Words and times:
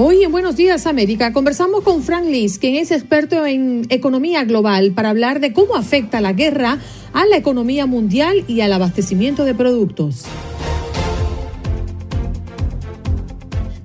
Hoy 0.00 0.22
en 0.22 0.30
Buenos 0.30 0.54
Días 0.54 0.86
América 0.86 1.32
conversamos 1.32 1.82
con 1.82 2.04
Frank 2.04 2.26
Liz, 2.26 2.60
quien 2.60 2.76
es 2.76 2.92
experto 2.92 3.44
en 3.44 3.84
economía 3.88 4.44
global, 4.44 4.92
para 4.92 5.10
hablar 5.10 5.40
de 5.40 5.52
cómo 5.52 5.74
afecta 5.74 6.20
la 6.20 6.32
guerra 6.32 6.78
a 7.12 7.26
la 7.26 7.36
economía 7.36 7.84
mundial 7.84 8.44
y 8.46 8.60
al 8.60 8.72
abastecimiento 8.72 9.44
de 9.44 9.56
productos. 9.56 10.22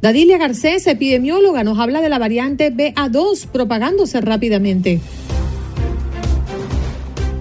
Dadilia 0.03 0.37
Garcés, 0.37 0.85
epidemióloga, 0.85 1.63
nos 1.63 1.79
habla 1.79 1.99
de 1.99 2.09
la 2.09 2.19
variante 2.19 2.71
BA2 2.71 3.47
propagándose 3.47 4.21
rápidamente. 4.21 5.01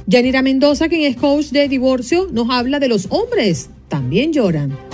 Yanira 0.07 0.41
Mendoza, 0.41 0.89
quien 0.89 1.03
es 1.03 1.19
coach 1.19 1.49
de 1.51 1.69
divorcio, 1.69 2.27
nos 2.33 2.49
habla 2.49 2.81
de 2.81 2.89
los 2.89 3.07
hombres, 3.11 3.69
también 3.89 4.33
lloran. 4.33 4.92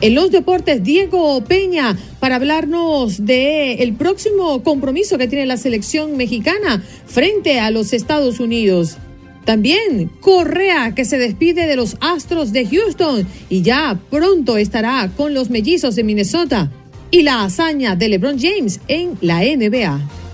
En 0.00 0.14
los 0.14 0.30
deportes, 0.30 0.84
Diego 0.84 1.42
Peña, 1.42 1.96
para 2.20 2.36
hablarnos 2.36 3.26
de 3.26 3.74
el 3.82 3.94
próximo 3.94 4.62
compromiso 4.62 5.18
que 5.18 5.26
tiene 5.26 5.44
la 5.44 5.56
selección 5.56 6.16
mexicana 6.16 6.84
frente 7.06 7.58
a 7.58 7.72
los 7.72 7.92
Estados 7.92 8.38
Unidos. 8.38 8.96
También 9.44 10.08
Correa, 10.20 10.94
que 10.94 11.04
se 11.04 11.18
despide 11.18 11.66
de 11.66 11.74
los 11.74 11.96
Astros 12.00 12.52
de 12.52 12.66
Houston 12.66 13.26
y 13.48 13.62
ya 13.62 13.98
pronto 14.08 14.56
estará 14.56 15.10
con 15.16 15.34
los 15.34 15.50
mellizos 15.50 15.96
de 15.96 16.04
Minnesota. 16.04 16.70
Y 17.10 17.22
la 17.22 17.42
hazaña 17.42 17.96
de 17.96 18.08
LeBron 18.08 18.38
James 18.38 18.78
en 18.86 19.18
la 19.20 19.40
NBA. 19.40 20.27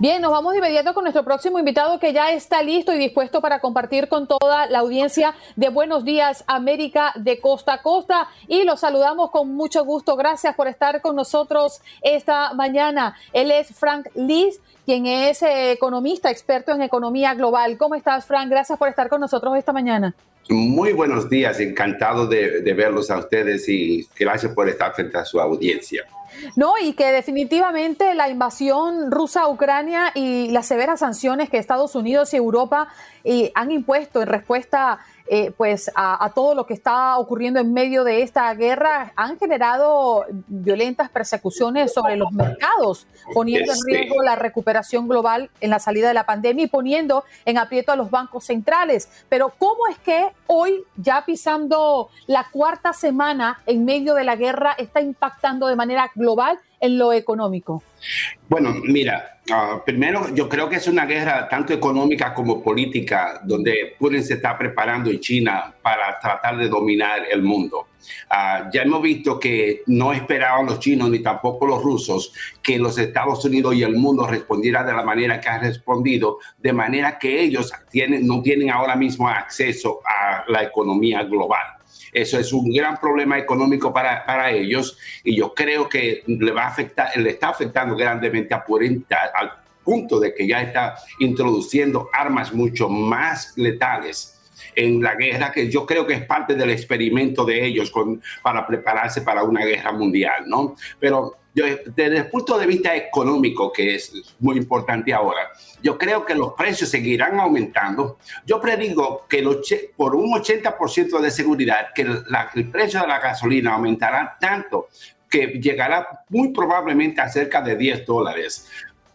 Bien, 0.00 0.20
nos 0.20 0.32
vamos 0.32 0.52
de 0.52 0.58
inmediato 0.58 0.92
con 0.92 1.04
nuestro 1.04 1.24
próximo 1.24 1.58
invitado 1.58 2.00
que 2.00 2.12
ya 2.12 2.32
está 2.32 2.62
listo 2.62 2.92
y 2.92 2.98
dispuesto 2.98 3.40
para 3.40 3.60
compartir 3.60 4.08
con 4.08 4.26
toda 4.26 4.66
la 4.66 4.80
audiencia 4.80 5.34
de 5.54 5.68
Buenos 5.68 6.04
Días 6.04 6.42
América 6.48 7.12
de 7.14 7.38
Costa 7.38 7.74
a 7.74 7.82
Costa 7.82 8.28
y 8.48 8.64
lo 8.64 8.76
saludamos 8.76 9.30
con 9.30 9.54
mucho 9.54 9.84
gusto. 9.84 10.16
Gracias 10.16 10.56
por 10.56 10.66
estar 10.66 11.00
con 11.00 11.14
nosotros 11.14 11.80
esta 12.02 12.54
mañana. 12.54 13.16
Él 13.32 13.52
es 13.52 13.68
Frank 13.68 14.08
Liz, 14.16 14.60
quien 14.84 15.06
es 15.06 15.42
eh, 15.42 15.70
economista, 15.70 16.28
experto 16.28 16.72
en 16.72 16.82
economía 16.82 17.34
global. 17.34 17.78
¿Cómo 17.78 17.94
estás, 17.94 18.26
Frank? 18.26 18.50
Gracias 18.50 18.76
por 18.76 18.88
estar 18.88 19.08
con 19.08 19.20
nosotros 19.20 19.56
esta 19.56 19.72
mañana. 19.72 20.12
Muy 20.48 20.92
buenos 20.92 21.30
días, 21.30 21.60
encantado 21.60 22.26
de, 22.26 22.62
de 22.62 22.74
verlos 22.74 23.12
a 23.12 23.18
ustedes 23.18 23.68
y 23.68 24.08
gracias 24.18 24.52
por 24.52 24.68
estar 24.68 24.92
frente 24.92 25.18
a 25.18 25.24
su 25.24 25.40
audiencia. 25.40 26.04
No, 26.56 26.74
y 26.80 26.92
que 26.94 27.06
definitivamente 27.12 28.14
la 28.14 28.28
invasión 28.28 29.10
rusa 29.10 29.42
a 29.42 29.48
Ucrania 29.48 30.12
y 30.14 30.50
las 30.50 30.66
severas 30.66 31.00
sanciones 31.00 31.50
que 31.50 31.58
Estados 31.58 31.94
Unidos 31.94 32.32
y 32.34 32.36
Europa 32.36 32.88
eh, 33.24 33.52
han 33.54 33.70
impuesto 33.70 34.22
en 34.22 34.28
respuesta 34.28 35.00
eh, 35.26 35.52
pues 35.56 35.90
a, 35.94 36.30
todo 36.34 36.54
lo 36.54 36.66
que 36.66 36.74
está 36.74 37.16
ocurriendo 37.18 37.58
en 37.58 37.72
medio 37.72 38.04
de 38.04 38.22
esta 38.22 38.52
guerra 38.54 39.12
han 39.16 39.38
generado 39.38 40.26
violentas 40.48 41.08
persecuciones 41.08 41.94
sobre 41.94 42.16
los 42.16 42.30
mercados, 42.32 43.06
poniendo 43.32 43.72
en 43.72 43.78
riesgo 43.86 44.22
la 44.22 44.36
recuperación 44.36 45.08
global 45.08 45.50
en 45.62 45.70
la 45.70 45.78
salida 45.78 46.08
de 46.08 46.14
la 46.14 46.26
pandemia 46.26 46.64
y 46.64 46.68
poniendo 46.68 47.24
en 47.46 47.56
aprieto 47.56 47.92
a 47.92 47.96
los 47.96 48.10
bancos 48.10 48.44
centrales. 48.44 49.08
Pero 49.30 49.54
¿cómo 49.56 49.86
es 49.90 49.98
que 49.98 50.28
hoy, 50.46 50.84
ya 50.96 51.24
pisando 51.24 52.10
la 52.26 52.48
cuarta 52.50 52.92
semana 52.92 53.62
en 53.64 53.86
medio 53.86 54.14
de 54.14 54.24
la 54.24 54.36
guerra, 54.36 54.74
está 54.76 55.00
impactando 55.00 55.68
de 55.68 55.76
manera 55.76 56.10
global 56.14 56.60
en 56.84 56.98
lo 56.98 57.12
económico? 57.12 57.82
Bueno, 58.46 58.74
mira, 58.84 59.40
ah, 59.50 59.80
primero 59.84 60.34
yo 60.34 60.50
creo 60.50 60.68
que 60.68 60.76
es 60.76 60.86
una 60.86 61.06
guerra 61.06 61.48
tanto 61.48 61.72
económica 61.72 62.34
como 62.34 62.62
política 62.62 63.40
donde 63.42 63.96
Putin 63.98 64.22
se 64.22 64.34
está 64.34 64.56
preparando 64.58 65.10
en 65.10 65.18
China 65.18 65.74
para 65.80 66.18
tratar 66.18 66.58
de 66.58 66.68
dominar 66.68 67.22
el 67.30 67.42
mundo. 67.42 67.88
Ah, 68.28 68.68
ya 68.70 68.82
hemos 68.82 69.00
visto 69.00 69.40
que 69.40 69.82
no 69.86 70.12
esperaban 70.12 70.66
los 70.66 70.78
chinos 70.78 71.08
ni 71.08 71.20
tampoco 71.20 71.66
los 71.66 71.82
rusos 71.82 72.34
que 72.62 72.78
los 72.78 72.98
Estados 72.98 73.42
Unidos 73.46 73.74
y 73.74 73.82
el 73.82 73.96
mundo 73.96 74.26
respondiera 74.26 74.84
de 74.84 74.92
la 74.92 75.02
manera 75.02 75.40
que 75.40 75.48
han 75.48 75.62
respondido, 75.62 76.38
de 76.58 76.74
manera 76.74 77.18
que 77.18 77.40
ellos 77.40 77.72
tienen, 77.90 78.26
no 78.26 78.42
tienen 78.42 78.70
ahora 78.70 78.94
mismo 78.94 79.26
acceso 79.26 80.00
a 80.04 80.44
la 80.48 80.62
economía 80.64 81.22
global. 81.22 81.64
Eso 82.14 82.38
es 82.38 82.52
un 82.52 82.72
gran 82.72 82.98
problema 82.98 83.36
económico 83.38 83.92
para, 83.92 84.24
para 84.24 84.52
ellos 84.52 84.96
y 85.24 85.36
yo 85.36 85.52
creo 85.52 85.88
que 85.88 86.22
le 86.26 86.52
va 86.52 86.62
a 86.62 86.68
afectar, 86.68 87.08
le 87.16 87.30
está 87.30 87.48
afectando 87.48 87.96
grandemente 87.96 88.54
a 88.54 88.64
Putin 88.64 89.04
al 89.10 89.52
punto 89.82 90.20
de 90.20 90.32
que 90.32 90.46
ya 90.46 90.62
está 90.62 90.94
introduciendo 91.18 92.08
armas 92.12 92.54
mucho 92.54 92.88
más 92.88 93.52
letales 93.56 94.40
en 94.76 95.02
la 95.02 95.14
guerra, 95.14 95.52
que 95.52 95.70
yo 95.70 95.84
creo 95.84 96.06
que 96.06 96.14
es 96.14 96.24
parte 96.24 96.54
del 96.54 96.70
experimento 96.70 97.44
de 97.44 97.64
ellos 97.64 97.92
para 98.42 98.66
prepararse 98.66 99.22
para 99.22 99.42
una 99.42 99.64
guerra 99.64 99.92
mundial, 99.92 100.44
¿no? 100.46 100.76
Pero 100.98 101.36
desde 101.54 102.16
el 102.16 102.26
punto 102.26 102.58
de 102.58 102.66
vista 102.66 102.94
económico, 102.96 103.72
que 103.72 103.94
es 103.94 104.12
muy 104.40 104.56
importante 104.56 105.14
ahora, 105.14 105.52
yo 105.82 105.96
creo 105.96 106.24
que 106.24 106.34
los 106.34 106.54
precios 106.54 106.90
seguirán 106.90 107.38
aumentando. 107.38 108.18
Yo 108.44 108.60
predigo 108.60 109.26
que 109.28 109.42
por 109.96 110.16
un 110.16 110.32
80% 110.32 111.20
de 111.20 111.30
seguridad 111.30 111.88
que 111.94 112.02
el 112.02 112.70
precio 112.70 113.00
de 113.00 113.06
la 113.06 113.20
gasolina 113.20 113.74
aumentará 113.74 114.36
tanto 114.40 114.88
que 115.30 115.58
llegará 115.60 116.24
muy 116.28 116.52
probablemente 116.52 117.20
a 117.20 117.28
cerca 117.28 117.60
de 117.60 117.76
10 117.76 118.06
dólares 118.06 118.68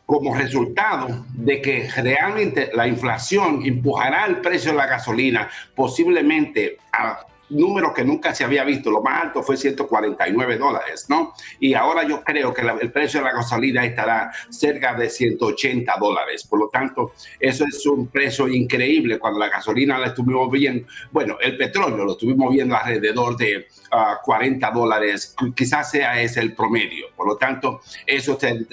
como 0.05 0.35
resultado 0.35 1.25
de 1.33 1.61
que 1.61 1.87
realmente 1.95 2.71
la 2.73 2.87
inflación 2.87 3.61
empujará 3.63 4.25
el 4.25 4.41
precio 4.41 4.71
de 4.71 4.77
la 4.77 4.87
gasolina 4.87 5.49
posiblemente 5.75 6.77
a 6.91 7.19
número 7.49 7.93
que 7.93 8.03
nunca 8.03 8.33
se 8.33 8.43
había 8.43 8.63
visto. 8.63 8.91
Lo 8.91 9.01
más 9.01 9.23
alto 9.23 9.43
fue 9.43 9.57
149 9.57 10.57
dólares, 10.57 11.05
¿no? 11.09 11.33
Y 11.59 11.73
ahora 11.73 12.03
yo 12.07 12.23
creo 12.23 12.53
que 12.53 12.61
el 12.61 12.91
precio 12.91 13.19
de 13.19 13.25
la 13.25 13.33
gasolina 13.33 13.85
estará 13.85 14.31
cerca 14.49 14.93
de 14.93 15.09
180 15.09 15.95
dólares. 15.99 16.45
Por 16.47 16.59
lo 16.59 16.69
tanto, 16.69 17.13
eso 17.39 17.65
es 17.65 17.85
un 17.85 18.07
precio 18.07 18.47
increíble. 18.47 19.19
Cuando 19.19 19.39
la 19.39 19.49
gasolina 19.49 19.97
la 19.97 20.07
estuvimos 20.07 20.51
viendo, 20.51 20.87
bueno, 21.11 21.37
el 21.41 21.57
petróleo 21.57 22.05
lo 22.05 22.11
estuvimos 22.13 22.53
viendo 22.53 22.75
alrededor 22.75 23.35
de 23.37 23.67
40 24.23 24.67
ah, 24.67 24.71
dólares, 24.71 25.35
quizás 25.55 25.91
sea 25.91 26.21
ese 26.21 26.39
el 26.41 26.53
promedio. 26.53 27.07
Por 27.15 27.27
lo 27.27 27.37
tanto, 27.37 27.81
eso 28.05 28.39
se, 28.39 28.67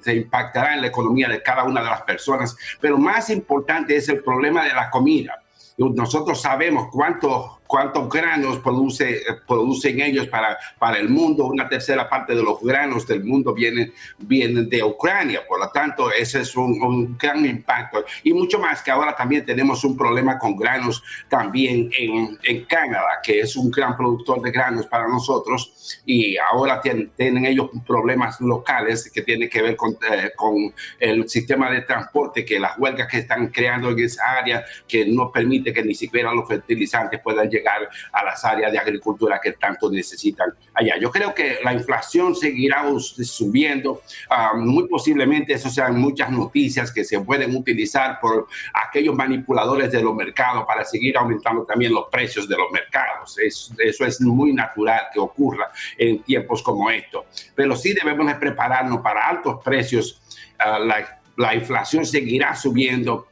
se 0.00 0.14
impactará 0.14 0.74
en 0.74 0.82
la 0.82 0.86
economía 0.88 1.28
de 1.28 1.42
cada 1.42 1.64
una 1.64 1.82
de 1.82 1.90
las 1.90 2.02
personas. 2.02 2.56
Pero 2.80 2.98
más 2.98 3.30
importante 3.30 3.96
es 3.96 4.08
el 4.08 4.22
problema 4.22 4.64
de 4.64 4.74
la 4.74 4.90
comida. 4.90 5.42
Nosotros 5.76 6.42
sabemos 6.42 6.88
cuánto 6.92 7.59
cuántos 7.70 8.08
granos 8.08 8.58
produce, 8.58 9.22
producen 9.46 10.00
ellos 10.00 10.26
para, 10.26 10.58
para 10.76 10.98
el 10.98 11.08
mundo. 11.08 11.46
Una 11.46 11.68
tercera 11.68 12.08
parte 12.08 12.34
de 12.34 12.42
los 12.42 12.60
granos 12.60 13.06
del 13.06 13.22
mundo 13.22 13.54
vienen, 13.54 13.92
vienen 14.18 14.68
de 14.68 14.82
Ucrania. 14.82 15.42
Por 15.46 15.60
lo 15.60 15.70
tanto, 15.70 16.10
ese 16.10 16.40
es 16.40 16.56
un, 16.56 17.16
gran 17.16 17.46
impacto. 17.46 18.04
Y 18.24 18.32
mucho 18.32 18.58
más 18.58 18.82
que 18.82 18.90
ahora 18.90 19.14
también 19.14 19.46
tenemos 19.46 19.84
un 19.84 19.96
problema 19.96 20.36
con 20.36 20.56
granos 20.56 21.00
también 21.28 21.88
en, 21.96 22.36
en 22.42 22.64
Canadá, 22.64 23.20
que 23.22 23.38
es 23.38 23.54
un 23.54 23.70
gran 23.70 23.96
productor 23.96 24.42
de 24.42 24.50
granos 24.50 24.86
para 24.86 25.06
nosotros. 25.06 26.00
Y 26.04 26.36
ahora 26.38 26.80
tienen, 26.80 27.12
tienen 27.16 27.44
ellos 27.44 27.70
problemas 27.86 28.40
locales 28.40 29.08
que 29.14 29.22
tienen 29.22 29.48
que 29.48 29.62
ver 29.62 29.76
con, 29.76 29.92
eh, 30.10 30.32
con 30.34 30.74
el 30.98 31.28
sistema 31.28 31.70
de 31.70 31.82
transporte, 31.82 32.44
que 32.44 32.58
las 32.58 32.76
huelgas 32.76 33.06
que 33.06 33.18
están 33.18 33.46
creando 33.46 33.90
en 33.90 34.00
esa 34.00 34.38
área, 34.38 34.64
que 34.88 35.06
no 35.06 35.30
permite 35.30 35.72
que 35.72 35.84
ni 35.84 35.94
siquiera 35.94 36.34
los 36.34 36.48
fertilizantes 36.48 37.20
puedan 37.20 37.48
llegar 37.48 37.59
llegar 37.60 37.88
a 38.12 38.24
las 38.24 38.44
áreas 38.44 38.72
de 38.72 38.78
agricultura 38.78 39.40
que 39.42 39.52
tanto 39.52 39.90
necesitan 39.90 40.52
allá. 40.74 40.94
Yo 40.98 41.10
creo 41.10 41.34
que 41.34 41.58
la 41.62 41.72
inflación 41.72 42.34
seguirá 42.34 42.84
subiendo. 43.22 44.02
Ah, 44.28 44.52
muy 44.56 44.88
posiblemente 44.88 45.52
eso 45.52 45.68
sean 45.68 46.00
muchas 46.00 46.30
noticias 46.30 46.90
que 46.92 47.04
se 47.04 47.20
pueden 47.20 47.54
utilizar 47.54 48.18
por 48.20 48.48
aquellos 48.74 49.14
manipuladores 49.14 49.92
de 49.92 50.02
los 50.02 50.14
mercados 50.14 50.64
para 50.66 50.84
seguir 50.84 51.16
aumentando 51.16 51.64
también 51.64 51.92
los 51.92 52.06
precios 52.10 52.48
de 52.48 52.56
los 52.56 52.70
mercados. 52.72 53.36
eso 53.38 54.04
es 54.04 54.20
muy 54.20 54.52
natural 54.52 55.08
que 55.12 55.20
ocurra 55.20 55.70
en 55.96 56.22
tiempos 56.22 56.62
como 56.62 56.90
estos. 56.90 57.24
Pero 57.54 57.76
sí 57.76 57.92
debemos 57.92 58.26
de 58.26 58.34
prepararnos 58.34 59.00
para 59.00 59.26
altos 59.26 59.62
precios. 59.62 60.20
Ah, 60.58 60.78
la, 60.78 61.20
la 61.36 61.54
inflación 61.54 62.04
seguirá 62.04 62.54
subiendo 62.54 63.28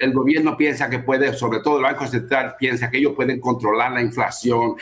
el 0.00 0.12
gobierno 0.12 0.56
piensa 0.56 0.90
que 0.90 0.98
puede, 0.98 1.32
sobre 1.34 1.60
todo 1.60 1.78
el 1.78 1.84
Banco 1.84 2.06
Central 2.06 2.56
piensa 2.58 2.90
que 2.90 2.98
ellos 2.98 3.12
pueden 3.14 3.40
controlar 3.40 3.92
la 3.92 4.02
inflación. 4.02 4.76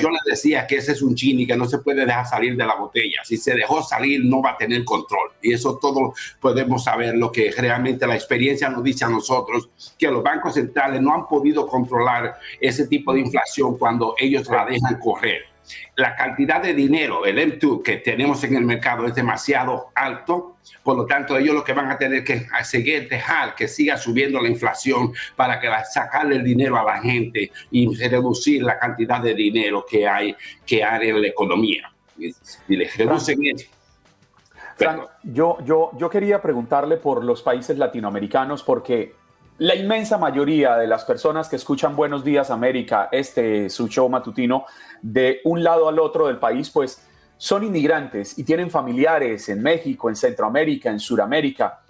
Yo 0.00 0.10
les 0.10 0.22
decía 0.24 0.66
que 0.66 0.76
ese 0.76 0.92
es 0.92 1.02
un 1.02 1.14
chini 1.14 1.46
que 1.46 1.56
no 1.56 1.66
se 1.66 1.78
puede 1.78 2.04
dejar 2.04 2.26
salir 2.26 2.56
de 2.56 2.66
la 2.66 2.76
botella. 2.76 3.20
Si 3.24 3.36
se 3.36 3.54
dejó 3.54 3.82
salir, 3.82 4.24
no 4.24 4.42
va 4.42 4.52
a 4.52 4.56
tener 4.56 4.84
control. 4.84 5.30
Y 5.42 5.52
eso 5.52 5.78
todo 5.80 6.14
podemos 6.40 6.84
saber 6.84 7.16
lo 7.16 7.30
que 7.30 7.52
realmente 7.56 8.06
la 8.06 8.14
experiencia 8.14 8.68
nos 8.68 8.82
dice 8.82 9.04
a 9.04 9.08
nosotros, 9.08 9.70
que 9.98 10.10
los 10.10 10.22
bancos 10.22 10.54
centrales 10.54 11.00
no 11.00 11.14
han 11.14 11.26
podido 11.26 11.66
controlar 11.66 12.36
ese 12.60 12.86
tipo 12.86 13.12
de 13.12 13.20
inflación 13.20 13.78
cuando 13.78 14.14
ellos 14.18 14.48
la 14.48 14.64
dejan 14.64 14.98
correr 14.98 15.55
la 15.96 16.14
cantidad 16.14 16.62
de 16.62 16.74
dinero, 16.74 17.24
el 17.24 17.38
M2 17.38 17.82
que 17.82 17.96
tenemos 17.98 18.42
en 18.44 18.56
el 18.56 18.64
mercado 18.64 19.06
es 19.06 19.14
demasiado 19.14 19.90
alto, 19.94 20.56
por 20.82 20.96
lo 20.96 21.06
tanto 21.06 21.36
ellos 21.36 21.54
lo 21.54 21.64
que 21.64 21.72
van 21.72 21.90
a 21.90 21.98
tener 21.98 22.24
que 22.24 22.46
seguir, 22.64 23.08
dejar 23.08 23.54
que 23.54 23.68
siga 23.68 23.96
subiendo 23.96 24.40
la 24.40 24.48
inflación 24.48 25.12
para 25.34 25.58
que 25.60 25.68
sacarle 25.90 26.36
el 26.36 26.44
dinero 26.44 26.76
a 26.78 26.84
la 26.84 27.00
gente 27.00 27.50
y 27.70 27.94
reducir 27.96 28.62
la 28.62 28.78
cantidad 28.78 29.20
de 29.20 29.34
dinero 29.34 29.84
que 29.88 30.06
hay, 30.06 30.36
que 30.64 30.84
hay 30.84 31.08
en 31.08 31.20
la 31.20 31.28
economía. 31.28 31.92
Y 32.18 32.76
les 32.76 32.96
reducen 32.96 33.38
eso. 33.44 33.66
yo, 35.22 35.58
yo, 35.64 35.90
yo 35.98 36.10
quería 36.10 36.40
preguntarle 36.40 36.96
por 36.96 37.24
los 37.24 37.42
países 37.42 37.76
latinoamericanos 37.78 38.62
porque 38.62 39.14
la 39.58 39.74
inmensa 39.74 40.18
mayoría 40.18 40.76
de 40.76 40.86
las 40.86 41.04
personas 41.04 41.48
que 41.48 41.56
escuchan 41.56 41.96
Buenos 41.96 42.22
Días 42.22 42.50
América, 42.50 43.08
este 43.10 43.70
su 43.70 43.88
show 43.88 44.08
matutino, 44.08 44.66
de 45.00 45.40
un 45.44 45.64
lado 45.64 45.88
al 45.88 45.98
otro 45.98 46.26
del 46.26 46.38
país, 46.38 46.68
pues 46.68 47.02
son 47.38 47.64
inmigrantes 47.64 48.38
y 48.38 48.44
tienen 48.44 48.70
familiares 48.70 49.48
en 49.48 49.62
México, 49.62 50.10
en 50.10 50.16
Centroamérica, 50.16 50.90
en 50.90 51.00
Sudamérica. 51.00 51.80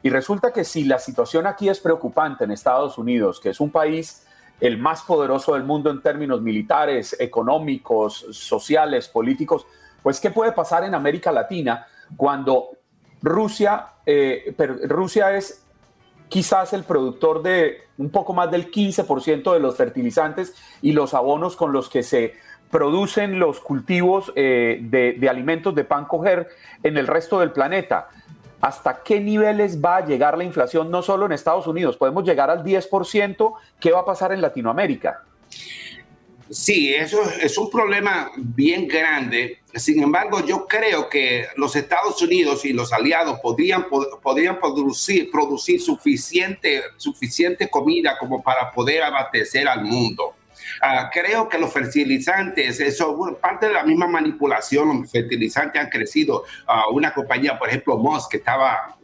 Y 0.00 0.10
resulta 0.10 0.52
que 0.52 0.62
si 0.62 0.84
la 0.84 1.00
situación 1.00 1.46
aquí 1.48 1.68
es 1.68 1.80
preocupante 1.80 2.44
en 2.44 2.52
Estados 2.52 2.98
Unidos, 2.98 3.40
que 3.40 3.50
es 3.50 3.58
un 3.58 3.70
país 3.70 4.24
el 4.60 4.78
más 4.78 5.02
poderoso 5.02 5.54
del 5.54 5.64
mundo 5.64 5.90
en 5.90 6.00
términos 6.02 6.40
militares, 6.40 7.16
económicos, 7.18 8.26
sociales, 8.30 9.08
políticos, 9.08 9.66
pues 10.04 10.20
¿qué 10.20 10.30
puede 10.30 10.52
pasar 10.52 10.84
en 10.84 10.94
América 10.94 11.32
Latina 11.32 11.84
cuando 12.16 12.70
Rusia, 13.22 13.86
eh, 14.06 14.54
Rusia 14.86 15.36
es 15.36 15.64
quizás 16.28 16.72
el 16.72 16.84
productor 16.84 17.42
de 17.42 17.82
un 17.96 18.10
poco 18.10 18.32
más 18.32 18.50
del 18.50 18.70
15% 18.70 19.52
de 19.52 19.60
los 19.60 19.76
fertilizantes 19.76 20.54
y 20.82 20.92
los 20.92 21.14
abonos 21.14 21.56
con 21.56 21.72
los 21.72 21.88
que 21.88 22.02
se 22.02 22.34
producen 22.70 23.38
los 23.38 23.60
cultivos 23.60 24.32
eh, 24.36 24.78
de, 24.82 25.28
alimentos 25.28 25.74
de 25.74 25.84
pan 25.84 26.04
coger 26.04 26.48
en 26.82 26.96
el 26.96 27.06
resto 27.06 27.40
del 27.40 27.52
planeta. 27.52 28.08
¿Hasta 28.60 29.02
qué 29.02 29.20
niveles 29.20 29.82
va 29.82 29.98
a 29.98 30.06
llegar 30.06 30.36
la 30.36 30.44
inflación 30.44 30.90
no 30.90 31.02
solo 31.02 31.26
en 31.26 31.32
Estados 31.32 31.66
Unidos? 31.66 31.96
¿Podemos 31.96 32.24
llegar 32.24 32.50
al 32.50 32.64
10%? 32.64 33.54
¿Qué 33.80 33.92
va 33.92 34.00
a 34.00 34.04
pasar 34.04 34.32
en 34.32 34.40
Latinoamérica? 34.40 35.22
Sí, 36.50 36.94
eso 36.94 37.18
es 37.40 37.56
un 37.56 37.70
problema 37.70 38.30
bien 38.36 38.88
grande. 38.88 39.60
Sin 39.78 40.02
embargo, 40.02 40.44
yo 40.44 40.66
creo 40.66 41.08
que 41.08 41.46
los 41.56 41.76
Estados 41.76 42.20
Unidos 42.22 42.64
y 42.64 42.72
los 42.72 42.92
aliados 42.92 43.38
podrían, 43.40 43.86
producir, 44.60 45.30
suficiente, 45.80 47.68
comida 47.70 48.16
como 48.18 48.42
para 48.42 48.70
poder 48.72 49.02
abastecer 49.02 49.68
al 49.68 49.84
mundo. 49.84 50.34
Ah, 50.80 51.10
creo 51.12 51.48
que 51.48 51.58
los 51.58 51.72
fertilizantes, 51.72 52.80
eso 52.80 53.38
parte 53.40 53.66
de 53.66 53.74
la 53.74 53.84
misma 53.84 54.06
manipulación, 54.06 55.00
los 55.00 55.10
fertilizantes 55.10 55.80
han 55.80 55.88
crecido. 55.88 56.44
Uh, 56.66 56.94
una 56.94 57.12
compañía, 57.14 57.58
por 57.58 57.68
ejemplo, 57.68 57.96
Moss, 57.96 58.28
que 58.28 58.38
estaba 58.38 58.96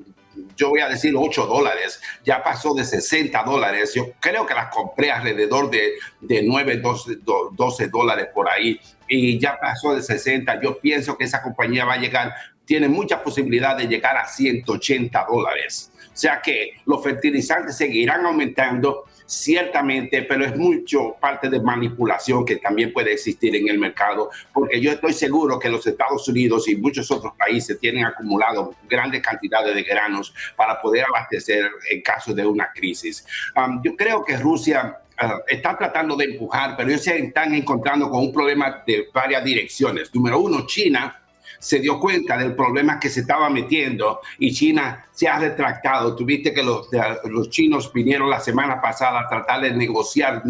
yo 0.56 0.70
voy 0.70 0.80
a 0.80 0.88
decir 0.88 1.14
8 1.16 1.46
dólares, 1.46 2.00
ya 2.24 2.42
pasó 2.42 2.74
de 2.74 2.84
60 2.84 3.42
dólares. 3.42 3.92
Yo 3.94 4.12
creo 4.20 4.46
que 4.46 4.54
las 4.54 4.72
compré 4.72 5.10
alrededor 5.10 5.70
de, 5.70 5.94
de 6.20 6.42
9, 6.42 6.78
12, 6.78 7.18
12 7.52 7.88
dólares 7.88 8.28
por 8.34 8.48
ahí 8.48 8.80
y 9.08 9.38
ya 9.38 9.58
pasó 9.60 9.94
de 9.94 10.02
60. 10.02 10.60
Yo 10.62 10.78
pienso 10.78 11.16
que 11.16 11.24
esa 11.24 11.42
compañía 11.42 11.84
va 11.84 11.94
a 11.94 11.98
llegar, 11.98 12.34
tiene 12.64 12.88
mucha 12.88 13.22
posibilidad 13.22 13.76
de 13.76 13.86
llegar 13.86 14.16
a 14.16 14.26
180 14.26 15.26
dólares. 15.28 15.92
O 16.06 16.16
sea 16.16 16.40
que 16.40 16.74
los 16.86 17.02
fertilizantes 17.02 17.76
seguirán 17.76 18.24
aumentando 18.24 19.04
ciertamente, 19.26 20.22
pero 20.22 20.44
es 20.44 20.56
mucho 20.56 21.16
parte 21.20 21.48
de 21.48 21.60
manipulación 21.60 22.44
que 22.44 22.56
también 22.56 22.92
puede 22.92 23.12
existir 23.12 23.54
en 23.56 23.68
el 23.68 23.78
mercado, 23.78 24.30
porque 24.52 24.80
yo 24.80 24.92
estoy 24.92 25.12
seguro 25.12 25.58
que 25.58 25.68
los 25.68 25.86
Estados 25.86 26.26
Unidos 26.28 26.68
y 26.68 26.76
muchos 26.76 27.10
otros 27.10 27.32
países 27.38 27.78
tienen 27.78 28.04
acumulado 28.04 28.74
grandes 28.88 29.22
cantidades 29.22 29.74
de 29.74 29.82
granos 29.82 30.34
para 30.56 30.80
poder 30.80 31.04
abastecer 31.04 31.70
en 31.90 32.02
caso 32.02 32.34
de 32.34 32.46
una 32.46 32.70
crisis. 32.72 33.26
Um, 33.56 33.80
yo 33.82 33.96
creo 33.96 34.24
que 34.24 34.36
Rusia 34.36 34.98
uh, 35.22 35.26
está 35.48 35.76
tratando 35.76 36.16
de 36.16 36.26
empujar, 36.26 36.76
pero 36.76 36.90
ellos 36.90 37.02
se 37.02 37.18
están 37.18 37.54
encontrando 37.54 38.10
con 38.10 38.20
un 38.20 38.32
problema 38.32 38.82
de 38.86 39.06
varias 39.12 39.44
direcciones. 39.44 40.14
Número 40.14 40.38
uno, 40.38 40.66
China 40.66 41.23
se 41.58 41.78
dio 41.78 41.98
cuenta 41.98 42.36
del 42.36 42.54
problema 42.54 42.98
que 42.98 43.08
se 43.08 43.20
estaba 43.20 43.48
metiendo 43.50 44.20
y 44.38 44.52
China 44.52 45.06
se 45.12 45.28
ha 45.28 45.38
retractado. 45.38 46.14
Tuviste 46.14 46.52
que 46.52 46.62
los, 46.62 46.88
los 47.24 47.50
chinos 47.50 47.92
vinieron 47.92 48.28
la 48.30 48.40
semana 48.40 48.80
pasada 48.80 49.20
a 49.20 49.28
tratar 49.28 49.62
de 49.62 49.72
negociar 49.72 50.42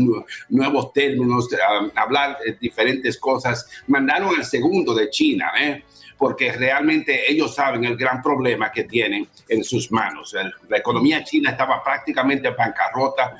nuevos 0.49 0.93
términos, 0.93 1.49
hablar 1.95 2.39
de 2.45 2.53
diferentes 2.55 3.19
cosas. 3.19 3.69
Mandaron 3.87 4.35
el 4.37 4.45
segundo 4.45 4.95
de 4.95 5.11
China, 5.11 5.53
¿eh? 5.61 5.85
porque 6.17 6.53
realmente 6.53 7.31
ellos 7.31 7.55
saben 7.55 7.85
el 7.85 7.97
gran 7.97 8.23
problema 8.23 8.71
que 8.73 8.85
tienen 8.85 9.29
en 9.49 9.65
sus 9.65 9.91
manos. 9.91 10.35
la 10.69 10.79
economía 10.79 11.25
china 11.25 11.51
estaba 11.51 11.83
prácticamente 11.83 12.49
en 12.49 12.57
bancarrota. 12.57 13.37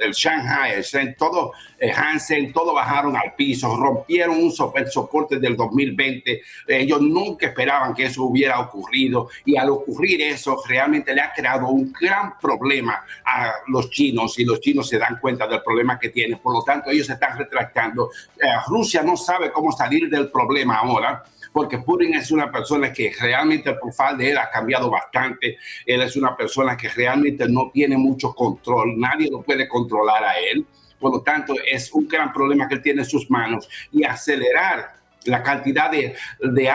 El 0.00 0.12
Shanghai, 0.12 0.72
el, 0.92 1.16
todo 1.16 1.52
el 1.78 1.90
Hansen, 1.90 2.52
todo 2.52 2.74
bajaron 2.74 3.16
al 3.16 3.34
piso, 3.34 3.76
rompieron 3.76 4.36
un 4.36 4.52
el 4.74 4.90
soporte 4.90 5.38
del 5.38 5.56
2020. 5.56 6.42
Ellos 6.66 7.00
nunca 7.00 7.46
esperaban 7.46 7.94
que 7.94 8.04
eso 8.04 8.24
hubiera 8.24 8.60
ocurrido 8.60 9.28
y 9.44 9.56
al 9.56 9.70
ocurrir 9.70 10.20
eso 10.22 10.62
realmente 10.68 11.14
le 11.14 11.22
ha 11.22 11.32
creado 11.32 11.68
un 11.68 11.92
gran 11.92 12.38
problema 12.38 13.04
a 13.24 13.52
los 13.68 13.90
chinos 13.90 14.38
y 14.38 14.44
los 14.44 14.60
chinos 14.60 14.88
se 14.88 14.98
dan 14.98 15.18
cuenta 15.20 15.46
del 15.46 15.62
problema 15.62 15.98
que 15.98 16.10
tienen. 16.10 16.38
Por 16.38 16.52
lo 16.52 16.62
tanto, 16.62 16.90
ellos 16.90 17.06
se 17.06 17.14
están 17.14 17.38
retractando. 17.38 18.10
Eh, 18.38 18.46
Rusia 18.68 19.02
no 19.02 19.16
sabe 19.16 19.50
cómo 19.50 19.72
salir 19.72 20.08
del 20.08 20.30
problema 20.30 20.76
ahora 20.76 21.22
porque 21.52 21.78
Putin 21.78 22.14
es 22.14 22.30
una 22.30 22.50
persona 22.50 22.92
que 22.92 23.12
realmente 23.18 23.70
el 23.70 23.78
profile 23.78 24.16
de 24.16 24.30
él 24.30 24.38
ha 24.38 24.50
cambiado 24.50 24.90
bastante. 24.90 25.58
Él 25.84 26.02
es 26.02 26.16
una 26.16 26.36
persona 26.36 26.76
que 26.76 26.88
realmente 26.88 27.48
no 27.48 27.70
tiene 27.72 27.96
mucho 27.96 28.34
control, 28.34 28.98
nadie 28.98 29.30
lo 29.30 29.42
puede 29.42 29.68
controlar 29.68 30.22
a 30.24 30.38
él. 30.38 30.64
Por 30.98 31.12
lo 31.12 31.22
tanto, 31.22 31.54
es 31.70 31.92
un 31.92 32.06
gran 32.06 32.32
problema 32.32 32.68
que 32.68 32.74
él 32.74 32.82
tiene 32.82 33.02
en 33.02 33.08
sus 33.08 33.30
manos 33.30 33.68
y 33.90 34.04
acelerar 34.04 35.00
la 35.24 35.42
cantidad 35.42 35.90
de, 35.90 36.14
de 36.40 36.70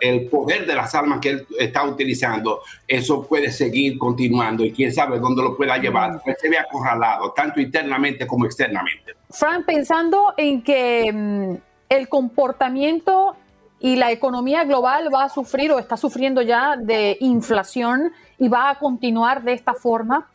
el 0.00 0.28
poder 0.28 0.66
de 0.66 0.74
las 0.74 0.94
armas 0.94 1.18
que 1.20 1.30
él 1.30 1.46
está 1.58 1.84
utilizando, 1.84 2.62
eso 2.86 3.26
puede 3.26 3.50
seguir 3.50 3.98
continuando 3.98 4.64
y 4.64 4.72
quién 4.72 4.92
sabe 4.92 5.18
dónde 5.18 5.42
lo 5.42 5.56
pueda 5.56 5.76
llevar. 5.78 6.20
Él 6.24 6.36
se 6.38 6.48
ve 6.48 6.58
acorralado, 6.58 7.32
tanto 7.32 7.60
internamente 7.60 8.26
como 8.26 8.46
externamente. 8.46 9.14
Frank, 9.30 9.66
pensando 9.66 10.34
en 10.36 10.62
que 10.62 11.12
mm, 11.12 11.54
el 11.88 12.08
comportamiento 12.08 13.36
y 13.80 13.96
la 13.96 14.10
economía 14.10 14.64
global 14.64 15.12
va 15.12 15.24
a 15.24 15.28
sufrir 15.28 15.70
o 15.72 15.78
está 15.78 15.96
sufriendo 15.96 16.42
ya 16.42 16.76
de 16.76 17.16
inflación 17.20 18.12
y 18.38 18.48
va 18.48 18.70
a 18.70 18.78
continuar 18.78 19.42
de 19.42 19.52
esta 19.52 19.74
forma, 19.74 20.28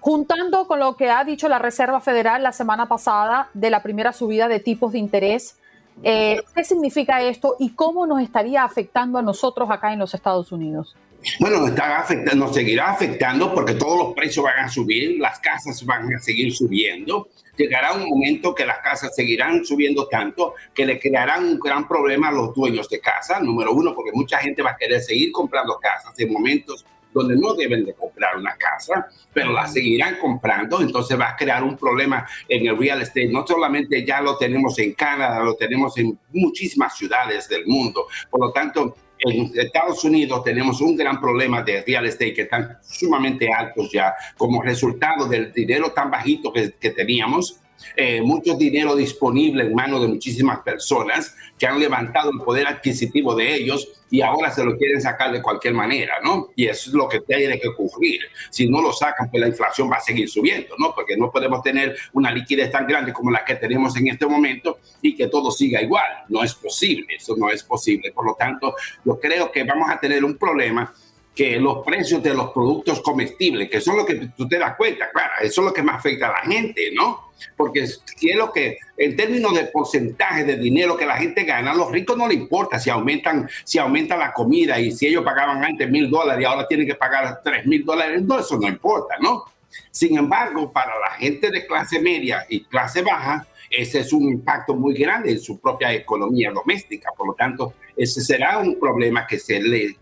juntando 0.00 0.66
con 0.66 0.80
lo 0.80 0.96
que 0.96 1.10
ha 1.10 1.24
dicho 1.24 1.48
la 1.48 1.58
Reserva 1.58 2.00
Federal 2.00 2.42
la 2.42 2.52
semana 2.52 2.86
pasada 2.86 3.48
de 3.54 3.70
la 3.70 3.82
primera 3.82 4.12
subida 4.12 4.48
de 4.48 4.60
tipos 4.60 4.92
de 4.92 4.98
interés. 4.98 5.58
Eh, 6.02 6.42
¿Qué 6.54 6.64
significa 6.64 7.22
esto 7.22 7.54
y 7.58 7.70
cómo 7.70 8.06
nos 8.06 8.20
estaría 8.20 8.64
afectando 8.64 9.18
a 9.18 9.22
nosotros 9.22 9.70
acá 9.70 9.92
en 9.92 10.00
los 10.00 10.12
Estados 10.12 10.50
Unidos? 10.50 10.96
Bueno, 11.40 11.60
nos, 11.60 11.70
está 11.70 11.98
afectando, 11.98 12.46
nos 12.46 12.54
seguirá 12.54 12.90
afectando 12.90 13.54
porque 13.54 13.74
todos 13.74 13.98
los 13.98 14.14
precios 14.14 14.44
van 14.44 14.64
a 14.64 14.68
subir, 14.68 15.18
las 15.18 15.38
casas 15.40 15.84
van 15.84 16.14
a 16.14 16.18
seguir 16.18 16.54
subiendo 16.54 17.28
llegará 17.56 17.92
un 17.92 18.08
momento 18.08 18.54
que 18.54 18.66
las 18.66 18.78
casas 18.78 19.14
seguirán 19.14 19.64
subiendo 19.64 20.08
tanto 20.08 20.54
que 20.74 20.86
le 20.86 20.98
crearán 20.98 21.44
un 21.44 21.58
gran 21.58 21.86
problema 21.86 22.28
a 22.28 22.32
los 22.32 22.54
dueños 22.54 22.88
de 22.88 23.00
casa, 23.00 23.40
número 23.40 23.72
uno, 23.72 23.94
porque 23.94 24.12
mucha 24.12 24.38
gente 24.38 24.62
va 24.62 24.70
a 24.70 24.76
querer 24.76 25.00
seguir 25.00 25.32
comprando 25.32 25.78
casas 25.78 26.18
en 26.18 26.32
momentos 26.32 26.84
donde 27.12 27.36
no 27.36 27.54
deben 27.54 27.84
de 27.84 27.94
comprar 27.94 28.36
una 28.36 28.56
casa, 28.56 29.06
pero 29.32 29.52
la 29.52 29.68
seguirán 29.68 30.18
comprando, 30.18 30.80
entonces 30.80 31.18
va 31.18 31.30
a 31.30 31.36
crear 31.36 31.62
un 31.62 31.76
problema 31.76 32.26
en 32.48 32.66
el 32.66 32.76
real 32.76 33.02
estate. 33.02 33.28
No 33.28 33.46
solamente 33.46 34.04
ya 34.04 34.20
lo 34.20 34.36
tenemos 34.36 34.76
en 34.80 34.94
Canadá, 34.94 35.38
lo 35.44 35.54
tenemos 35.54 35.96
en 35.96 36.18
muchísimas 36.32 36.96
ciudades 36.96 37.48
del 37.48 37.66
mundo. 37.66 38.08
Por 38.28 38.40
lo 38.40 38.50
tanto, 38.50 38.96
en 39.24 39.50
Estados 39.54 40.04
Unidos 40.04 40.44
tenemos 40.44 40.80
un 40.80 40.96
gran 40.96 41.20
problema 41.20 41.62
de 41.62 41.82
real 41.82 42.06
estate 42.06 42.34
que 42.34 42.42
están 42.42 42.78
sumamente 42.82 43.52
altos 43.52 43.90
ya 43.92 44.14
como 44.36 44.62
resultado 44.62 45.26
del 45.26 45.52
dinero 45.52 45.92
tan 45.92 46.10
bajito 46.10 46.52
que, 46.52 46.72
que 46.78 46.90
teníamos 46.90 47.60
eh, 47.96 48.20
mucho 48.22 48.54
dinero 48.54 48.96
disponible 48.96 49.64
en 49.64 49.74
manos 49.74 50.00
de 50.02 50.08
muchísimas 50.08 50.60
personas 50.60 51.34
que 51.58 51.66
han 51.66 51.78
levantado 51.78 52.30
el 52.30 52.40
poder 52.40 52.66
adquisitivo 52.66 53.34
de 53.34 53.54
ellos 53.54 53.88
y 54.10 54.22
ahora 54.22 54.50
se 54.50 54.64
lo 54.64 54.76
quieren 54.76 55.00
sacar 55.00 55.32
de 55.32 55.42
cualquier 55.42 55.74
manera, 55.74 56.14
¿no? 56.22 56.50
Y 56.54 56.66
eso 56.66 56.90
es 56.90 56.94
lo 56.94 57.08
que 57.08 57.20
tiene 57.20 57.58
que 57.58 57.68
ocurrir. 57.68 58.20
Si 58.50 58.68
no 58.68 58.80
lo 58.80 58.92
sacan, 58.92 59.28
pues 59.30 59.40
la 59.40 59.48
inflación 59.48 59.90
va 59.90 59.96
a 59.96 60.00
seguir 60.00 60.28
subiendo, 60.28 60.74
¿no? 60.78 60.94
Porque 60.94 61.16
no 61.16 61.30
podemos 61.30 61.62
tener 61.62 61.96
una 62.12 62.30
liquidez 62.30 62.70
tan 62.70 62.86
grande 62.86 63.12
como 63.12 63.30
la 63.30 63.44
que 63.44 63.56
tenemos 63.56 63.96
en 63.96 64.08
este 64.08 64.26
momento 64.26 64.78
y 65.02 65.16
que 65.16 65.26
todo 65.26 65.50
siga 65.50 65.82
igual. 65.82 66.24
No 66.28 66.44
es 66.44 66.54
posible, 66.54 67.16
eso 67.16 67.34
no 67.36 67.50
es 67.50 67.64
posible. 67.64 68.12
Por 68.12 68.26
lo 68.26 68.34
tanto, 68.34 68.74
yo 69.04 69.18
creo 69.18 69.50
que 69.50 69.64
vamos 69.64 69.90
a 69.90 69.98
tener 69.98 70.24
un 70.24 70.36
problema 70.36 70.94
que 71.34 71.58
los 71.58 71.84
precios 71.84 72.22
de 72.22 72.32
los 72.32 72.50
productos 72.52 73.00
comestibles, 73.00 73.68
que 73.68 73.80
son 73.80 73.96
lo 73.96 74.06
que 74.06 74.14
tú 74.36 74.46
te 74.46 74.58
das 74.58 74.76
cuenta, 74.76 75.10
claro, 75.10 75.32
eso 75.42 75.60
es 75.60 75.66
lo 75.66 75.72
que 75.72 75.82
más 75.82 75.96
afecta 75.96 76.28
a 76.28 76.32
la 76.32 76.52
gente, 76.52 76.92
¿no? 76.94 77.30
Porque 77.56 77.86
si 77.86 78.30
es 78.30 78.36
lo 78.36 78.52
que, 78.52 78.78
en 78.96 79.16
términos 79.16 79.52
de 79.54 79.64
porcentaje 79.64 80.44
de 80.44 80.56
dinero 80.56 80.96
que 80.96 81.04
la 81.04 81.16
gente 81.16 81.42
gana, 81.42 81.72
a 81.72 81.74
los 81.74 81.90
ricos 81.90 82.16
no 82.16 82.28
le 82.28 82.34
importa 82.34 82.78
si 82.78 82.88
aumentan, 82.88 83.48
si 83.64 83.78
aumenta 83.78 84.16
la 84.16 84.32
comida 84.32 84.78
y 84.78 84.92
si 84.92 85.08
ellos 85.08 85.24
pagaban 85.24 85.62
antes 85.64 85.90
mil 85.90 86.08
dólares 86.08 86.42
y 86.42 86.44
ahora 86.44 86.68
tienen 86.68 86.86
que 86.86 86.94
pagar 86.94 87.40
tres 87.42 87.66
mil 87.66 87.84
dólares, 87.84 88.22
no, 88.22 88.38
eso 88.38 88.56
no 88.56 88.68
importa, 88.68 89.16
¿no? 89.20 89.44
Sin 89.90 90.16
embargo, 90.16 90.72
para 90.72 90.92
la 91.00 91.16
gente 91.18 91.50
de 91.50 91.66
clase 91.66 92.00
media 92.00 92.46
y 92.48 92.64
clase 92.64 93.02
baja, 93.02 93.46
ese 93.70 94.00
es 94.00 94.12
un 94.12 94.28
impacto 94.28 94.74
muy 94.74 94.94
grande 94.94 95.32
en 95.32 95.40
su 95.40 95.58
propia 95.58 95.92
economía 95.92 96.52
doméstica. 96.52 97.10
Por 97.16 97.26
lo 97.26 97.34
tanto, 97.34 97.74
ese 97.96 98.20
será 98.20 98.58
un 98.58 98.78
problema 98.78 99.26
que 99.26 99.38
se 99.38 99.60
le 99.60 99.96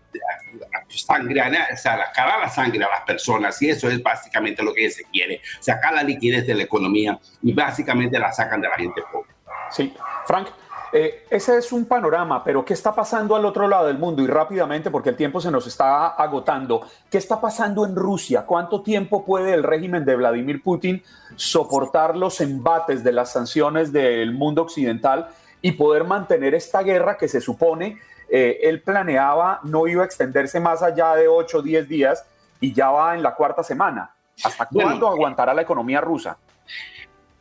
sangre, 0.97 1.41
sacar 1.75 2.39
la 2.39 2.49
sangre 2.49 2.83
a 2.83 2.89
las 2.89 3.01
personas 3.01 3.61
y 3.61 3.69
eso 3.69 3.89
es 3.89 4.01
básicamente 4.01 4.63
lo 4.63 4.73
que 4.73 4.89
se 4.89 5.03
quiere, 5.05 5.41
sacar 5.59 5.93
la 5.93 6.03
liquidez 6.03 6.45
de 6.47 6.55
la 6.55 6.63
economía 6.63 7.19
y 7.41 7.53
básicamente 7.53 8.19
la 8.19 8.31
sacan 8.31 8.61
de 8.61 8.69
la 8.69 8.75
gente 8.75 9.01
pobre. 9.11 9.29
Sí, 9.69 9.93
Frank, 10.25 10.49
eh, 10.95 11.25
ese 11.31 11.57
es 11.57 11.71
un 11.71 11.85
panorama, 11.85 12.43
pero 12.43 12.63
¿qué 12.63 12.75
está 12.75 12.93
pasando 12.93 13.35
al 13.35 13.43
otro 13.45 13.67
lado 13.67 13.87
del 13.87 13.97
mundo? 13.97 14.21
Y 14.21 14.27
rápidamente, 14.27 14.91
porque 14.91 15.09
el 15.09 15.15
tiempo 15.15 15.41
se 15.41 15.49
nos 15.49 15.65
está 15.65 16.09
agotando, 16.09 16.87
¿qué 17.09 17.17
está 17.17 17.41
pasando 17.41 17.83
en 17.83 17.95
Rusia? 17.95 18.45
¿Cuánto 18.45 18.83
tiempo 18.83 19.25
puede 19.25 19.55
el 19.55 19.63
régimen 19.63 20.05
de 20.05 20.15
Vladimir 20.15 20.61
Putin 20.61 21.01
soportar 21.35 22.15
los 22.15 22.39
embates 22.41 23.03
de 23.03 23.11
las 23.11 23.31
sanciones 23.31 23.91
del 23.91 24.33
mundo 24.33 24.61
occidental 24.61 25.29
y 25.63 25.71
poder 25.71 26.03
mantener 26.03 26.53
esta 26.53 26.83
guerra 26.83 27.17
que 27.17 27.27
se 27.27 27.41
supone 27.41 27.97
eh, 28.29 28.59
él 28.63 28.81
planeaba 28.81 29.59
no 29.63 29.87
iba 29.87 30.03
a 30.03 30.05
extenderse 30.05 30.59
más 30.59 30.81
allá 30.81 31.15
de 31.15 31.27
8 31.27 31.57
o 31.57 31.61
10 31.61 31.87
días 31.87 32.25
y 32.59 32.73
ya 32.73 32.89
va 32.89 33.15
en 33.15 33.23
la 33.23 33.35
cuarta 33.35 33.63
semana. 33.63 34.13
¿Hasta 34.43 34.65
cuándo 34.67 35.07
aguantará 35.07 35.53
la 35.53 35.61
economía 35.61 36.01
rusa? 36.01 36.37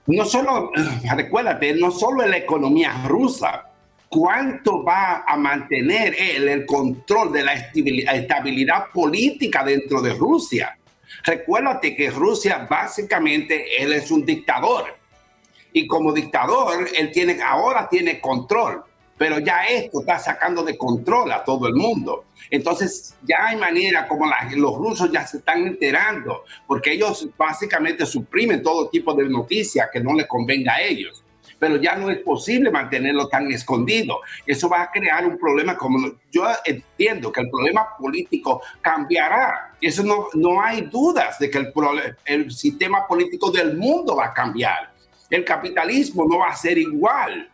No 0.07 0.25
solo, 0.25 0.71
recuérdate, 1.17 1.75
no 1.75 1.91
solo 1.91 2.27
la 2.27 2.37
economía 2.37 2.93
rusa, 3.07 3.67
¿cuánto 4.09 4.83
va 4.83 5.25
a 5.27 5.37
mantener 5.37 6.15
él 6.19 6.49
el 6.49 6.67
control 6.67 7.33
de 7.33 7.45
la 7.45 7.55
estabilidad 7.55 8.87
política 8.93 9.65
dentro 9.65 10.03
de 10.03 10.13
Rusia? 10.13 10.77
Recuérdate 11.25 11.95
que 11.95 12.11
Rusia 12.11 12.67
básicamente 12.69 13.83
él 13.83 13.93
es 13.93 14.11
un 14.11 14.27
dictador 14.27 14.97
y 15.73 15.87
como 15.87 16.13
dictador 16.13 16.89
él 16.97 17.11
tiene 17.13 17.41
ahora 17.43 17.89
tiene 17.89 18.21
control 18.21 18.85
pero 19.23 19.39
ya 19.39 19.63
esto 19.67 20.01
está 20.01 20.19
sacando 20.19 20.65
de 20.65 20.77
control 20.77 21.31
a 21.31 21.45
todo 21.45 21.69
el 21.69 21.75
mundo. 21.75 22.25
Entonces 22.51 23.15
ya 23.23 23.47
hay 23.47 23.57
manera 23.57 24.09
como 24.09 24.27
los 24.57 24.77
rusos 24.77 25.13
ya 25.13 25.25
se 25.25 25.37
están 25.37 25.65
enterando, 25.65 26.43
porque 26.67 26.95
ellos 26.95 27.29
básicamente 27.39 28.05
suprimen 28.05 28.65
todo 28.65 28.89
tipo 28.89 29.15
de 29.15 29.29
noticias 29.29 29.91
que 29.93 30.01
no 30.01 30.13
les 30.15 30.27
convenga 30.27 30.75
a 30.75 30.83
ellos. 30.83 31.23
Pero 31.57 31.77
ya 31.77 31.95
no 31.95 32.11
es 32.11 32.19
posible 32.19 32.73
mantenerlo 32.73 33.29
tan 33.29 33.49
escondido. 33.53 34.19
Eso 34.45 34.69
va 34.69 34.83
a 34.83 34.91
crear 34.91 35.25
un 35.25 35.39
problema 35.39 35.77
como 35.77 36.15
yo 36.33 36.45
entiendo 36.65 37.31
que 37.31 37.43
el 37.43 37.49
problema 37.49 37.97
político 37.97 38.61
cambiará. 38.81 39.77
Eso 39.81 40.03
no, 40.03 40.31
no 40.35 40.61
hay 40.61 40.81
dudas 40.81 41.39
de 41.39 41.49
que 41.49 41.59
el, 41.59 41.73
el 42.25 42.51
sistema 42.51 43.07
político 43.07 43.53
del 43.53 43.77
mundo 43.77 44.17
va 44.17 44.27
a 44.27 44.35
cambiar. 44.35 44.91
El 45.31 45.45
capitalismo 45.45 46.27
no 46.29 46.39
va 46.41 46.49
a 46.49 46.57
ser 46.57 46.77
igual 46.77 47.52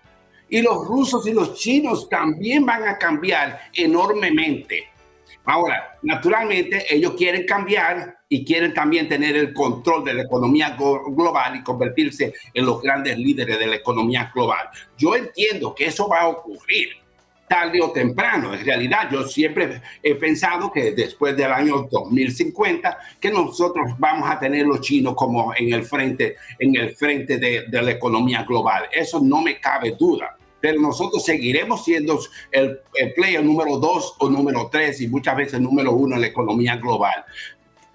y 0.48 0.62
los 0.62 0.86
rusos 0.86 1.26
y 1.26 1.32
los 1.32 1.54
chinos 1.54 2.08
también 2.08 2.64
van 2.64 2.86
a 2.88 2.98
cambiar 2.98 3.60
enormemente. 3.74 4.88
Ahora, 5.44 5.98
naturalmente, 6.02 6.84
ellos 6.90 7.14
quieren 7.16 7.46
cambiar 7.46 8.18
y 8.28 8.44
quieren 8.44 8.74
también 8.74 9.08
tener 9.08 9.34
el 9.34 9.54
control 9.54 10.04
de 10.04 10.12
la 10.12 10.22
economía 10.22 10.76
global 10.76 11.56
y 11.56 11.62
convertirse 11.62 12.34
en 12.52 12.66
los 12.66 12.82
grandes 12.82 13.18
líderes 13.18 13.58
de 13.58 13.66
la 13.66 13.76
economía 13.76 14.30
global. 14.34 14.68
Yo 14.98 15.14
entiendo 15.16 15.74
que 15.74 15.86
eso 15.86 16.06
va 16.06 16.20
a 16.20 16.28
ocurrir 16.28 16.88
tarde 17.48 17.80
o 17.80 17.90
temprano. 17.90 18.52
En 18.52 18.62
realidad, 18.62 19.08
yo 19.10 19.26
siempre 19.26 19.80
he 20.02 20.14
pensado 20.16 20.70
que 20.70 20.92
después 20.92 21.34
del 21.34 21.50
año 21.50 21.88
2050, 21.90 22.98
que 23.18 23.30
nosotros 23.30 23.92
vamos 23.98 24.28
a 24.30 24.38
tener 24.38 24.66
los 24.66 24.82
chinos 24.82 25.14
como 25.14 25.54
en 25.56 25.72
el 25.72 25.82
frente, 25.84 26.36
en 26.58 26.76
el 26.76 26.94
frente 26.94 27.38
de, 27.38 27.64
de 27.68 27.82
la 27.82 27.92
economía 27.92 28.42
global. 28.42 28.84
Eso 28.92 29.18
no 29.18 29.40
me 29.40 29.58
cabe 29.58 29.96
duda 29.98 30.37
pero 30.60 30.80
nosotros 30.80 31.24
seguiremos 31.24 31.84
siendo 31.84 32.18
el, 32.50 32.80
player 33.14 33.44
número 33.44 33.78
dos 33.78 34.14
o 34.18 34.28
número 34.28 34.68
tres 34.70 35.00
y 35.00 35.08
muchas 35.08 35.36
veces 35.36 35.60
número 35.60 35.92
uno 35.92 36.16
en 36.16 36.22
la 36.22 36.26
economía 36.26 36.76
global. 36.76 37.24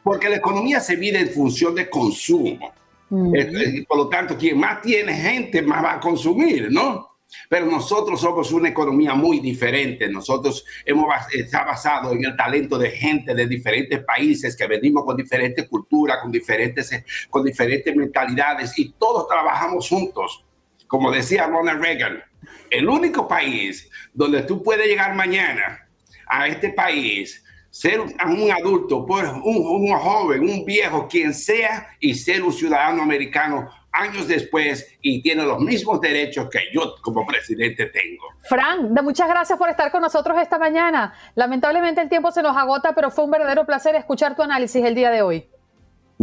Porque 0.03 0.29
la 0.29 0.38
economía 0.38 0.79
se 0.79 0.98
mide 0.98 1.20
en 1.20 1.29
función 1.29 1.75
de 1.75 1.89
consumo. 1.89 2.74
Por 3.88 3.98
lo 3.98 4.10
tanto, 4.10 4.38
quien 4.38 4.58
más 4.58 4.82
tiene 4.82 5.13
gente, 5.13 5.62
más 5.62 5.84
va 5.84 5.93
a 5.93 6.00
consumir, 6.00 6.72
¿no? 6.72 7.13
Pero 7.50 7.65
nosotros 7.65 8.20
somos 8.20 8.51
una 8.51 8.70
economía 8.70 9.13
muy 9.13 9.39
diferente. 9.39 10.08
Nosotros 10.08 10.65
hemos 10.86 11.08
está 11.32 11.63
basado 11.63 12.12
en 12.12 12.24
el 12.25 12.36
talento 12.36 12.77
de 12.77 12.91
gente 12.91 13.34
de 13.34 13.48
diferentes 13.48 14.03
países 14.03 14.55
que 14.55 14.67
venimos 14.67 15.03
con 15.05 15.15
diferentes 15.15 15.67
culturas, 15.67 16.20
con 16.22 16.32
diferentes, 16.32 16.91
con 17.29 17.43
diferentes 17.43 17.96
mentalidades 17.96 18.77
y 18.77 18.93
todos 18.93 19.27
trabajamos 19.27 19.88
juntos. 19.89 20.43
Como 20.94 21.10
decía 21.10 21.48
Ronald 21.48 21.82
Reagan, 21.82 22.24
el 22.70 22.88
único 22.88 23.28
país 23.28 23.90
donde 24.14 24.44
tú 24.44 24.62
puedes 24.62 24.86
llegar 24.86 25.16
mañana 25.16 25.88
a 26.28 26.48
este 26.48 26.70
país, 26.70 27.44
ser 27.72 28.00
un 28.00 28.52
adulto, 28.52 29.04
pues, 29.04 29.28
un, 29.44 29.92
joven, 29.98 30.48
un 30.48 30.64
viejo, 30.64 31.08
quien 31.08 31.34
sea, 31.34 31.88
y 32.00 32.14
ser 32.14 32.44
un 32.44 32.54
ciudadano 32.54 33.02
americano 33.02 33.72
años 33.92 34.28
después 34.28 34.88
y 35.02 35.24
tiene 35.24 35.44
los 35.48 35.60
mismos 35.62 36.00
derechos 36.00 36.48
que 36.52 36.60
yo 36.72 36.94
como 37.02 37.26
presidente 37.26 37.88
tengo. 37.88 38.28
Frank, 38.44 38.82
muchas 39.02 39.28
gracias 39.28 39.58
por 39.58 39.70
estar 39.70 39.92
con 39.92 40.02
nosotros 40.02 40.38
esta 40.40 40.60
mañana. 40.60 41.16
Lamentablemente 41.34 42.02
el 42.02 42.10
tiempo 42.10 42.32
se 42.32 42.44
nos 42.44 42.56
agota, 42.56 42.94
pero 42.94 43.10
fue 43.10 43.26
un 43.26 43.32
verdadero 43.32 43.66
placer 43.66 43.96
escuchar 43.96 44.36
tu 44.36 44.44
análisis 44.44 44.86
el 44.86 44.94
día 44.94 45.10
de 45.10 45.24
hoy. 45.24 45.50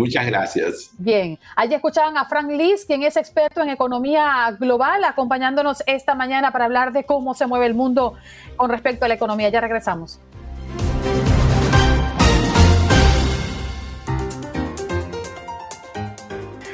Muchas 0.01 0.25
gracias. 0.25 0.91
Bien, 0.97 1.39
allí 1.55 1.75
escuchaban 1.75 2.17
a 2.17 2.25
Frank 2.25 2.51
Liz, 2.51 2.87
quien 2.87 3.03
es 3.03 3.19
experto 3.19 3.61
en 3.61 3.69
economía 3.69 4.57
global, 4.59 5.05
acompañándonos 5.05 5.83
esta 5.87 6.15
mañana 6.15 6.53
para 6.53 6.65
hablar 6.65 6.95
de 6.95 7.05
cómo 7.05 7.35
se 7.35 7.47
mueve 7.47 7.67
el 7.67 7.75
mundo 7.75 8.15
con 8.57 8.71
respecto 8.71 9.05
a 9.05 9.09
la 9.09 9.15
economía. 9.15 9.51
Ya 9.51 9.61
regresamos. 9.61 10.19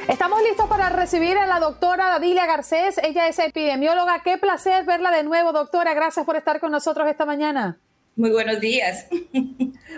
Estamos 0.07 0.41
listos 0.43 0.67
para 0.69 0.87
recibir 0.87 1.37
a 1.37 1.47
la 1.47 1.59
doctora 1.59 2.07
Dadilia 2.07 2.45
Garcés. 2.45 2.97
Ella 3.03 3.27
es 3.27 3.39
epidemióloga. 3.39 4.21
Qué 4.23 4.37
placer 4.37 4.85
verla 4.85 5.11
de 5.11 5.25
nuevo, 5.25 5.51
doctora. 5.51 5.93
Gracias 5.93 6.25
por 6.25 6.37
estar 6.37 6.61
con 6.61 6.71
nosotros 6.71 7.05
esta 7.09 7.25
mañana. 7.25 7.77
Muy 8.17 8.31
buenos 8.31 8.59
días. 8.59 9.07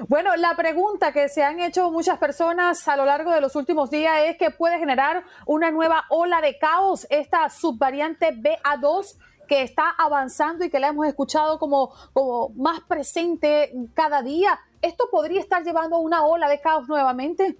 Bueno, 0.07 0.33
la 0.37 0.55
pregunta 0.55 1.11
que 1.11 1.27
se 1.27 1.43
han 1.43 1.59
hecho 1.59 1.91
muchas 1.91 2.17
personas 2.19 2.87
a 2.87 2.95
lo 2.95 3.05
largo 3.05 3.31
de 3.31 3.41
los 3.41 3.55
últimos 3.57 3.89
días 3.89 4.15
es 4.27 4.37
que 4.37 4.49
puede 4.49 4.79
generar 4.79 5.25
una 5.45 5.71
nueva 5.71 6.05
ola 6.09 6.39
de 6.39 6.57
caos 6.57 7.05
esta 7.09 7.49
subvariante 7.49 8.33
BA2 8.33 9.17
que 9.47 9.61
está 9.61 9.89
avanzando 9.97 10.63
y 10.63 10.69
que 10.69 10.79
la 10.79 10.87
hemos 10.87 11.05
escuchado 11.05 11.59
como, 11.59 11.91
como 12.13 12.49
más 12.55 12.79
presente 12.81 13.73
cada 13.93 14.21
día. 14.21 14.57
¿Esto 14.81 15.09
podría 15.11 15.41
estar 15.41 15.63
llevando 15.63 15.97
a 15.97 15.99
una 15.99 16.23
ola 16.25 16.47
de 16.47 16.61
caos 16.61 16.87
nuevamente? 16.87 17.57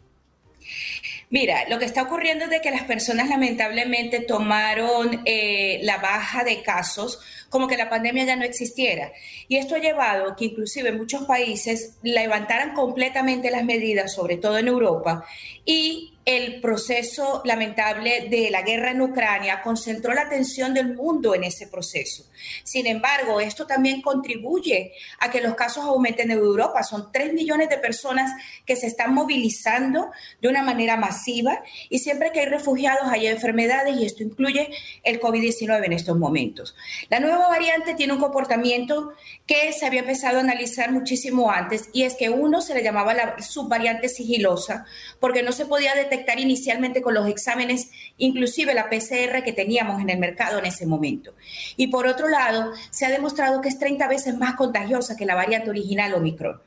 Mira, 1.29 1.69
lo 1.69 1.77
que 1.77 1.85
está 1.85 2.03
ocurriendo 2.03 2.45
es 2.45 2.49
de 2.49 2.61
que 2.61 2.71
las 2.71 2.83
personas 2.83 3.29
lamentablemente 3.29 4.19
tomaron 4.19 5.21
eh, 5.25 5.79
la 5.83 5.97
baja 5.97 6.43
de 6.43 6.63
casos 6.63 7.19
como 7.49 7.67
que 7.67 7.77
la 7.77 7.89
pandemia 7.89 8.25
ya 8.25 8.35
no 8.35 8.45
existiera. 8.45 9.11
Y 9.47 9.57
esto 9.57 9.75
ha 9.75 9.79
llevado 9.79 10.35
que 10.35 10.45
inclusive 10.45 10.91
muchos 10.91 11.25
países 11.25 11.97
levantaran 12.01 12.73
completamente 12.73 13.51
las 13.51 13.63
medidas, 13.63 14.13
sobre 14.13 14.37
todo 14.37 14.57
en 14.57 14.67
Europa, 14.67 15.25
y 15.65 16.13
el 16.29 16.61
proceso 16.61 17.41
lamentable 17.43 18.27
de 18.29 18.51
la 18.51 18.61
guerra 18.61 18.91
en 18.91 19.01
Ucrania 19.01 19.63
concentró 19.63 20.13
la 20.13 20.21
atención 20.21 20.75
del 20.75 20.93
mundo 20.93 21.33
en 21.33 21.43
ese 21.43 21.65
proceso. 21.65 22.23
Sin 22.63 22.85
embargo, 22.85 23.41
esto 23.41 23.65
también 23.65 24.03
contribuye 24.03 24.93
a 25.19 25.31
que 25.31 25.41
los 25.41 25.55
casos 25.55 25.85
aumenten 25.85 26.29
en 26.29 26.37
Europa. 26.37 26.83
Son 26.83 27.11
tres 27.11 27.33
millones 27.33 27.67
de 27.69 27.79
personas 27.79 28.31
que 28.63 28.75
se 28.75 28.85
están 28.85 29.11
movilizando 29.15 30.11
de 30.39 30.49
una 30.49 30.61
manera 30.61 30.97
masiva 30.97 31.63
y 31.89 31.97
siempre 31.97 32.31
que 32.31 32.41
hay 32.41 32.45
refugiados 32.45 33.09
hay 33.09 33.25
enfermedades 33.25 33.97
y 33.97 34.05
esto 34.05 34.21
incluye 34.21 34.69
el 35.03 35.19
COVID-19 35.19 35.83
en 35.83 35.93
estos 35.93 36.15
momentos. 36.15 36.75
La 37.09 37.19
nueva 37.19 37.47
variante 37.47 37.95
tiene 37.95 38.13
un 38.13 38.19
comportamiento 38.19 39.13
que 39.47 39.73
se 39.73 39.87
había 39.87 40.01
empezado 40.01 40.37
a 40.37 40.41
analizar 40.41 40.91
muchísimo 40.91 41.49
antes 41.49 41.89
y 41.91 42.03
es 42.03 42.13
que 42.13 42.29
uno 42.29 42.61
se 42.61 42.75
le 42.75 42.83
llamaba 42.83 43.15
la 43.15 43.41
subvariante 43.41 44.09
sigilosa 44.09 44.85
porque 45.19 45.41
no 45.41 45.53
se 45.53 45.65
podía 45.65 45.95
detectar 45.95 46.18
inicialmente 46.39 47.01
con 47.01 47.13
los 47.13 47.27
exámenes, 47.27 47.91
inclusive 48.17 48.73
la 48.73 48.89
PCR 48.89 49.43
que 49.43 49.53
teníamos 49.53 50.01
en 50.01 50.09
el 50.09 50.19
mercado 50.19 50.59
en 50.59 50.65
ese 50.65 50.85
momento. 50.85 51.33
Y 51.77 51.87
por 51.87 52.07
otro 52.07 52.27
lado, 52.27 52.71
se 52.89 53.05
ha 53.05 53.09
demostrado 53.09 53.61
que 53.61 53.69
es 53.69 53.79
30 53.79 54.07
veces 54.07 54.37
más 54.37 54.55
contagiosa 54.55 55.15
que 55.15 55.25
la 55.25 55.35
variante 55.35 55.69
original 55.69 56.13
Omicron. 56.13 56.61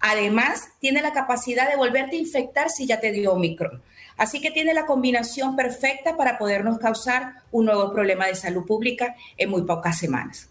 Además, 0.00 0.68
tiene 0.80 1.02
la 1.02 1.12
capacidad 1.12 1.68
de 1.68 1.76
volverte 1.76 2.16
a 2.16 2.20
infectar 2.20 2.70
si 2.70 2.86
ya 2.86 3.00
te 3.00 3.10
dio 3.10 3.32
Omicron. 3.32 3.82
Así 4.16 4.40
que 4.40 4.50
tiene 4.50 4.74
la 4.74 4.86
combinación 4.86 5.54
perfecta 5.56 6.16
para 6.16 6.38
podernos 6.38 6.78
causar 6.78 7.34
un 7.52 7.66
nuevo 7.66 7.92
problema 7.92 8.26
de 8.26 8.34
salud 8.34 8.66
pública 8.66 9.14
en 9.36 9.50
muy 9.50 9.62
pocas 9.62 9.98
semanas. 9.98 10.50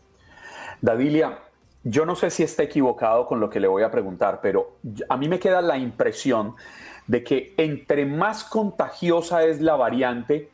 Dadilia, 0.82 1.40
yo 1.84 2.06
no 2.06 2.16
sé 2.16 2.30
si 2.30 2.44
está 2.44 2.64
equivocado 2.64 3.28
con 3.28 3.40
lo 3.40 3.50
que 3.50 3.60
le 3.60 3.68
voy 3.68 3.84
a 3.84 3.92
preguntar, 3.92 4.40
pero 4.42 4.78
a 5.10 5.18
mí 5.18 5.28
me 5.28 5.40
queda 5.40 5.62
la 5.62 5.78
impresión 5.78 6.56
de 7.08 7.24
que 7.24 7.54
entre 7.58 8.06
más 8.06 8.44
contagiosa 8.44 9.46
es 9.46 9.62
la 9.62 9.76
variante, 9.76 10.50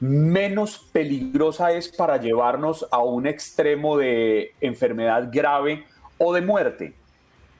menos 0.00 0.78
peligrosa 0.92 1.72
es 1.72 1.88
para 1.88 2.18
llevarnos 2.18 2.86
a 2.90 2.98
un 2.98 3.26
extremo 3.26 3.96
de 3.96 4.54
enfermedad 4.60 5.28
grave 5.32 5.84
o 6.18 6.34
de 6.34 6.42
muerte. 6.42 6.94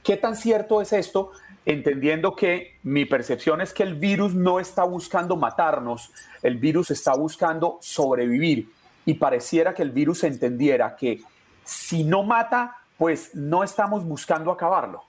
¿Qué 0.02 0.16
tan 0.16 0.36
cierto 0.36 0.82
es 0.82 0.92
esto? 0.92 1.30
Entendiendo 1.64 2.36
que 2.36 2.76
mi 2.82 3.06
percepción 3.06 3.60
es 3.60 3.72
que 3.72 3.84
el 3.84 3.94
virus 3.94 4.34
no 4.34 4.60
está 4.60 4.84
buscando 4.84 5.36
matarnos, 5.36 6.10
el 6.42 6.58
virus 6.58 6.90
está 6.90 7.14
buscando 7.14 7.78
sobrevivir 7.80 8.68
y 9.06 9.14
pareciera 9.14 9.72
que 9.72 9.82
el 9.82 9.90
virus 9.90 10.24
entendiera 10.24 10.94
que 10.96 11.22
si 11.64 12.04
no 12.04 12.22
mata, 12.22 12.76
pues 12.98 13.34
no 13.34 13.64
estamos 13.64 14.04
buscando 14.04 14.50
acabarlo. 14.50 15.04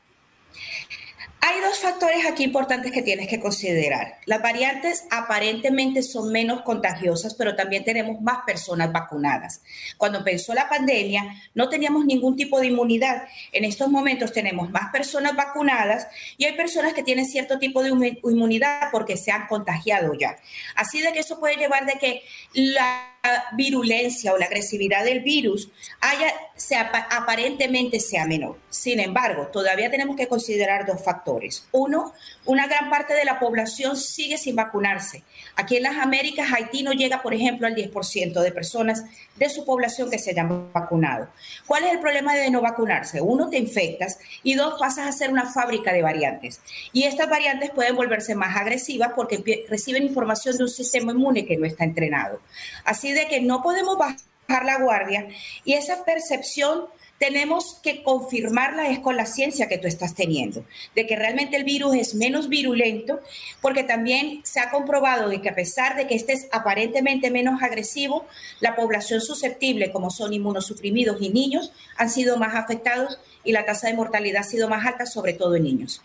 Hay 1.42 1.62
dos 1.62 1.80
factores 1.80 2.26
aquí 2.26 2.44
importantes 2.44 2.92
que 2.92 3.04
tienes 3.04 3.28
que 3.28 3.40
considerar. 3.40 4.20
Las 4.26 4.42
variantes 4.42 5.06
aparentemente 5.12 6.02
son 6.02 6.32
menos 6.32 6.62
contagiosas, 6.62 7.36
pero 7.36 7.56
también 7.56 7.84
tenemos 7.84 8.20
más 8.22 8.40
personas 8.46 8.92
vacunadas. 8.92 9.62
Cuando 9.98 10.20
empezó 10.20 10.54
la 10.54 10.68
pandemia, 10.68 11.24
no 11.54 11.70
teníamos 11.70 12.06
ningún 12.06 12.36
tipo 12.36 12.60
de 12.60 12.68
inmunidad. 12.68 13.28
En 13.52 13.64
estos 13.64 13.90
momentos 13.90 14.32
tenemos 14.32 14.72
más 14.72 14.92
personas 14.92 15.36
vacunadas 15.36 16.08
y 16.38 16.46
hay 16.46 16.54
personas 16.54 16.94
que 16.94 17.04
tienen 17.04 17.26
cierto 17.26 17.60
tipo 17.60 17.84
de 17.84 18.20
inmunidad 18.24 18.90
porque 18.92 19.16
se 19.16 19.32
han 19.32 19.48
contagiado 19.48 20.14
ya. 20.14 20.38
Así 20.76 21.02
de 21.02 21.14
que 21.14 21.20
eso 21.20 21.40
puede 21.40 21.58
llevar 21.58 21.86
de 21.86 22.00
que 22.00 22.24
la 22.54 23.15
virulencia 23.54 24.34
o 24.34 24.38
la 24.38 24.46
agresividad 24.46 25.04
del 25.04 25.22
virus 25.22 25.70
haya, 26.02 26.34
sea, 26.56 26.92
aparentemente 27.12 28.00
sea 28.00 28.26
menor. 28.26 28.58
Sin 28.70 29.00
embargo, 29.00 29.48
todavía 29.48 29.90
tenemos 29.90 30.16
que 30.16 30.28
considerar 30.28 30.86
dos 30.86 31.04
factores. 31.04 31.68
Uno, 31.72 32.14
una 32.46 32.68
gran 32.68 32.90
parte 32.90 33.14
de 33.14 33.26
la 33.26 33.40
población 33.40 33.98
sigue 33.98 34.38
sin 34.38 34.56
vacunarse. 34.56 35.24
Aquí 35.56 35.78
en 35.78 35.84
las 35.84 35.98
Américas, 35.98 36.52
Haití 36.52 36.84
no 36.84 36.92
llega, 36.92 37.22
por 37.22 37.34
ejemplo, 37.34 37.68
al 37.68 37.76
10% 37.76 38.42
de 38.42 38.52
personas 38.52 39.04
de 39.36 39.50
su 39.50 39.66
población 39.66 40.10
que 40.10 40.20
se 40.20 40.32
hayan 40.32 40.72
vacunado. 40.72 41.30
¿Cuál 41.66 41.86
es 41.86 41.94
el 41.94 42.00
problema 42.00 42.36
de 42.36 42.50
no 42.52 42.62
vacunarse? 42.62 43.22
Uno, 43.22 43.50
te 43.50 43.58
infectas 43.58 44.18
y 44.44 44.56
dos, 44.56 44.76
pasas 44.80 45.08
a 45.08 45.12
ser 45.12 45.32
una 45.32 45.52
fábrica 45.52 45.92
de 45.92 46.02
variantes. 46.02 46.62
Y 46.94 47.04
estas 47.04 47.30
variantes 47.30 47.72
pueden 47.72 47.96
volverse 47.96 48.36
más 48.36 48.56
agresivas 48.56 49.12
porque 49.16 49.66
reciben 49.70 50.04
información 50.04 50.58
de 50.58 50.64
un 50.64 50.70
sistema 50.70 51.12
inmune 51.12 51.46
que 51.46 51.58
no 51.58 51.66
está 51.66 51.84
entrenado. 51.84 52.40
Así 52.84 53.12
de 53.16 53.28
que 53.28 53.42
no 53.42 53.64
podemos 53.64 53.98
bajar 53.98 54.66
la 54.66 54.80
guardia 54.80 55.28
y 55.64 55.74
esa 55.74 56.06
percepción 56.06 56.86
tenemos 57.18 57.80
que 57.82 58.04
confirmarla 58.04 58.90
es 58.90 59.00
con 59.00 59.16
la 59.16 59.26
ciencia 59.26 59.70
que 59.70 59.78
tú 59.78 59.88
estás 59.88 60.16
teniendo, 60.16 60.66
de 60.96 61.08
que 61.08 61.16
realmente 61.16 61.56
el 61.56 61.64
virus 61.64 61.96
es 61.96 62.14
menos 62.14 62.50
virulento, 62.50 63.22
porque 63.62 63.84
también 63.84 64.42
se 64.44 64.60
ha 64.60 64.70
comprobado 64.70 65.30
de 65.30 65.42
que 65.42 65.50
a 65.50 65.56
pesar 65.56 65.96
de 65.96 66.08
que 66.08 66.16
este 66.16 66.34
es 66.34 66.48
aparentemente 66.52 67.32
menos 67.32 67.64
agresivo, 67.64 68.26
la 68.60 68.76
población 68.76 69.22
susceptible, 69.22 69.92
como 69.92 70.12
son 70.12 70.34
inmunosuprimidos 70.34 71.22
y 71.22 71.30
niños, 71.30 71.72
han 71.98 72.10
sido 72.10 72.38
más 72.38 72.54
afectados 72.56 73.18
y 73.44 73.54
la 73.54 73.66
tasa 73.66 73.88
de 73.88 73.94
mortalidad 73.94 74.42
ha 74.42 74.44
sido 74.44 74.68
más 74.68 74.86
alta, 74.86 75.06
sobre 75.06 75.34
todo 75.34 75.56
en 75.56 75.64
niños. 75.64 76.02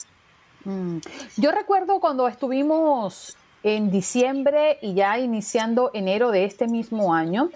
Mm. 0.64 0.98
Yo 1.36 1.50
recuerdo 1.50 1.98
cuando 1.98 2.28
estuvimos 2.28 3.36
en 3.62 3.90
diciembre 3.90 4.78
y 4.82 4.94
ya 4.94 5.18
iniciando 5.18 5.90
enero 5.94 6.30
de 6.30 6.44
este 6.44 6.66
mismo 6.66 7.14
año, 7.14 7.50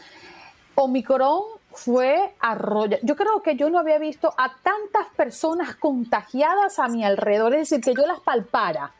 Omicron 0.74 1.42
fue 1.72 2.34
arrolla. 2.40 2.98
Yo 3.02 3.16
creo 3.16 3.42
que 3.42 3.56
yo 3.56 3.70
no 3.70 3.78
había 3.78 3.98
visto 3.98 4.32
a 4.36 4.54
tantas 4.62 5.12
personas 5.16 5.76
contagiadas 5.76 6.78
a 6.78 6.88
mi 6.88 7.04
alrededor, 7.04 7.54
es 7.54 7.70
decir, 7.70 7.84
que 7.84 8.00
yo 8.00 8.06
las 8.06 8.20
palpara 8.20 8.92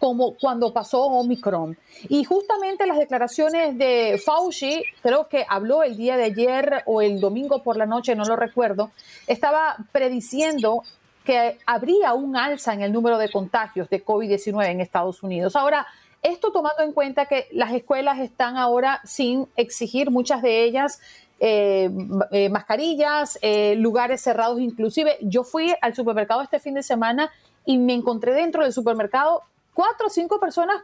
como 0.00 0.34
cuando 0.36 0.72
pasó 0.72 1.02
Omicron. 1.02 1.76
Y 2.08 2.24
justamente 2.24 2.86
las 2.86 2.98
declaraciones 2.98 3.76
de 3.76 4.20
Fauci, 4.24 4.82
creo 5.02 5.28
que 5.28 5.44
habló 5.46 5.82
el 5.82 5.96
día 5.96 6.16
de 6.16 6.24
ayer 6.24 6.82
o 6.86 7.02
el 7.02 7.20
domingo 7.20 7.62
por 7.62 7.76
la 7.76 7.84
noche, 7.84 8.16
no 8.16 8.24
lo 8.24 8.34
recuerdo, 8.34 8.90
estaba 9.26 9.76
prediciendo 9.92 10.82
que 11.22 11.58
habría 11.66 12.14
un 12.14 12.34
alza 12.34 12.72
en 12.72 12.80
el 12.80 12.92
número 12.92 13.18
de 13.18 13.30
contagios 13.30 13.90
de 13.90 14.02
COVID-19 14.02 14.70
en 14.70 14.80
Estados 14.80 15.22
Unidos. 15.22 15.54
Ahora, 15.54 15.86
esto 16.22 16.52
tomando 16.52 16.82
en 16.82 16.92
cuenta 16.92 17.26
que 17.26 17.48
las 17.52 17.72
escuelas 17.72 18.18
están 18.18 18.56
ahora 18.56 19.00
sin 19.04 19.48
exigir, 19.56 20.10
muchas 20.10 20.42
de 20.42 20.64
ellas, 20.64 21.00
eh, 21.42 21.90
eh, 22.32 22.50
mascarillas, 22.50 23.38
eh, 23.40 23.74
lugares 23.76 24.20
cerrados 24.20 24.60
inclusive. 24.60 25.16
Yo 25.22 25.42
fui 25.42 25.74
al 25.80 25.94
supermercado 25.94 26.42
este 26.42 26.60
fin 26.60 26.74
de 26.74 26.82
semana 26.82 27.30
y 27.64 27.78
me 27.78 27.94
encontré 27.94 28.34
dentro 28.34 28.62
del 28.62 28.74
supermercado 28.74 29.42
cuatro 29.72 30.08
o 30.08 30.10
cinco 30.10 30.38
personas 30.38 30.82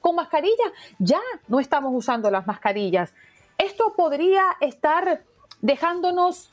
con 0.00 0.14
mascarilla. 0.14 0.72
Ya 1.00 1.20
no 1.48 1.58
estamos 1.58 1.92
usando 1.92 2.30
las 2.30 2.46
mascarillas. 2.46 3.12
Esto 3.58 3.94
podría 3.96 4.44
estar 4.60 5.24
dejándonos 5.60 6.50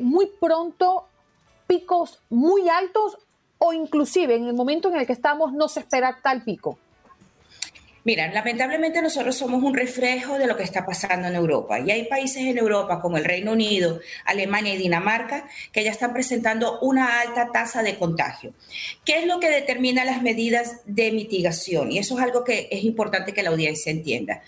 muy 0.00 0.26
pronto 0.40 1.08
picos 1.66 2.20
muy 2.30 2.68
altos 2.68 3.18
o 3.58 3.72
inclusive 3.72 4.36
en 4.36 4.46
el 4.46 4.54
momento 4.54 4.88
en 4.88 4.96
el 4.96 5.06
que 5.06 5.12
estamos 5.12 5.52
no 5.52 5.68
se 5.68 5.80
espera 5.80 6.20
tal 6.22 6.44
pico. 6.44 6.78
Mira, 8.04 8.30
lamentablemente 8.30 9.00
nosotros 9.00 9.34
somos 9.34 9.62
un 9.62 9.74
reflejo 9.74 10.38
de 10.38 10.46
lo 10.46 10.58
que 10.58 10.62
está 10.62 10.84
pasando 10.84 11.26
en 11.26 11.34
Europa 11.34 11.80
y 11.80 11.90
hay 11.90 12.04
países 12.04 12.42
en 12.42 12.58
Europa 12.58 13.00
como 13.00 13.16
el 13.16 13.24
Reino 13.24 13.52
Unido, 13.52 13.98
Alemania 14.26 14.74
y 14.74 14.76
Dinamarca 14.76 15.48
que 15.72 15.82
ya 15.82 15.90
están 15.90 16.12
presentando 16.12 16.80
una 16.80 17.20
alta 17.20 17.50
tasa 17.50 17.82
de 17.82 17.96
contagio. 17.96 18.52
¿Qué 19.06 19.20
es 19.20 19.26
lo 19.26 19.40
que 19.40 19.48
determina 19.48 20.04
las 20.04 20.20
medidas 20.20 20.82
de 20.84 21.12
mitigación? 21.12 21.92
Y 21.92 21.98
eso 21.98 22.18
es 22.18 22.22
algo 22.22 22.44
que 22.44 22.68
es 22.70 22.84
importante 22.84 23.32
que 23.32 23.42
la 23.42 23.48
audiencia 23.48 23.90
entienda 23.90 24.42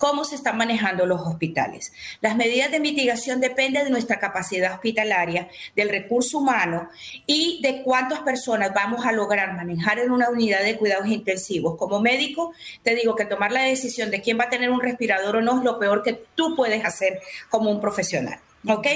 cómo 0.00 0.24
se 0.24 0.34
están 0.34 0.56
manejando 0.56 1.04
los 1.04 1.20
hospitales. 1.20 1.92
Las 2.22 2.34
medidas 2.34 2.70
de 2.70 2.80
mitigación 2.80 3.38
dependen 3.38 3.84
de 3.84 3.90
nuestra 3.90 4.18
capacidad 4.18 4.72
hospitalaria, 4.72 5.50
del 5.76 5.90
recurso 5.90 6.38
humano 6.38 6.88
y 7.26 7.60
de 7.62 7.82
cuántas 7.82 8.20
personas 8.20 8.72
vamos 8.72 9.04
a 9.04 9.12
lograr 9.12 9.52
manejar 9.52 9.98
en 9.98 10.10
una 10.10 10.30
unidad 10.30 10.62
de 10.62 10.78
cuidados 10.78 11.06
intensivos. 11.08 11.76
Como 11.76 12.00
médico, 12.00 12.54
te 12.82 12.94
digo 12.94 13.14
que 13.14 13.26
tomar 13.26 13.52
la 13.52 13.60
decisión 13.60 14.10
de 14.10 14.22
quién 14.22 14.40
va 14.40 14.44
a 14.44 14.48
tener 14.48 14.70
un 14.70 14.80
respirador 14.80 15.36
o 15.36 15.42
no 15.42 15.58
es 15.58 15.64
lo 15.64 15.78
peor 15.78 16.02
que 16.02 16.14
tú 16.34 16.56
puedes 16.56 16.82
hacer 16.82 17.20
como 17.50 17.70
un 17.70 17.78
profesional. 17.78 18.40
¿Ok? 18.66 18.86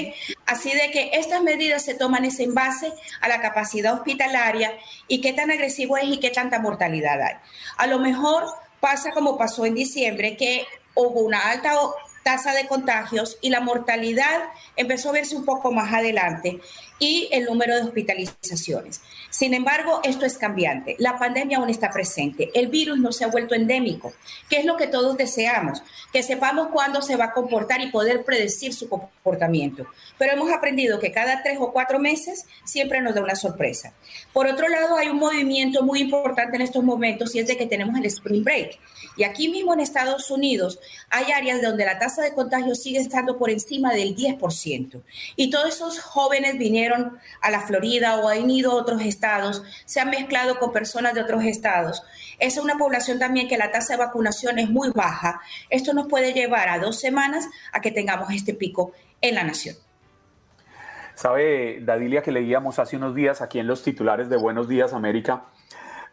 Así 0.47 0.71
de 0.71 0.89
que 0.91 1.11
estas 1.13 1.43
medidas 1.43 1.85
se 1.85 1.93
toman 1.93 2.25
en 2.25 2.53
base 2.55 2.91
a 3.21 3.29
la 3.29 3.41
capacidad 3.41 3.93
hospitalaria 3.93 4.73
y 5.07 5.21
qué 5.21 5.33
tan 5.33 5.51
agresivo 5.51 5.97
es 5.97 6.05
y 6.05 6.19
qué 6.19 6.31
tanta 6.31 6.57
mortalidad 6.57 7.21
hay. 7.21 7.35
A 7.77 7.85
lo 7.85 7.99
mejor 7.99 8.45
pasa 8.79 9.11
como 9.11 9.37
pasó 9.37 9.65
en 9.65 9.75
diciembre, 9.75 10.37
que 10.37 10.65
hubo 10.95 11.21
una 11.21 11.49
alta 11.49 11.73
tasa 12.23 12.53
de 12.53 12.67
contagios 12.67 13.37
y 13.41 13.51
la 13.51 13.59
mortalidad 13.59 14.45
empezó 14.75 15.09
a 15.09 15.13
verse 15.13 15.35
un 15.35 15.45
poco 15.45 15.71
más 15.71 15.93
adelante. 15.93 16.59
Y 16.99 17.27
el 17.31 17.45
número 17.45 17.75
de 17.75 17.81
hospitalizaciones. 17.81 19.01
Sin 19.29 19.53
embargo, 19.53 19.99
esto 20.03 20.25
es 20.25 20.37
cambiante. 20.37 20.95
La 20.99 21.17
pandemia 21.17 21.57
aún 21.57 21.69
está 21.69 21.89
presente. 21.89 22.51
El 22.53 22.67
virus 22.67 22.99
no 22.99 23.11
se 23.11 23.25
ha 23.25 23.27
vuelto 23.27 23.53
endémico, 23.53 24.13
que 24.49 24.57
es 24.57 24.65
lo 24.65 24.77
que 24.77 24.87
todos 24.87 25.17
deseamos, 25.17 25.83
que 26.13 26.23
sepamos 26.23 26.69
cuándo 26.71 27.01
se 27.01 27.17
va 27.17 27.25
a 27.25 27.33
comportar 27.33 27.81
y 27.81 27.91
poder 27.91 28.23
predecir 28.23 28.73
su 28.73 28.87
comportamiento. 28.87 29.85
Pero 30.17 30.33
hemos 30.33 30.51
aprendido 30.51 30.99
que 30.99 31.11
cada 31.11 31.43
tres 31.43 31.57
o 31.59 31.73
cuatro 31.73 31.99
meses 31.99 32.45
siempre 32.63 33.01
nos 33.01 33.13
da 33.13 33.21
una 33.21 33.35
sorpresa. 33.35 33.93
Por 34.31 34.47
otro 34.47 34.69
lado, 34.69 34.95
hay 34.97 35.09
un 35.09 35.17
movimiento 35.17 35.83
muy 35.83 35.99
importante 35.99 36.55
en 36.55 36.61
estos 36.61 36.83
momentos 36.83 37.35
y 37.35 37.39
es 37.39 37.47
de 37.47 37.57
que 37.57 37.65
tenemos 37.65 37.97
el 37.97 38.05
Spring 38.05 38.43
Break. 38.43 38.79
Y 39.17 39.23
aquí 39.23 39.47
mismo 39.49 39.73
en 39.73 39.79
Estados 39.79 40.29
Unidos 40.29 40.79
hay 41.09 41.31
áreas 41.31 41.61
donde 41.61 41.85
la 41.85 41.99
tasa 41.99 42.21
de 42.21 42.33
contagio 42.33 42.75
sigue 42.75 42.99
estando 42.99 43.37
por 43.37 43.49
encima 43.49 43.93
del 43.93 44.15
10%. 44.15 45.01
Y 45.35 45.49
todos 45.49 45.75
esos 45.75 45.99
jóvenes 45.99 46.57
vinieron 46.57 46.84
a 47.41 47.51
la 47.51 47.61
Florida 47.61 48.17
o 48.19 48.27
han 48.27 48.49
ido 48.49 48.71
a 48.71 48.75
otros 48.75 49.01
estados, 49.01 49.63
se 49.85 49.99
han 49.99 50.09
mezclado 50.09 50.59
con 50.59 50.71
personas 50.71 51.13
de 51.13 51.21
otros 51.21 51.43
estados. 51.43 52.03
Es 52.39 52.57
una 52.57 52.77
población 52.77 53.19
también 53.19 53.47
que 53.47 53.57
la 53.57 53.71
tasa 53.71 53.93
de 53.93 54.03
vacunación 54.03 54.59
es 54.59 54.69
muy 54.69 54.91
baja. 54.91 55.41
Esto 55.69 55.93
nos 55.93 56.07
puede 56.07 56.33
llevar 56.33 56.69
a 56.69 56.79
dos 56.79 56.99
semanas 56.99 57.47
a 57.71 57.81
que 57.81 57.91
tengamos 57.91 58.31
este 58.31 58.53
pico 58.53 58.91
en 59.21 59.35
la 59.35 59.43
nación. 59.43 59.75
Sabe, 61.15 61.79
Dadilia, 61.81 62.21
que 62.21 62.31
leíamos 62.31 62.77
hace 62.77 62.97
unos 62.97 63.15
días 63.15 63.41
aquí 63.41 63.59
en 63.59 63.67
los 63.67 63.83
titulares 63.83 64.29
de 64.29 64.35
Buenos 64.35 64.67
Días 64.67 64.91
América, 64.91 65.45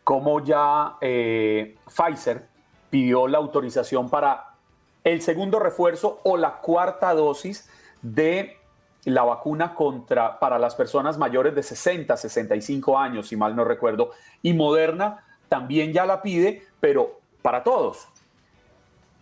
cómo 0.04 0.44
ya 0.44 0.94
eh, 1.00 1.76
Pfizer 1.87 2.46
pidió 2.88 3.26
la 3.26 3.38
autorización 3.38 4.08
para 4.08 4.54
el 5.02 5.20
segundo 5.20 5.58
refuerzo 5.58 6.20
o 6.22 6.37
la 6.37 6.58
cuarta 6.58 7.12
dosis 7.14 7.68
de 8.00 8.58
la 9.04 9.22
vacuna 9.24 9.74
contra 9.74 10.38
para 10.38 10.58
las 10.58 10.74
personas 10.74 11.18
mayores 11.18 11.54
de 11.54 11.62
60, 11.62 12.16
65 12.16 12.98
años, 12.98 13.28
si 13.28 13.36
mal 13.36 13.56
no 13.56 13.64
recuerdo, 13.64 14.10
y 14.42 14.52
Moderna 14.52 15.24
también 15.48 15.92
ya 15.92 16.06
la 16.06 16.22
pide, 16.22 16.66
pero 16.80 17.20
para 17.42 17.62
todos. 17.62 18.08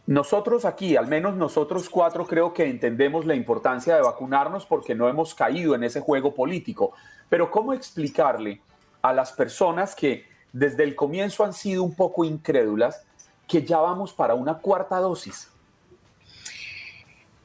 Nosotros 0.06 0.64
aquí, 0.64 0.96
al 0.96 1.06
menos 1.06 1.36
nosotros 1.36 1.88
cuatro, 1.88 2.26
creo 2.26 2.52
que 2.52 2.68
entendemos 2.68 3.26
la 3.26 3.34
importancia 3.34 3.94
de 3.94 4.02
vacunarnos 4.02 4.66
porque 4.66 4.94
no 4.94 5.08
hemos 5.08 5.34
caído 5.34 5.74
en 5.74 5.84
ese 5.84 6.00
juego 6.00 6.34
político. 6.34 6.92
Pero 7.28 7.50
¿cómo 7.50 7.72
explicarle 7.72 8.60
a 9.02 9.12
las 9.12 9.32
personas 9.32 9.94
que 9.94 10.26
desde 10.52 10.82
el 10.82 10.96
comienzo 10.96 11.44
han 11.44 11.52
sido 11.52 11.84
un 11.84 11.94
poco 11.94 12.24
incrédulas 12.24 13.04
que 13.46 13.64
ya 13.64 13.78
vamos 13.78 14.12
para 14.12 14.34
una 14.34 14.58
cuarta 14.58 14.98
dosis? 14.98 15.49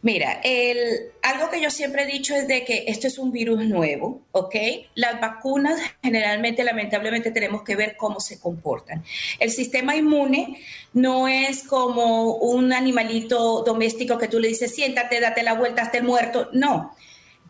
Mira, 0.05 0.39
el, 0.43 1.13
algo 1.23 1.49
que 1.49 1.59
yo 1.59 1.71
siempre 1.71 2.03
he 2.03 2.05
dicho 2.05 2.35
es 2.35 2.47
de 2.47 2.63
que 2.63 2.85
esto 2.85 3.07
es 3.07 3.17
un 3.17 3.31
virus 3.31 3.65
nuevo, 3.65 4.21
¿ok? 4.33 4.55
Las 4.93 5.19
vacunas 5.19 5.79
generalmente, 6.03 6.63
lamentablemente, 6.63 7.31
tenemos 7.31 7.63
que 7.63 7.75
ver 7.75 7.97
cómo 7.97 8.19
se 8.19 8.39
comportan. 8.39 9.03
El 9.39 9.49
sistema 9.49 9.95
inmune 9.95 10.61
no 10.93 11.27
es 11.27 11.63
como 11.63 12.35
un 12.35 12.71
animalito 12.71 13.63
doméstico 13.63 14.19
que 14.19 14.27
tú 14.27 14.39
le 14.39 14.49
dices, 14.49 14.75
siéntate, 14.75 15.19
date 15.19 15.41
la 15.41 15.53
vuelta 15.53 15.81
hasta 15.81 15.97
el 15.97 16.03
muerto. 16.03 16.49
No, 16.53 16.95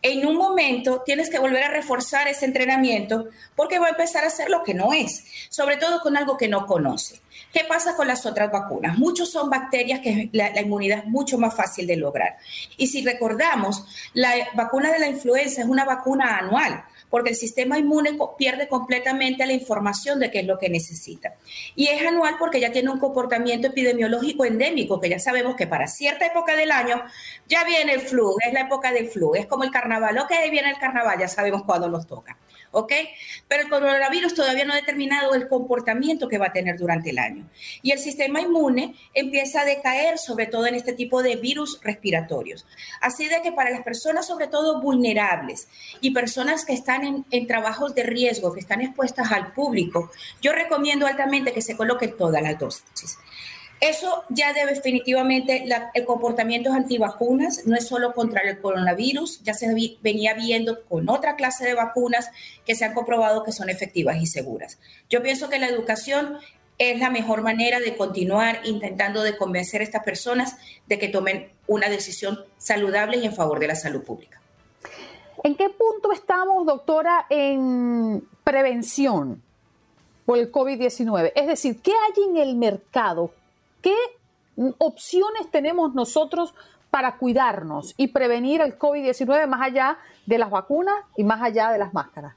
en 0.06 0.24
un 0.28 0.36
momento 0.36 1.02
tienes 1.04 1.32
que 1.32 1.40
volver 1.40 1.64
a 1.64 1.70
reforzar 1.70 2.28
ese 2.28 2.46
entrenamiento 2.46 3.26
porque 3.56 3.80
va 3.80 3.88
a 3.88 3.90
empezar 3.90 4.24
a 4.24 4.28
hacer 4.28 4.52
lo 4.52 4.62
que 4.62 4.76
no 4.76 4.94
es, 4.94 5.24
sobre 5.50 5.78
todo 5.78 6.00
con 6.00 6.16
algo 6.16 6.38
que 6.38 6.48
no 6.48 6.68
conoce. 6.68 7.22
¿Qué 7.52 7.64
pasa 7.68 7.96
con 7.96 8.08
las 8.08 8.24
otras 8.26 8.52
vacunas? 8.52 9.00
Muchos 9.00 9.32
son 9.32 9.50
bacterias 9.50 10.02
que 10.02 10.30
la, 10.32 10.52
la, 10.52 10.62
inmunidad 10.62 11.00
es 11.00 11.06
mucho 11.06 11.40
más 11.40 11.56
fácil 11.56 11.88
de 11.88 11.98
lograr. 11.98 12.38
Y 12.78 12.86
si 12.88 13.04
recordamos, 13.04 13.84
la 14.14 14.32
vacuna 14.54 14.92
de 14.92 15.00
la 15.00 15.08
influenza 15.08 15.62
es 15.62 15.68
una 15.68 15.86
vacuna 15.86 16.38
anual 16.38 16.84
porque 17.16 17.30
el 17.30 17.38
sistema 17.38 17.80
inmune 17.80 18.18
pierde 18.38 18.68
completamente 18.68 19.46
la 19.46 19.54
información 19.54 20.20
de 20.20 20.30
qué 20.30 20.42
es 20.42 20.46
lo 20.46 20.58
que 20.58 20.70
necesita. 20.70 21.36
Y 21.74 21.88
es 21.88 22.06
anual 22.06 22.36
porque 22.38 22.60
ya 22.60 22.74
tiene 22.74 22.90
un 22.90 23.00
comportamiento 23.00 23.68
epidemiológico 23.68 24.44
endémico, 24.44 25.00
que 25.00 25.08
ya 25.08 25.18
sabemos 25.18 25.56
que 25.56 25.66
para 25.66 25.88
cierta 25.88 26.26
época 26.26 26.58
del 26.58 26.72
año 26.72 27.02
ya 27.48 27.64
viene 27.64 27.94
el 27.94 28.02
flu, 28.02 28.36
es 28.46 28.52
la 28.52 28.60
época 28.64 28.92
del 28.92 29.08
flu, 29.08 29.34
es 29.34 29.46
como 29.46 29.64
el 29.64 29.72
carnaval, 29.72 30.18
ok, 30.18 30.30
viene 30.52 30.72
el 30.72 30.78
carnaval, 30.78 31.18
ya 31.18 31.30
sabemos 31.30 31.64
cuándo 31.64 31.88
nos 31.88 32.06
toca. 32.06 32.38
¿Ok? 32.76 32.92
Pero 33.48 33.64
el 33.64 33.70
coronavirus 33.70 34.36
todavía 34.36 34.66
no 34.66 34.74
ha 34.74 34.76
determinado 34.76 35.34
el 35.34 35.48
comportamiento 35.48 36.28
que 36.28 36.38
va 36.38 36.48
a 36.48 36.52
tener 36.52 36.78
durante 36.78 37.12
el 37.12 37.20
año. 37.20 37.50
Y 37.82 37.92
el 37.92 38.00
sistema 38.00 38.42
inmune 38.42 38.96
empieza 39.14 39.62
a 39.62 39.66
decaer, 39.66 40.18
sobre 40.18 40.48
todo 40.48 40.68
en 40.68 40.76
este 40.76 40.94
tipo 40.94 41.24
de 41.24 41.38
virus 41.38 41.80
respiratorios. 41.82 42.66
Así 43.00 43.28
de 43.28 43.42
que 43.42 43.54
para 43.54 43.70
las 43.70 43.84
personas, 43.84 44.28
sobre 44.28 44.48
todo 44.48 44.82
vulnerables 44.82 45.70
y 46.02 46.12
personas 46.12 46.66
que 46.66 46.74
están 46.74 47.06
en, 47.06 47.26
en 47.32 47.48
trabajos 47.48 47.96
de 47.96 48.04
riesgo, 48.04 48.54
que 48.54 48.60
están 48.60 48.82
expuestas 48.82 49.32
al 49.32 49.54
público, 49.54 50.12
yo 50.42 50.52
recomiendo 50.52 51.08
altamente 51.08 51.54
que 51.54 51.62
se 51.62 51.78
coloquen 51.78 52.18
todas 52.18 52.42
las 52.42 52.60
dosis. 52.60 53.18
Eso 53.82 54.24
ya 54.30 54.54
definitivamente 54.54 55.66
el 55.94 56.06
comportamiento 56.06 56.72
antivacunas 56.72 57.66
no 57.66 57.76
es 57.76 57.88
solo 57.88 58.14
contra 58.14 58.42
el 58.42 58.60
coronavirus, 58.60 59.44
ya 59.44 59.54
se 59.54 59.68
venía 60.02 60.34
viendo 60.34 60.84
con 60.86 61.10
otra 61.10 61.36
clase 61.36 61.66
de 61.66 61.74
vacunas 61.74 62.32
que 62.66 62.74
se 62.74 62.86
han 62.86 62.94
comprobado 62.94 63.44
que 63.44 63.52
son 63.52 63.70
efectivas 63.70 64.18
y 64.22 64.28
seguras. 64.28 64.80
Yo 65.10 65.22
pienso 65.22 65.50
que 65.50 65.60
la 65.60 65.68
educación 65.68 66.38
es 66.78 67.00
la 67.00 67.10
mejor 67.10 67.42
manera 67.42 67.80
de 67.80 67.96
continuar 67.96 68.62
intentando 68.64 69.24
de 69.24 69.38
convencer 69.38 69.82
a 69.82 69.84
estas 69.84 70.04
personas 70.04 70.58
de 70.88 70.98
que 70.98 71.10
tomen 71.10 71.50
una 71.68 71.90
decisión 71.90 72.40
saludable 72.58 73.18
y 73.18 73.26
en 73.26 73.36
favor 73.36 73.60
de 73.60 73.68
la 73.68 73.76
salud 73.76 74.04
pública. 74.04 74.42
¿En 75.44 75.56
qué 75.56 75.70
punto 75.70 76.12
estamos, 76.12 76.66
doctora, 76.66 77.28
en 77.30 78.28
prevención 78.44 79.44
por 80.26 80.40
el 80.40 80.52
COVID-19? 80.52 81.34
Es 81.36 81.48
decir, 81.48 81.82
¿qué 81.82 81.92
hay 81.92 82.24
en 82.24 82.38
el 82.38 82.56
mercado 82.56 83.32
¿Qué 83.86 83.96
opciones 84.80 85.52
tenemos 85.52 85.94
nosotros 85.94 86.56
para 86.90 87.18
cuidarnos 87.18 87.94
y 87.98 88.08
prevenir 88.08 88.60
el 88.62 88.80
COVID-19 88.80 89.46
más 89.46 89.62
allá 89.62 90.00
de 90.26 90.40
las 90.40 90.50
vacunas 90.50 90.96
y 91.16 91.24
más 91.24 91.40
allá 91.44 91.70
de 91.70 91.78
las 91.78 91.94
máscaras? 91.94 92.34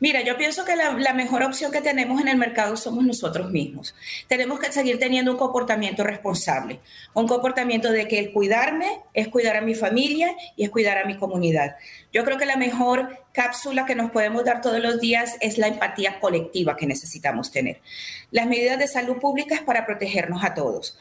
Mira, 0.00 0.22
yo 0.22 0.36
pienso 0.36 0.64
que 0.64 0.76
la, 0.76 1.12
mejor 1.14 1.42
opción 1.42 1.72
que 1.72 1.80
tenemos 1.80 2.20
en 2.20 2.28
el 2.28 2.36
mercado 2.36 2.76
somos 2.76 3.04
nosotros 3.04 3.50
mismos. 3.50 3.94
Tenemos 4.26 4.60
que 4.60 4.72
seguir 4.72 4.98
teniendo 4.98 5.32
un 5.32 5.38
comportamiento 5.38 6.04
responsable, 6.04 6.80
un 7.14 7.26
comportamiento 7.26 7.90
de 7.90 8.06
que 8.06 8.18
el 8.18 8.32
cuidarme 8.32 9.00
es 9.14 9.28
cuidar 9.28 9.56
a 9.56 9.60
mi 9.60 9.74
familia 9.74 10.36
y 10.56 10.64
es 10.64 10.70
cuidar 10.70 10.98
a 10.98 11.04
mi 11.04 11.16
comunidad. 11.16 11.76
Yo 12.12 12.24
creo 12.24 12.38
que 12.38 12.46
la 12.46 12.56
mejor 12.56 13.24
cápsula 13.32 13.86
que 13.86 13.94
nos 13.94 14.10
podemos 14.10 14.44
dar 14.44 14.60
todos 14.60 14.80
los 14.80 15.00
días 15.00 15.36
es 15.40 15.58
la 15.58 15.68
empatía 15.68 16.20
colectiva 16.20 16.76
que 16.76 16.86
necesitamos 16.86 17.50
tener. 17.50 17.80
Las 18.30 18.46
medidas 18.46 18.78
de 18.78 18.88
salud 18.88 19.18
pública 19.18 19.54
es 19.54 19.62
para 19.62 19.86
protegernos 19.86 20.44
a 20.44 20.54
todos 20.54 20.98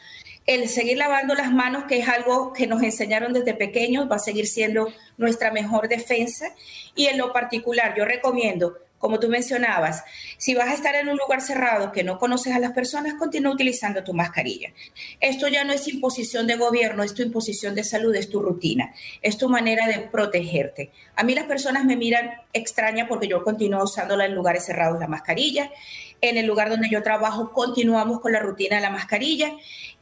el 0.47 0.69
seguir 0.69 0.97
lavando 0.97 1.35
las 1.35 1.51
manos, 1.51 1.83
que 1.83 1.99
es 1.99 2.07
algo 2.07 2.53
que 2.53 2.67
nos 2.67 2.81
enseñaron 2.81 3.33
desde 3.33 3.53
pequeños, 3.53 4.09
va 4.09 4.15
a 4.15 4.19
seguir 4.19 4.47
siendo 4.47 4.91
nuestra 5.17 5.51
mejor 5.51 5.89
defensa. 5.89 6.55
Y 6.95 7.07
en 7.07 7.17
lo 7.17 7.33
particular, 7.33 7.93
yo 7.95 8.05
recomiendo, 8.05 8.77
como 8.97 9.19
tú 9.19 9.29
mencionabas, 9.29 10.03
si 10.37 10.55
vas 10.55 10.69
a 10.69 10.73
estar 10.73 10.95
en 10.95 11.09
un 11.09 11.17
lugar 11.17 11.41
cerrado 11.41 11.91
que 11.91 12.03
no 12.03 12.17
conoces 12.17 12.55
a 12.55 12.59
las 12.59 12.71
personas, 12.71 13.13
continúa 13.15 13.53
utilizando 13.53 14.03
tu 14.03 14.13
mascarilla. 14.13 14.73
Esto 15.19 15.47
ya 15.47 15.63
no 15.63 15.73
es 15.73 15.87
imposición 15.87 16.47
de 16.47 16.55
gobierno, 16.55 17.03
es 17.03 17.13
tu 17.13 17.21
imposición 17.21 17.75
de 17.75 17.83
salud, 17.83 18.15
es 18.15 18.29
tu 18.29 18.39
rutina, 18.39 18.93
es 19.21 19.37
tu 19.37 19.49
manera 19.49 19.87
de 19.87 19.99
protegerte. 19.99 20.91
A 21.15 21.23
mí 21.23 21.35
las 21.35 21.45
personas 21.45 21.85
me 21.85 21.95
miran 21.95 22.31
extraña 22.53 23.07
porque 23.07 23.27
yo 23.27 23.43
continúo 23.43 23.83
usándola 23.83 24.25
en 24.25 24.35
lugares 24.35 24.65
cerrados 24.65 24.99
la 24.99 25.07
mascarilla 25.07 25.71
en 26.21 26.37
el 26.37 26.45
lugar 26.45 26.69
donde 26.69 26.89
yo 26.89 27.03
trabajo 27.03 27.51
continuamos 27.51 28.19
con 28.19 28.31
la 28.31 28.39
rutina 28.39 28.77
de 28.77 28.81
la 28.81 28.89
mascarilla 28.89 29.51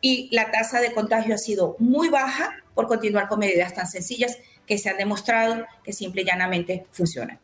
y 0.02 0.30
la 0.32 0.52
tasa 0.52 0.80
de 0.80 0.94
contagio 0.94 1.36
ha 1.36 1.38
sido 1.38 1.76
muy 1.80 2.10
baja 2.10 2.64
por 2.74 2.88
continuar 2.88 3.28
con 3.28 3.40
medidas 3.40 3.74
tan 3.74 3.88
sencillas 3.88 4.38
que 4.66 4.78
se 4.78 4.90
han 4.90 4.98
demostrado 4.98 5.66
que 5.84 5.94
simple 5.94 6.22
y 6.22 6.26
llanamente 6.26 6.86
funcionan. 6.92 7.40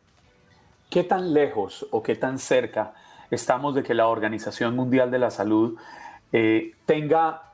¿Qué 0.92 1.04
tan 1.04 1.32
lejos 1.32 1.86
o 1.90 2.02
qué 2.02 2.16
tan 2.16 2.38
cerca 2.38 2.92
estamos 3.30 3.74
de 3.74 3.82
que 3.82 3.94
la 3.94 4.08
Organización 4.08 4.76
Mundial 4.76 5.10
de 5.10 5.18
la 5.18 5.30
Salud 5.30 5.78
eh, 6.34 6.74
tenga 6.84 7.44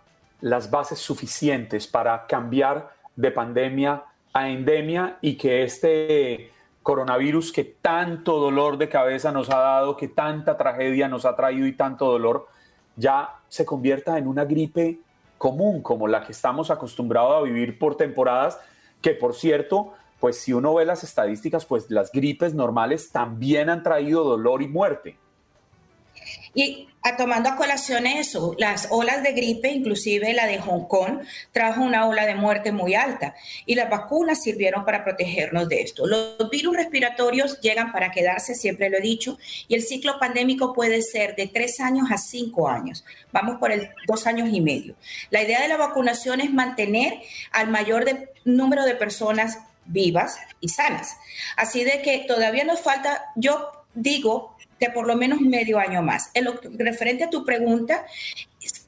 las 0.41 0.73
bases 0.73 0.99
suficientes 0.99 1.87
para 1.87 2.27
cambiar 2.27 2.91
de 3.15 3.31
pandemia 3.31 4.03
a 4.33 4.49
endemia 4.49 5.19
y 5.21 5.37
que 5.37 5.63
este 5.63 6.51
coronavirus 6.83 7.53
que 7.53 7.63
tanto 7.63 8.41
dolor 8.41 8.77
de 8.77 8.89
cabeza 8.89 9.31
nos 9.31 9.51
ha 9.51 9.59
dado, 9.59 9.97
que 9.97 10.09
tanta 10.09 10.57
tragedia 10.57 11.07
nos 11.07 11.25
ha 11.25 11.37
traído 11.37 11.69
y 11.69 11.77
tanto 11.77 12.07
dolor, 12.07 12.49
ya 12.97 13.37
se 13.49 13.65
convierta 13.65 14.19
en 14.19 14.27
una 14.27 14.47
gripe 14.47 14.99
común 15.39 15.81
como 15.81 16.09
la 16.09 16.25
que 16.25 16.33
estamos 16.33 16.73
acostumbrados 16.73 17.37
a 17.37 17.43
vivir 17.43 17.79
por 17.79 17.97
temporadas, 17.97 18.59
que 19.01 19.13
por 19.13 19.33
cierto, 19.33 19.95
pues 20.21 20.41
si 20.41 20.53
uno 20.53 20.75
ve 20.75 20.85
las 20.85 21.05
estadísticas, 21.05 21.65
pues 21.65 21.91
las 21.91 22.11
gripes 22.13 22.55
normales 22.55 23.11
también 23.11 23.71
han 23.71 23.83
traído 23.83 24.25
dolor 24.25 24.63
y 24.63 24.69
muerte. 24.69 25.17
Y 26.55 26.89
a, 27.03 27.17
tomando 27.17 27.49
a 27.49 27.57
colación 27.57 28.07
eso, 28.07 28.55
las 28.59 28.89
olas 28.91 29.23
de 29.23 29.33
gripe, 29.33 29.71
inclusive 29.71 30.33
la 30.33 30.47
de 30.47 30.59
Hong 30.59 30.87
Kong, 30.89 31.21
trajo 31.53 31.83
una 31.83 32.07
ola 32.07 32.27
de 32.27 32.35
muerte 32.35 32.73
muy 32.73 32.95
alta 32.95 33.35
y 33.65 33.77
las 33.77 33.89
vacunas 33.89 34.43
sirvieron 34.43 34.85
para 34.85 35.05
protegernos 35.05 35.69
de 35.69 35.83
esto. 35.83 36.07
Los 36.07 36.51
virus 36.51 36.77
respiratorios 36.77 37.61
llegan 37.61 37.93
para 37.93 38.11
quedarse, 38.11 38.55
siempre 38.55 38.91
lo 38.91 38.99
he 38.99 39.03
dicho, 39.03 39.39
y 39.69 39.75
el 39.75 39.83
ciclo 39.83 40.19
pandémico 40.19 40.73
puede 40.73 41.03
ser 41.03 41.37
de 41.37 41.47
tres 41.47 41.81
años 41.81 42.09
a 42.11 42.19
cinco 42.19 42.69
años. 42.69 43.05
Vamos 43.33 43.59
por 43.59 43.71
el 43.71 43.91
dos 44.07 44.27
años 44.27 44.49
y 44.51 44.61
medio. 44.61 44.97
La 45.31 45.43
idea 45.43 45.63
de 45.63 45.69
la 45.69 45.77
vacunación 45.77 46.41
es 46.41 46.53
mantener 46.53 47.21
al 47.53 47.69
mayor 47.69 48.05
número 48.45 48.85
de 48.85 48.95
personas 48.95 49.59
vivas 49.89 50.39
y 50.61 50.69
sanas. 50.69 51.17
Así 51.57 51.85
de 51.85 52.03
que 52.03 52.25
todavía 52.29 52.65
nos 52.65 52.81
falta, 52.81 53.25
yo 53.37 53.73
digo, 53.95 54.57
de 54.79 54.91
por 54.91 55.07
lo 55.07 55.17
menos 55.17 55.41
medio 55.41 55.79
año 55.79 56.03
más. 56.03 56.31
En 56.35 56.45
lo 56.45 56.61
referente 56.79 57.25
a 57.25 57.31
tu 57.31 57.45
pregunta, 57.45 58.07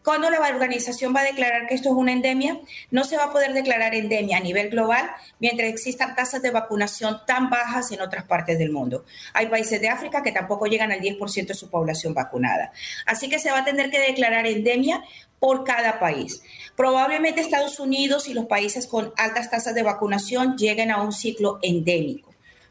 ¿cuándo 0.05 0.31
la 0.31 0.41
organización 0.41 1.15
va 1.15 1.21
a 1.21 1.25
declarar 1.25 1.67
que 1.67 1.75
esto 1.75 1.91
es 1.91 1.95
una 1.95 2.13
endemia? 2.13 2.61
No 2.91 3.05
se 3.05 3.17
va 3.17 3.25
a 3.25 3.33
poder 3.33 3.53
declarar 3.53 3.95
endemia 3.95 4.39
a 4.39 4.41
nivel 4.41 4.71
global 4.71 5.11
mientras 5.39 5.69
existan 5.69 6.15
tasas 6.15 6.43
de 6.43 6.51
vacunación 6.51 7.21
tan 7.27 7.51
bajas 7.51 7.91
en 7.93 8.01
otras 8.01 8.25
partes 8.25 8.59
del 8.59 8.71
mundo. 8.71 9.05
Hay 9.33 9.47
países 9.47 9.81
de 9.81 9.89
África 9.89 10.23
que 10.23 10.33
tampoco 10.33 10.67
llegan 10.67 10.93
al 10.93 11.01
10% 11.01 11.47
de 11.47 11.55
su 11.55 11.71
población 11.71 12.15
vacunada. 12.15 12.73
Así 13.07 13.29
que 13.29 13.39
se 13.39 13.51
va 13.51 13.59
a 13.59 13.65
tener 13.65 13.91
que 13.91 14.01
declarar 14.01 14.47
endemia 14.47 15.03
por 15.39 15.65
cada 15.65 15.99
país. 15.99 16.43
Probablemente 16.77 17.41
Estados 17.41 17.81
Unidos 17.81 18.29
y 18.29 18.35
los 18.35 18.47
países 18.47 18.87
con 18.87 19.13
altas 19.17 19.51
tasas 19.51 19.75
de 19.75 19.83
vacunación 19.83 20.57
lleguen 20.57 20.91
a 20.91 21.03
un 21.03 21.13
ciclo 21.13 21.59
endémico 21.63 22.30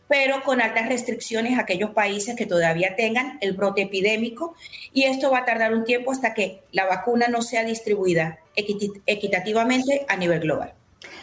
pero 0.09 0.41
con 0.43 0.59
altas 0.59 0.89
restricciones 0.89 1.57
a 1.57 1.61
aquellos 1.61 1.91
países 1.91 2.35
que 2.35 2.47
todavía 2.47 2.95
tengan 2.95 3.37
el 3.41 3.53
brote 3.53 3.83
epidémico 3.83 4.55
y 4.91 5.03
esto 5.03 5.31
va 5.31 5.39
a 5.39 5.45
tardar 5.45 5.73
un 5.73 5.85
tiempo 5.85 6.11
hasta 6.11 6.33
que 6.33 6.63
la 6.71 6.85
vacuna 6.85 7.27
no 7.27 7.43
sea 7.43 7.63
distribuida 7.63 8.39
equitativamente 8.55 10.05
a 10.09 10.17
nivel 10.17 10.41
global. 10.41 10.73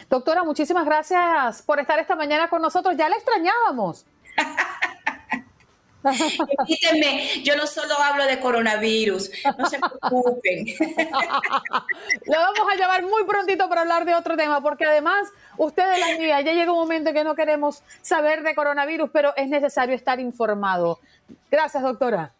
Doctora, 0.09 0.43
muchísimas 0.43 0.85
gracias 0.85 1.61
por 1.63 1.79
estar 1.79 1.99
esta 1.99 2.15
mañana 2.15 2.49
con 2.49 2.61
nosotros. 2.61 2.95
Ya 2.97 3.09
la 3.09 3.17
extrañábamos. 3.17 4.05
Permítanme, 6.57 7.43
yo 7.43 7.55
no 7.55 7.67
solo 7.67 7.99
hablo 7.99 8.25
de 8.25 8.39
coronavirus, 8.39 9.31
no 9.57 9.69
se 9.69 9.79
preocupen. 9.79 10.65
Lo 12.25 12.37
vamos 12.37 12.71
a 12.71 12.75
llevar 12.75 13.03
muy 13.03 13.23
prontito 13.25 13.67
para 13.67 13.81
hablar 13.81 14.05
de 14.05 14.13
otro 14.13 14.37
tema, 14.37 14.61
porque 14.61 14.85
además, 14.85 15.27
ustedes 15.57 15.99
la 15.99 16.13
guía, 16.15 16.41
ya 16.41 16.53
llega 16.53 16.71
un 16.71 16.79
momento 16.79 17.09
en 17.09 17.15
que 17.15 17.23
no 17.23 17.35
queremos 17.35 17.83
saber 18.01 18.43
de 18.43 18.55
coronavirus, 18.55 19.09
pero 19.11 19.35
es 19.35 19.49
necesario 19.49 19.95
estar 19.95 20.19
informado. 20.19 20.99
Gracias, 21.49 21.83
doctora. 21.83 22.31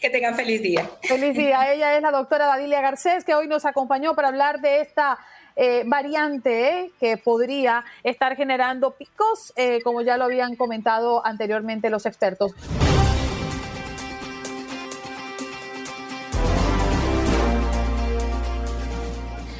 Que 0.00 0.08
tengan 0.08 0.34
feliz 0.34 0.62
día. 0.62 0.88
Feliz 1.02 1.36
día. 1.36 1.70
Ella 1.70 1.96
es 1.96 2.02
la 2.02 2.10
doctora 2.10 2.46
Dadilia 2.46 2.80
Garcés, 2.80 3.22
que 3.22 3.34
hoy 3.34 3.46
nos 3.48 3.66
acompañó 3.66 4.14
para 4.14 4.28
hablar 4.28 4.60
de 4.60 4.80
esta 4.80 5.18
eh, 5.56 5.84
variante 5.86 6.80
eh, 6.80 6.92
que 6.98 7.16
podría 7.16 7.84
estar 8.02 8.36
generando 8.36 8.92
picos, 8.92 9.52
eh, 9.56 9.80
como 9.82 10.02
ya 10.02 10.16
lo 10.16 10.24
habían 10.24 10.56
comentado 10.56 11.24
anteriormente 11.24 11.90
los 11.90 12.06
expertos. 12.06 12.52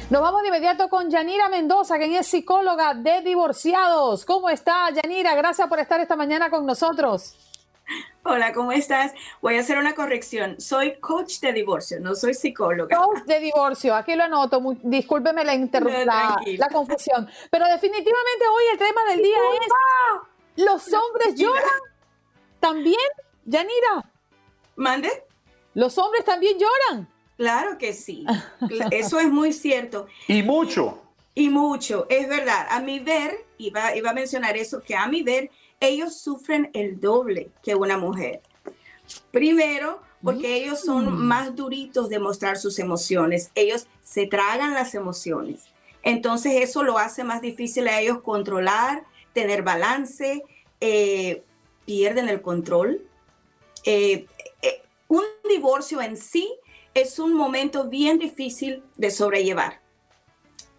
Nos 0.09 0.21
vamos 0.21 0.43
de 0.43 0.49
inmediato 0.49 0.87
con 0.87 1.09
Yanira 1.09 1.49
Mendoza, 1.49 1.97
quien 1.97 2.13
es 2.13 2.27
psicóloga 2.27 2.93
de 2.93 3.21
divorciados. 3.21 4.23
¿Cómo 4.23 4.49
está, 4.49 4.89
Yanira? 4.91 5.33
Gracias 5.33 5.67
por 5.67 5.79
estar 5.79 5.99
esta 5.99 6.15
mañana 6.15 6.49
con 6.49 6.65
nosotros. 6.65 7.35
Hola, 8.23 8.53
¿cómo 8.53 8.71
estás? 8.71 9.13
Voy 9.41 9.55
a 9.55 9.59
hacer 9.59 9.77
una 9.77 9.93
corrección. 9.93 10.59
Soy 10.59 10.95
coach 10.99 11.39
de 11.41 11.53
divorcio, 11.53 11.99
no 11.99 12.15
soy 12.15 12.33
psicóloga. 12.33 12.97
Coach 12.97 13.23
de 13.25 13.39
divorcio, 13.39 13.95
aquí 13.95 14.15
lo 14.15 14.23
anoto. 14.23 14.61
Discúlpeme 14.81 15.45
la, 15.45 15.55
la, 15.55 16.69
confusión. 16.69 17.29
Pero 17.51 17.65
definitivamente 17.65 18.47
hoy 18.51 18.63
el 18.71 18.77
tema 18.79 19.01
del 19.11 19.21
día 19.21 19.37
es: 19.61 20.63
¿los 20.65 20.91
hombres 20.91 21.35
lloran? 21.35 21.79
¿También, 22.59 22.97
Yanira? 23.45 24.11
¿Mande? 24.75 25.09
¿Los 25.75 25.97
hombres 25.99 26.25
también 26.25 26.57
lloran? 26.57 27.07
Claro 27.37 27.77
que 27.77 27.93
sí, 27.93 28.25
eso 28.91 29.19
es 29.19 29.27
muy 29.27 29.53
cierto. 29.53 30.07
Y 30.27 30.41
mucho. 30.41 31.01
Y 31.35 31.49
mucho, 31.49 32.07
es 32.09 32.29
verdad. 32.29 32.65
A 32.69 32.79
mi 32.79 32.99
ver, 32.99 33.45
iba, 33.57 33.93
iba 33.95 34.09
a 34.09 34.13
mencionar 34.13 34.55
eso, 34.55 34.81
que 34.81 34.95
a 34.95 35.05
mi 35.05 35.21
ver, 35.21 35.51
ellos 35.79 36.19
sufren 36.19 36.69
el 36.73 36.99
doble 36.99 37.51
que 37.63 37.75
una 37.75 37.97
mujer. 37.97 38.41
Primero, 39.31 40.01
porque 40.23 40.47
mm. 40.47 40.63
ellos 40.63 40.81
son 40.81 41.25
más 41.25 41.55
duritos 41.55 42.09
de 42.09 42.19
mostrar 42.19 42.57
sus 42.57 42.79
emociones. 42.79 43.51
Ellos 43.55 43.87
se 44.03 44.27
tragan 44.27 44.73
las 44.73 44.95
emociones. 44.95 45.65
Entonces 46.01 46.53
eso 46.57 46.83
lo 46.83 46.97
hace 46.97 47.23
más 47.23 47.41
difícil 47.41 47.87
a 47.87 47.99
ellos 47.99 48.21
controlar, 48.21 49.05
tener 49.33 49.63
balance, 49.63 50.43
eh, 50.79 51.43
pierden 51.85 52.29
el 52.29 52.41
control. 52.41 53.01
Eh, 53.85 54.27
eh, 54.61 54.81
un 55.07 55.23
divorcio 55.49 56.01
en 56.01 56.17
sí 56.17 56.55
es 56.93 57.19
un 57.19 57.33
momento 57.33 57.89
bien 57.89 58.19
difícil 58.19 58.83
de 58.95 59.11
sobrellevar, 59.11 59.81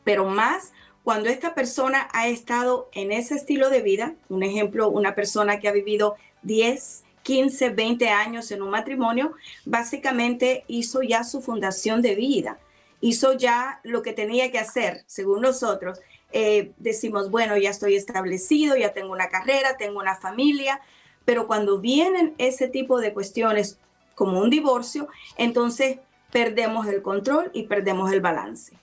pero 0.03 0.25
más 0.25 0.73
cuando 1.07 1.29
esta 1.29 1.55
persona 1.55 2.09
ha 2.13 2.27
estado 2.27 2.91
en 2.93 3.13
ese 3.13 3.37
estilo 3.37 3.71
de 3.71 3.81
vida, 3.81 4.17
un 4.29 4.43
ejemplo, 4.43 4.89
una 4.89 5.15
persona 5.15 5.61
que 5.61 5.69
ha 5.69 5.73
vivido 5.73 6.17
10, 6.43 7.05
15, 7.23 7.71
20 7.71 8.09
años 8.09 8.51
en 8.51 8.61
un 8.61 8.71
matrimonio, 8.71 9.35
básicamente 9.65 10.65
hizo 10.67 11.03
ya 11.03 11.23
su 11.23 11.43
fundación 11.43 12.03
de 12.03 12.17
vida, 12.17 12.59
hizo 13.01 13.35
ya 13.35 13.79
lo 13.85 14.03
que 14.03 14.15
tenía 14.15 14.51
que 14.51 14.59
hacer, 14.59 15.05
según 15.07 15.43
nosotros. 15.43 16.01
Eh, 16.33 16.73
decimos, 16.79 17.31
bueno, 17.31 17.57
ya 17.57 17.71
estoy 17.71 17.95
establecido, 17.95 18.75
ya 18.77 18.93
tengo 18.93 19.13
una 19.13 19.29
carrera, 19.29 19.77
tengo 19.77 20.01
una 20.01 20.17
familia, 20.17 20.81
pero 21.25 21.47
cuando 21.47 21.79
vienen 21.79 22.35
ese 22.39 22.67
tipo 22.67 22.99
de 22.99 23.15
cuestiones 23.15 23.79
como 24.17 24.41
un 24.41 24.51
divorcio, 24.51 25.07
entonces 25.37 25.99
perdemos 26.33 26.89
el 26.89 27.01
control 27.01 27.53
y 27.55 27.69
perdemos 27.69 28.11
el 28.11 28.21
balance. 28.21 28.77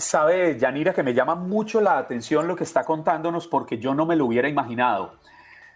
Sabe, 0.00 0.58
Yanira, 0.58 0.94
que 0.94 1.02
me 1.02 1.12
llama 1.12 1.34
mucho 1.34 1.80
la 1.80 1.98
atención 1.98 2.48
lo 2.48 2.56
que 2.56 2.64
está 2.64 2.84
contándonos 2.84 3.46
porque 3.46 3.78
yo 3.78 3.94
no 3.94 4.06
me 4.06 4.16
lo 4.16 4.24
hubiera 4.24 4.48
imaginado. 4.48 5.12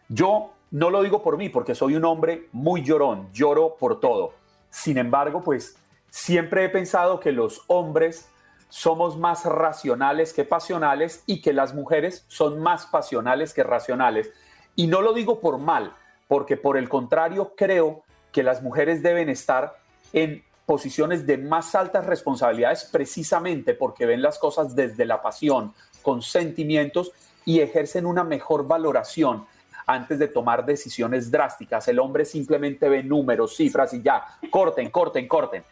Yo 0.08 0.52
no 0.70 0.88
lo 0.88 1.02
digo 1.02 1.22
por 1.22 1.36
mí, 1.36 1.50
porque 1.50 1.74
soy 1.74 1.94
un 1.94 2.06
hombre 2.06 2.48
muy 2.52 2.82
llorón, 2.82 3.28
lloro 3.32 3.76
por 3.78 4.00
todo. 4.00 4.32
Sin 4.70 4.96
embargo, 4.96 5.42
pues 5.42 5.76
siempre 6.08 6.64
he 6.64 6.68
pensado 6.70 7.20
que 7.20 7.32
los 7.32 7.64
hombres 7.66 8.28
somos 8.70 9.18
más 9.18 9.44
racionales 9.44 10.32
que 10.32 10.44
pasionales 10.44 11.22
y 11.26 11.42
que 11.42 11.52
las 11.52 11.74
mujeres 11.74 12.24
son 12.28 12.60
más 12.60 12.86
pasionales 12.86 13.52
que 13.52 13.62
racionales. 13.62 14.32
Y 14.74 14.86
no 14.86 15.02
lo 15.02 15.12
digo 15.12 15.40
por 15.40 15.58
mal, 15.58 15.92
porque 16.28 16.56
por 16.56 16.78
el 16.78 16.88
contrario 16.88 17.52
creo 17.56 18.02
que 18.32 18.42
las 18.42 18.62
mujeres 18.62 19.02
deben 19.02 19.28
estar 19.28 19.76
en 20.14 20.42
posiciones 20.66 21.26
de 21.26 21.38
más 21.38 21.74
altas 21.74 22.06
responsabilidades 22.06 22.88
precisamente 22.90 23.74
porque 23.74 24.06
ven 24.06 24.22
las 24.22 24.38
cosas 24.38 24.74
desde 24.74 25.04
la 25.04 25.20
pasión, 25.22 25.74
con 26.02 26.22
sentimientos 26.22 27.12
y 27.44 27.60
ejercen 27.60 28.06
una 28.06 28.24
mejor 28.24 28.66
valoración 28.66 29.46
antes 29.86 30.18
de 30.18 30.28
tomar 30.28 30.64
decisiones 30.64 31.30
drásticas. 31.30 31.86
El 31.88 31.98
hombre 31.98 32.24
simplemente 32.24 32.88
ve 32.88 33.02
números, 33.02 33.56
cifras 33.56 33.92
y 33.92 34.02
ya, 34.02 34.24
corten, 34.50 34.90
corten, 34.90 35.28
corten. 35.28 35.62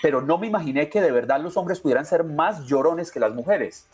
Pero 0.00 0.20
no 0.20 0.38
me 0.38 0.48
imaginé 0.48 0.88
que 0.88 1.00
de 1.00 1.12
verdad 1.12 1.40
los 1.40 1.56
hombres 1.56 1.80
pudieran 1.80 2.06
ser 2.06 2.24
más 2.24 2.64
llorones 2.66 3.12
que 3.12 3.20
las 3.20 3.32
mujeres. 3.34 3.86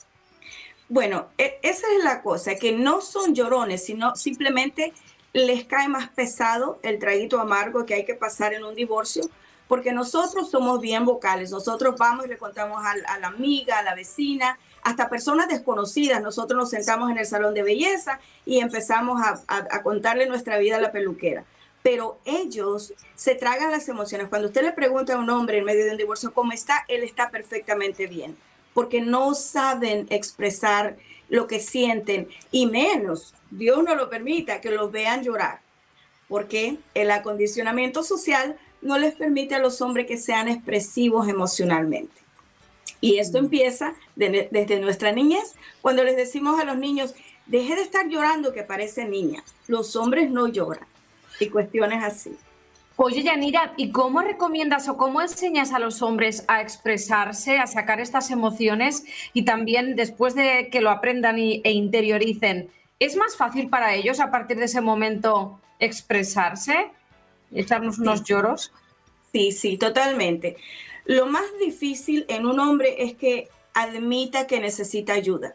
Bueno, 0.89 1.27
e, 1.37 1.59
esa 1.63 1.87
es 1.97 2.03
la 2.03 2.23
cosa, 2.23 2.55
que 2.55 2.73
no 2.73 3.03
son 3.03 3.35
llorones, 3.35 3.85
sino 3.85 4.17
simplemente 4.17 4.95
les 5.35 5.65
cae 5.65 5.89
más 5.89 6.09
pesado 6.09 6.79
el 6.83 6.99
traguito 6.99 7.39
amargo 7.39 7.85
que 7.85 7.95
hay 7.95 8.05
que 8.07 8.15
pasar 8.15 8.55
en 8.55 8.65
un 8.65 8.75
divorcio, 8.75 9.23
porque 9.69 9.93
nosotros 9.93 10.51
somos 10.51 10.81
bien 10.81 11.05
vocales, 11.05 11.51
nosotros 11.51 11.95
vamos 11.99 12.25
y 12.25 12.29
le 12.29 12.39
contamos 12.39 12.83
a, 12.85 13.19
la 13.19 13.29
amiga, 13.29 13.79
a 13.79 13.83
la 13.83 13.95
vecina, 13.95 14.59
hasta 14.83 15.11
personas 15.11 15.49
desconocidas, 15.49 16.23
nosotros 16.23 16.59
nos 16.59 16.71
sentamos 16.71 17.11
en 17.11 17.19
el 17.19 17.27
salón 17.27 17.53
de 17.55 17.63
belleza 17.63 18.19
y 18.47 18.61
empezamos 18.61 19.21
a, 19.23 19.43
a 19.47 19.83
contarle 19.83 20.27
nuestra 20.27 20.59
vida 20.59 20.77
a 20.77 20.81
la 20.81 20.91
peluquera. 20.91 21.45
Pero 21.83 22.19
ellos 22.25 22.95
se 23.15 23.35
tragan 23.35 23.71
las 23.71 23.89
emociones. 23.89 24.29
Cuando 24.29 24.49
usted 24.49 24.63
le 24.63 24.73
pregunta 24.73 25.15
a 25.15 25.19
un 25.19 25.31
hombre 25.31 25.59
en 25.59 25.65
medio 25.65 25.85
de 25.85 25.93
un 25.93 25.97
divorcio 25.97 26.33
cómo 26.33 26.53
está, 26.53 26.85
él 26.89 27.03
está 27.03 27.31
perfectamente 27.31 28.07
bien, 28.07 28.37
porque 28.73 29.01
no 29.01 29.35
saben 29.35 30.07
expresar 30.11 30.97
lo 31.29 31.47
que 31.47 31.61
sienten 31.61 32.29
y 32.51 32.67
menos, 32.67 33.35
Dios 33.51 33.85
no 33.85 33.95
lo 33.95 34.09
permita, 34.09 34.61
que 34.63 34.71
los 34.71 34.91
vean 34.91 35.23
llorar, 35.23 35.61
porque 36.27 36.79
el 36.95 37.11
acondicionamiento 37.11 38.03
social 38.03 38.57
no 38.81 38.99
les 38.99 39.15
permite 39.15 39.55
a 39.55 39.59
los 39.59 39.81
hombres 39.81 40.07
que 40.07 40.17
sean 40.17 40.49
expresivos 40.49 41.29
emocionalmente. 41.29 42.23
Y 43.01 43.19
esto 43.19 43.41
mm. 43.41 43.45
empieza 43.45 43.95
desde 44.17 44.81
nuestra 44.81 45.13
niñez, 45.13 45.55
cuando 45.81 46.05
les 46.05 46.17
decimos 46.17 46.61
a 46.61 46.65
los 46.65 46.77
niños, 46.77 47.15
deje 47.47 47.77
de 47.77 47.83
estar 47.83 48.09
llorando 48.09 48.53
que 48.53 48.63
parece 48.63 49.05
niña, 49.05 49.43
los 49.67 49.97
hombres 49.97 50.31
no 50.31 50.49
lloran 50.49 50.87
y 51.41 51.49
cuestiones 51.49 52.03
así. 52.03 52.37
Oye, 52.97 53.23
Yanira, 53.23 53.75
¿y 53.77 53.93
cómo 53.93 54.23
recomiendas 54.23 54.89
o 54.89 54.97
cómo 54.97 55.23
enseñas 55.23 55.73
a 55.73 55.79
los 55.79 56.03
hombres 56.03 56.45
a 56.49 56.61
expresarse, 56.61 57.59
a 57.59 57.69
sacar 57.69 58.01
estas 58.01 58.33
emociones 58.33 59.05
y 59.33 59.45
también 59.45 59.95
después 59.95 60.35
de 60.35 60.69
que 60.69 60.81
lo 60.81 60.91
aprendan 60.91 61.39
e 61.39 61.71
interioricen, 61.71 62.71
¿es 62.99 63.15
más 63.15 63.37
fácil 63.37 63.69
para 63.69 63.95
ellos 63.95 64.19
a 64.19 64.33
partir 64.33 64.57
de 64.57 64.65
ese 64.65 64.81
momento 64.81 65.61
expresarse? 65.79 66.91
¿Echarnos 67.53 67.99
unos 67.99 68.25
lloros? 68.25 68.73
Sí, 69.33 69.53
sí, 69.53 69.79
totalmente. 69.79 70.57
Lo 71.05 71.27
más 71.27 71.45
difícil 71.61 72.25
en 72.29 72.47
un 72.47 72.61
hombre 72.61 73.03
es 73.05 73.15
que 73.15 73.49
admita 73.75 74.47
que 74.47 74.61
necesita 74.61 75.13
ayuda 75.13 75.55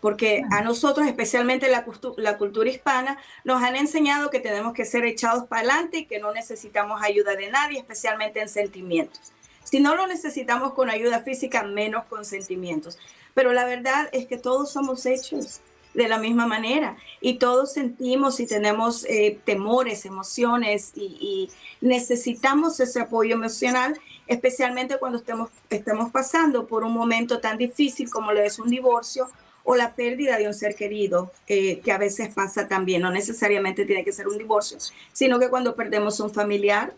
porque 0.00 0.44
a 0.50 0.62
nosotros, 0.62 1.06
especialmente 1.06 1.68
la, 1.68 1.84
la, 2.18 2.38
cultura 2.38 2.70
hispana, 2.70 3.18
nos 3.42 3.60
han 3.62 3.74
enseñado 3.74 4.30
que 4.30 4.38
tenemos 4.38 4.72
que 4.72 4.84
ser 4.84 5.04
echados 5.04 5.48
para 5.48 5.62
adelante 5.62 5.98
y 5.98 6.04
que 6.04 6.20
no 6.20 6.32
necesitamos 6.32 7.02
ayuda 7.02 7.34
de 7.34 7.50
nadie, 7.50 7.78
especialmente 7.80 8.40
en 8.40 8.48
sentimientos. 8.48 9.32
Si 9.64 9.80
no 9.80 9.96
lo 9.96 10.06
necesitamos 10.06 10.74
con 10.74 10.90
ayuda 10.90 11.22
física, 11.22 11.64
menos 11.64 12.04
con 12.04 12.24
sentimientos. 12.24 12.98
Pero 13.34 13.52
la 13.52 13.64
verdad 13.64 14.08
es 14.12 14.26
que 14.26 14.38
todos 14.38 14.70
somos 14.70 15.06
hechos 15.06 15.60
de 15.96 16.08
la 16.08 16.18
misma 16.18 16.46
manera 16.46 16.96
y 17.20 17.38
todos 17.38 17.72
sentimos 17.72 18.38
y 18.38 18.46
tenemos 18.46 19.04
eh, 19.06 19.38
temores, 19.44 20.04
emociones 20.04 20.92
y, 20.94 21.50
necesitamos 21.80 22.80
ese 22.80 23.00
apoyo 23.00 23.34
emocional, 23.34 23.98
especialmente 24.26 24.98
cuando 24.98 25.18
estemos, 25.18 25.50
estemos 25.68 26.10
pasando 26.10 26.66
por 26.66 26.84
un 26.84 26.92
momento 26.92 27.38
tan 27.38 27.58
difícil 27.58 28.08
como 28.10 28.32
lo 28.32 28.40
es 28.40 28.58
un 28.58 28.70
divorcio 28.70 29.28
o 29.62 29.76
la 29.76 29.94
pérdida 29.94 30.38
de 30.38 30.46
un 30.46 30.54
ser 30.54 30.74
querido, 30.74 31.30
eh, 31.46 31.80
que 31.80 31.92
a 31.92 31.98
veces 31.98 32.32
pasa 32.32 32.66
también, 32.66 33.02
no 33.02 33.10
necesariamente 33.10 33.84
tiene 33.84 34.04
que 34.04 34.12
ser 34.12 34.26
un 34.26 34.38
divorcio, 34.38 34.78
sino 35.12 35.38
que 35.38 35.50
cuando 35.50 35.76
perdemos 35.76 36.18
un 36.20 36.32
familiar, 36.32 36.94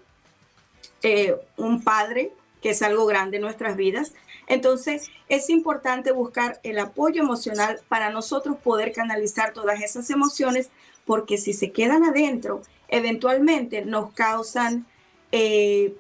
eh, 1.02 1.34
un 1.56 1.82
padre, 1.82 2.30
que 2.62 2.70
es 2.70 2.82
algo 2.82 3.04
grande 3.06 3.37
en 3.37 3.42
nuestras 3.42 3.76
vidas. 3.76 4.12
Entonces, 4.48 5.11
es 5.28 5.50
importante 5.50 6.11
buscar 6.11 6.58
el 6.62 6.78
apoyo 6.78 7.22
emocional 7.22 7.80
para 7.88 8.11
nosotros 8.11 8.56
poder 8.56 8.92
canalizar 8.92 9.52
todas 9.52 9.82
esas 9.82 10.08
emociones, 10.11 10.70
porque 11.04 11.38
si 11.38 11.52
se 11.52 11.70
quedan 11.70 12.02
adentro, 12.04 12.62
eventualmente 12.88 13.84
nos 13.84 14.12
causan 14.12 14.87
eh, 15.30 15.94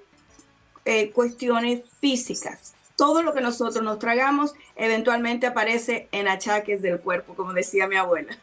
cuestiones 1.12 1.82
físicas, 2.00 2.74
todo 2.96 3.22
lo 3.22 3.34
que 3.34 3.42
nosotros 3.42 3.84
nos 3.84 3.98
tragamos 3.98 4.54
eventualmente 4.74 5.46
aparece 5.46 6.08
en 6.10 6.26
achaques 6.26 6.82
del 6.82 6.98
cuerpo, 7.00 7.34
como 7.34 7.52
decía 7.52 7.86
mi 7.86 7.96
abuela. 7.96 8.36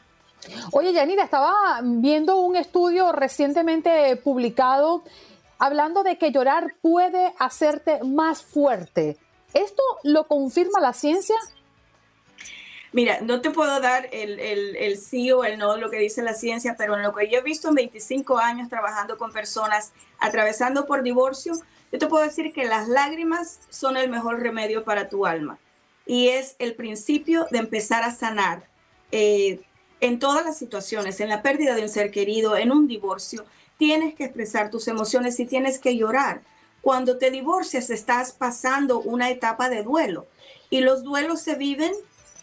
Oye, 0.72 0.94
Yanira, 0.94 1.24
estaba 1.24 1.82
viendo 1.84 2.38
un 2.38 2.56
estudio 2.56 3.12
recientemente 3.12 4.16
publicado 4.18 5.04
hablando 5.58 6.04
de 6.04 6.18
que 6.18 6.32
llorar 6.32 6.76
puede 6.82 7.34
hacerte 7.40 8.04
más 8.04 8.44
fuerte. 8.44 9.18
¿Esto 9.56 9.82
lo 10.04 10.28
confirma 10.28 10.82
la 10.82 10.94
ciencia? 10.94 11.36
Mira, 12.92 13.22
no 13.22 13.42
te 13.42 13.52
puedo 13.52 13.80
dar 13.80 14.08
el, 14.12 14.40
el, 14.40 14.98
sí 14.98 15.32
o 15.32 15.44
el 15.44 15.58
no, 15.58 15.78
lo 15.78 15.90
que 15.90 15.98
dice 15.98 16.22
la 16.22 16.34
ciencia, 16.34 16.76
pero 16.78 16.96
en 16.96 17.04
lo 17.04 17.14
que 17.16 17.30
yo 17.30 17.40
he 17.40 17.42
visto 17.42 17.70
en 17.70 17.76
25 17.76 18.38
años 18.38 18.70
trabajando 18.70 19.18
con 19.18 19.32
personas 19.32 19.94
atravesando 20.20 20.86
por 20.86 21.04
divorcio, 21.04 21.54
yo 21.92 22.00
te 22.00 22.08
puedo 22.08 22.24
decir 22.24 22.54
que 22.54 22.66
las 22.66 22.88
lágrimas 22.88 23.62
son 23.70 23.98
el 23.98 24.10
mejor 24.10 24.42
remedio 24.42 24.84
para 24.84 25.10
tu 25.10 25.26
alma 25.26 25.58
y 26.06 26.30
es 26.30 26.56
el 26.60 26.76
principio 26.76 27.48
de 27.50 27.60
empezar 27.60 28.04
a 28.04 28.14
sanar 28.14 28.68
eh, 29.12 29.62
en 30.02 30.20
todas 30.20 30.46
las 30.46 30.58
situaciones, 30.58 31.20
en 31.22 31.30
la 31.30 31.42
pérdida 31.42 31.76
de 31.76 31.82
un 31.82 31.90
ser 31.90 32.12
querido, 32.12 32.58
en 32.58 32.72
un 32.72 32.88
divorcio. 32.88 33.46
Tienes 33.78 34.16
que 34.16 34.26
expresar 34.26 34.70
tus 34.70 34.88
emociones 34.88 35.40
y 35.40 35.46
tienes 35.46 35.80
que 35.80 35.96
llorar. 35.96 36.42
Cuando 36.86 37.18
te 37.18 37.32
divorcias 37.32 37.90
estás 37.90 38.32
pasando 38.32 39.00
una 39.00 39.32
etapa 39.32 39.70
de 39.70 39.82
duelo 39.82 40.28
y 40.70 40.82
los 40.82 41.04
duelos 41.04 41.42
se 41.42 41.56
viven 41.56 41.92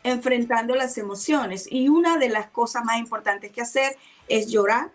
enfrentando 0.03 0.75
las 0.75 0.99
emociones 0.99 1.69
y 1.71 1.89
una 1.89 2.19
de 2.19 2.29
las 2.29 2.49
cosas 2.49 2.85
más 2.85 2.99
importantes 2.99 3.53
que 3.53 3.61
hacer 3.61 3.97
es 4.27 4.51
llorar 4.51 4.91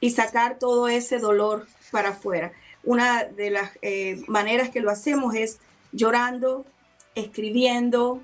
y 0.00 0.10
sacar 0.10 0.58
todo 0.58 0.88
ese 0.88 1.18
dolor 1.18 1.66
para 1.90 2.10
afuera. 2.10 2.52
Una 2.84 3.24
de 3.24 3.48
las 3.48 3.70
eh, 3.80 4.22
maneras 4.28 4.68
que 4.68 4.82
lo 4.82 4.90
hacemos 4.90 5.34
es 5.34 5.58
llorando, 5.92 6.66
escribiendo, 7.14 8.20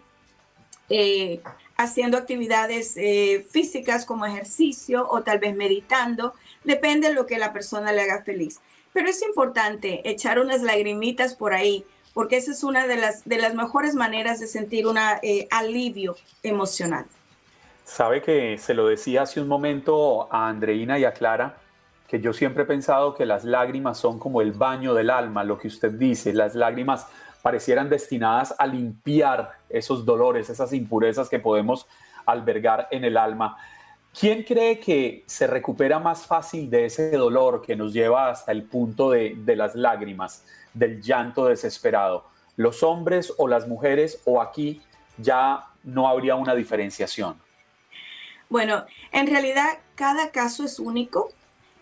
eh, 0.90 1.40
haciendo 1.78 2.18
actividades 2.18 2.98
eh, 2.98 3.46
físicas 3.50 4.04
como 4.04 4.26
ejercicio 4.26 5.08
o 5.08 5.22
tal 5.22 5.38
vez 5.38 5.56
meditando, 5.56 6.34
depende 6.64 7.08
de 7.08 7.14
lo 7.14 7.24
que 7.24 7.38
la 7.38 7.54
persona 7.54 7.92
le 7.92 8.02
haga 8.02 8.24
feliz. 8.24 8.60
Pero 8.98 9.10
es 9.10 9.22
importante 9.22 10.10
echar 10.10 10.40
unas 10.40 10.60
lagrimitas 10.62 11.36
por 11.36 11.54
ahí, 11.54 11.84
porque 12.14 12.36
esa 12.36 12.50
es 12.50 12.64
una 12.64 12.88
de 12.88 12.96
las, 12.96 13.24
de 13.24 13.38
las 13.38 13.54
mejores 13.54 13.94
maneras 13.94 14.40
de 14.40 14.48
sentir 14.48 14.88
un 14.88 14.98
alivio 14.98 16.16
emocional. 16.42 17.06
Sabe 17.84 18.22
que 18.22 18.58
se 18.58 18.74
lo 18.74 18.88
decía 18.88 19.22
hace 19.22 19.40
un 19.40 19.46
momento 19.46 20.26
a 20.34 20.48
Andreina 20.48 20.98
y 20.98 21.04
a 21.04 21.12
Clara, 21.12 21.58
que 22.08 22.20
yo 22.20 22.32
siempre 22.32 22.64
he 22.64 22.66
pensado 22.66 23.14
que 23.14 23.24
las 23.24 23.44
lágrimas 23.44 23.98
son 23.98 24.18
como 24.18 24.42
el 24.42 24.50
baño 24.50 24.94
del 24.94 25.10
alma, 25.10 25.44
lo 25.44 25.58
que 25.58 25.68
usted 25.68 25.92
dice, 25.92 26.32
las 26.32 26.56
lágrimas 26.56 27.06
parecieran 27.40 27.88
destinadas 27.88 28.52
a 28.58 28.66
limpiar 28.66 29.52
esos 29.68 30.04
dolores, 30.04 30.50
esas 30.50 30.72
impurezas 30.72 31.28
que 31.28 31.38
podemos 31.38 31.86
albergar 32.26 32.88
en 32.90 33.04
el 33.04 33.16
alma. 33.16 33.58
¿Quién 34.18 34.42
cree 34.42 34.80
que 34.80 35.22
se 35.26 35.46
recupera 35.46 36.00
más 36.00 36.26
fácil 36.26 36.68
de 36.68 36.86
ese 36.86 37.12
dolor 37.12 37.62
que 37.62 37.76
nos 37.76 37.92
lleva 37.92 38.30
hasta 38.30 38.50
el 38.50 38.64
punto 38.64 39.10
de, 39.10 39.36
las 39.54 39.76
lágrimas, 39.76 40.44
del 40.74 41.00
llanto 41.00 41.44
desesperado? 41.44 42.24
¿Los 42.56 42.82
hombres 42.82 43.32
o 43.38 43.46
las 43.46 43.68
mujeres 43.68 44.20
o 44.24 44.42
aquí 44.42 44.82
ya 45.18 45.68
no 45.84 46.08
habría 46.08 46.34
una 46.34 46.56
diferenciación? 46.56 47.40
Bueno, 48.48 48.86
en 49.12 49.28
realidad 49.28 49.78
cada 49.94 50.32
caso 50.32 50.64
es 50.64 50.80
único 50.80 51.28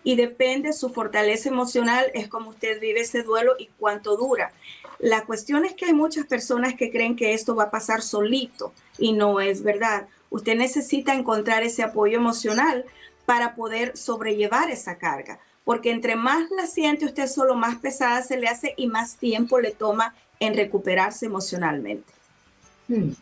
y 0.05 0.17
depende 0.17 0.75
su 0.75 0.91
fortaleza 0.91 1.49
emocional, 1.49 2.05
es 2.13 2.29
como 2.29 2.51
usted 2.51 2.79
vive 2.81 3.01
ese 3.01 3.23
duelo 3.23 3.55
y 3.59 3.71
cuánto 3.79 4.15
dura. 4.15 4.53
La 4.99 5.25
cuestión 5.25 5.65
es 5.65 5.73
que 5.73 5.87
hay 5.87 5.95
muchas 5.95 6.27
personas 6.27 6.75
que 6.75 6.91
creen 6.91 7.17
que 7.17 7.33
esto 7.33 7.57
va 7.57 7.65
a 7.65 7.71
pasar 7.71 8.03
solito 8.03 8.75
y 8.99 9.15
no 9.15 9.41
es 9.41 9.63
verdad. 9.63 10.07
Usted 10.37 10.55
necesita 10.55 11.15
encontrar 11.15 11.63
ese 11.63 11.83
apoyo 11.83 12.19
emocional 12.19 12.85
para 13.25 13.55
poder 13.55 13.97
sobrellevar 13.97 14.69
esa 14.71 14.99
carga, 14.99 15.41
porque 15.65 15.91
entre 15.91 16.15
más 16.15 16.51
la 16.51 16.67
siente 16.67 17.07
usted 17.07 17.27
solo, 17.27 17.55
más 17.55 17.77
pesada 17.77 18.21
se 18.21 18.37
le 18.37 18.47
hace 18.47 18.75
y 18.77 18.87
más 18.87 19.17
tiempo 19.17 19.59
le 19.61 19.71
toma 19.71 20.15
en 20.39 20.55
recuperarse 20.55 21.25
emocionalmente. 21.25 22.13
Hmm. 22.87 23.13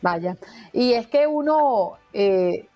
Vaya, 0.00 0.36
y 0.72 0.92
es 0.92 1.08
que 1.08 1.26
uno 1.26 1.94
eh, 2.12 2.68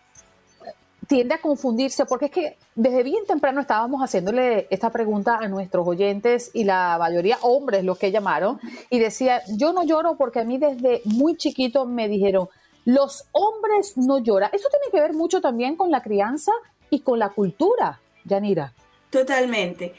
tiende 1.06 1.36
a 1.36 1.40
confundirse, 1.40 2.04
porque 2.04 2.24
es 2.24 2.30
que 2.32 2.56
desde 2.74 3.04
bien 3.04 3.24
temprano 3.28 3.60
estábamos 3.60 4.00
haciéndole 4.02 4.66
esta 4.70 4.90
pregunta 4.90 5.38
a 5.40 5.46
nuestros 5.46 5.86
oyentes 5.86 6.50
y 6.52 6.64
la 6.64 6.96
mayoría 6.98 7.38
hombres 7.42 7.84
los 7.84 7.96
que 7.96 8.10
llamaron 8.10 8.58
y 8.90 8.98
decía, 8.98 9.40
yo 9.56 9.72
no 9.72 9.84
lloro 9.84 10.16
porque 10.16 10.40
a 10.40 10.44
mí 10.44 10.58
desde 10.58 11.00
muy 11.04 11.36
chiquito 11.36 11.86
me 11.86 12.08
dijeron, 12.08 12.48
los 12.88 13.26
hombres 13.32 13.98
no 13.98 14.18
lloran. 14.18 14.48
Eso 14.50 14.66
tiene 14.70 14.86
que 14.90 14.98
ver 14.98 15.12
mucho 15.12 15.42
también 15.42 15.76
con 15.76 15.90
la 15.90 16.02
crianza 16.02 16.52
y 16.88 17.00
con 17.00 17.18
la 17.18 17.28
cultura, 17.28 18.00
Yanira. 18.24 18.72
Totalmente. 19.10 19.94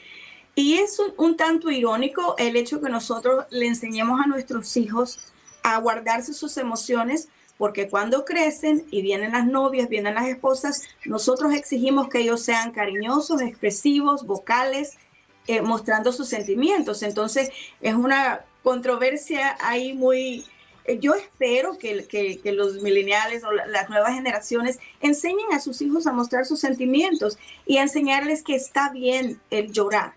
Y 0.56 0.74
es 0.74 1.00
un, 1.16 1.36
tanto 1.36 1.70
irónico 1.70 2.34
el 2.36 2.56
hecho 2.56 2.80
que 2.80 2.88
nosotros 2.88 3.44
le 3.50 3.68
enseñemos 3.68 4.18
a 4.20 4.26
nuestros 4.26 4.76
hijos 4.76 5.20
a 5.62 5.78
guardarse 5.78 6.34
sus 6.34 6.56
emociones 6.56 7.28
porque 7.58 7.88
cuando 7.88 8.24
crecen 8.24 8.84
y 8.90 9.02
vienen 9.02 9.30
las 9.32 9.46
novias, 9.46 9.88
vienen 9.88 10.16
las 10.16 10.26
esposas, 10.26 10.82
nosotros 11.04 11.54
exigimos 11.54 12.08
que 12.08 12.18
ellos 12.18 12.42
sean 12.42 12.72
cariñosos, 12.72 13.40
expresivos, 13.40 14.26
vocales, 14.26 14.98
eh, 15.46 15.62
mostrando 15.62 16.10
sus 16.10 16.26
sentimientos. 16.26 17.04
Entonces 17.04 17.50
es 17.80 17.94
una 17.94 18.40
controversia 18.64 19.56
ahí 19.60 19.92
muy... 19.92 20.44
Eh, 20.84 20.98
yo 20.98 21.14
espero 21.14 21.78
que, 21.78 22.40
los 22.44 22.82
millennials 22.82 23.44
o 23.44 23.52
las 23.52 23.88
nuevas 23.88 24.14
generaciones 24.14 24.78
enseñen 25.00 25.52
a 25.52 25.60
sus 25.60 25.80
hijos 25.82 26.06
a 26.06 26.12
mostrar 26.12 26.46
sus 26.46 26.60
sentimientos 26.60 27.38
y 27.66 27.78
a 27.78 27.82
enseñarles 27.82 28.42
que 28.42 28.54
está 28.54 28.90
bien 28.90 29.40
el 29.50 29.72
llorar 29.72 30.14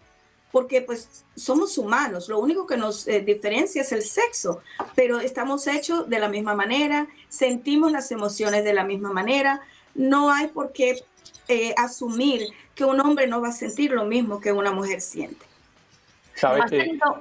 porque 0.53 0.83
pues 0.83 1.25
somos 1.35 1.79
humanos, 1.79 2.29
lo 2.29 2.39
único 2.39 2.67
que 2.67 2.77
nos 2.77 3.07
eh, 3.07 3.21
diferencia 3.21 3.81
es 3.81 3.91
el 3.91 4.03
sexo, 4.03 4.61
pero 4.93 5.19
estamos 5.19 5.65
hechos 5.65 6.07
de 6.07 6.19
la 6.19 6.29
misma 6.29 6.53
manera, 6.53 7.07
sentimos 7.27 7.91
las 7.91 8.11
emociones 8.11 8.63
de 8.63 8.71
la 8.71 8.83
misma 8.83 9.11
manera, 9.11 9.61
no 9.95 10.31
hay 10.31 10.49
por 10.49 10.71
qué 10.71 11.03
eh, 11.47 11.73
asumir 11.75 12.49
que 12.75 12.85
un 12.85 12.99
hombre 12.99 13.25
no 13.25 13.41
va 13.41 13.47
a 13.47 13.51
sentir 13.51 13.93
lo 13.93 14.05
mismo 14.05 14.39
que 14.39 14.51
una 14.51 14.71
mujer 14.71 15.01
siente. 15.01 15.43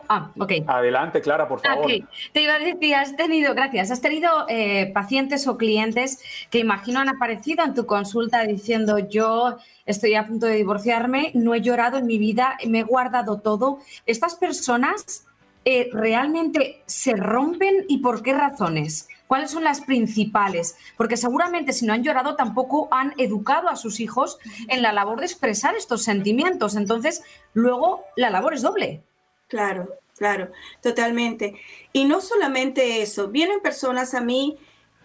Ah, 0.09 0.31
Adelante, 0.67 1.21
Clara, 1.21 1.49
por 1.49 1.61
favor. 1.61 1.87
Te 2.33 2.43
iba 2.43 2.55
a 2.55 2.59
decir, 2.59 2.95
has 2.95 3.17
tenido, 3.17 3.55
gracias, 3.55 3.91
has 3.91 4.01
tenido 4.01 4.47
eh, 4.49 4.91
pacientes 4.93 5.47
o 5.47 5.57
clientes 5.57 6.23
que 6.51 6.59
imagino 6.59 7.01
han 7.01 7.09
aparecido 7.09 7.65
en 7.65 7.75
tu 7.75 7.87
consulta 7.87 8.43
diciendo 8.45 8.99
yo 8.99 9.59
estoy 9.87 10.15
a 10.15 10.27
punto 10.27 10.47
de 10.47 10.57
divorciarme, 10.57 11.33
no 11.35 11.55
he 11.55 11.61
llorado 11.61 11.99
en 11.99 12.07
mi 12.07 12.19
vida, 12.19 12.57
me 12.67 12.81
he 12.81 12.85
guardado 12.85 13.41
todo. 13.41 13.79
Estas 14.07 14.35
personas 14.35 15.27
eh, 15.65 15.91
realmente 15.93 16.83
se 16.87 17.15
rompen 17.15 17.85
y 17.89 17.99
por 17.99 18.23
qué 18.23 18.33
razones? 18.33 19.09
¿Cuáles 19.29 19.51
son 19.51 19.65
las 19.65 19.81
principales? 19.81 20.77
Porque 20.97 21.17
seguramente 21.17 21.73
si 21.73 21.87
no 21.87 21.93
han 21.93 22.03
llorado 22.03 22.35
tampoco 22.37 22.89
han 22.91 23.15
educado 23.17 23.69
a 23.69 23.77
sus 23.77 24.01
hijos 24.01 24.39
en 24.69 24.83
la 24.83 24.93
labor 24.93 25.21
de 25.21 25.27
expresar 25.27 25.75
estos 25.77 26.03
sentimientos. 26.03 26.75
Entonces, 26.75 27.23
luego 27.55 28.05
la 28.17 28.29
labor 28.29 28.55
es 28.55 28.63
doble. 28.63 29.05
Claro, 29.53 29.99
claro, 30.17 30.51
totalmente. 30.81 31.57
Y 31.93 32.07
no 32.07 32.23
solamente 32.23 33.03
eso, 33.03 33.29
vienen 33.29 33.61
personas 33.61 34.15
a 34.15 34.23
mí 34.23 34.57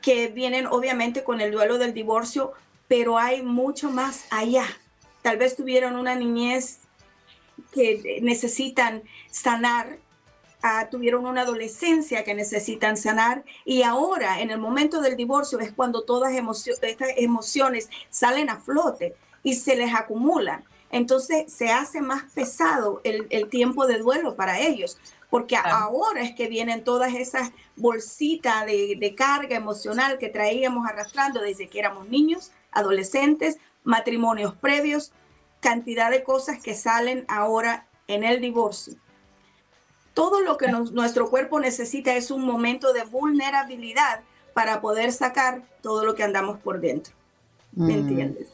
que 0.02 0.30
vienen 0.30 0.68
obviamente 0.68 1.26
con 1.26 1.42
el 1.42 1.52
duelo 1.52 1.78
del 1.78 1.94
divorcio, 1.94 2.54
pero 2.88 3.18
hay 3.18 3.44
mucho 3.44 3.90
más 3.90 4.26
allá. 4.30 4.64
Tal 5.22 5.36
vez 5.36 5.58
tuvieron 5.58 5.98
una 5.98 6.16
niñez 6.16 6.80
que 7.74 8.20
necesitan 8.22 9.04
sanar 9.30 10.00
Ah, 10.64 10.88
tuvieron 10.90 11.26
una 11.28 11.42
adolescencia 11.42 12.24
que 12.24 12.34
necesitan 12.34 12.98
sanar 12.98 13.44
y 13.64 13.84
ahora 13.84 14.42
en 14.42 14.50
el 14.50 14.58
momento 14.58 15.02
del 15.02 15.16
divorcio 15.16 15.60
es 15.60 15.72
cuando 15.72 16.02
todas 16.04 16.34
estas 16.34 17.10
emociones 17.18 17.90
salen 18.10 18.50
a 18.50 18.58
flote 18.58 19.16
y 19.44 19.54
se 19.54 19.76
les 19.76 19.94
acumulan. 19.94 20.66
Entonces 20.92 21.52
se 21.52 21.70
hace 21.70 22.02
más 22.02 22.24
pesado 22.34 23.02
el, 23.04 23.50
tiempo 23.50 23.88
de 23.88 24.00
duelo 24.00 24.36
para 24.36 24.60
ellos, 24.60 24.98
porque 25.30 25.58
ahora 25.58 26.22
es 26.22 26.34
que 26.34 26.48
vienen 26.48 26.84
todas 26.84 27.14
esas 27.14 27.52
bolsitas 27.76 28.66
de, 28.66 28.96
de 28.98 29.16
carga 29.16 29.56
emocional 29.56 30.18
que 30.18 30.30
traíamos 30.30 30.88
arrastrando 30.88 31.42
desde 31.42 31.68
que 31.68 31.80
éramos 31.80 32.08
niños, 32.08 32.52
adolescentes, 32.72 33.58
matrimonios 33.84 34.56
previos, 34.56 35.12
cantidad 35.60 36.10
de 36.10 36.24
cosas 36.24 36.62
que 36.62 36.74
salen 36.74 37.26
ahora 37.28 37.88
en 38.08 38.24
el 38.24 38.40
divorcio 38.40 38.96
todo 40.18 40.42
lo 40.42 40.58
que 40.58 40.68
nuestro 40.70 41.30
cuerpo 41.30 41.60
necesita 41.60 42.16
es 42.16 42.32
un 42.32 42.44
momento 42.44 42.92
de 42.92 43.04
vulnerabilidad 43.04 44.22
para 44.56 44.82
poder 44.82 45.12
sacar 45.12 45.62
todo 45.84 46.04
lo 46.06 46.16
que 46.16 46.24
andamos 46.24 46.58
por 46.58 46.82
dentro. 46.82 47.14
¿Me 47.72 47.94
mm. 47.94 48.00
entiendes? 48.00 48.50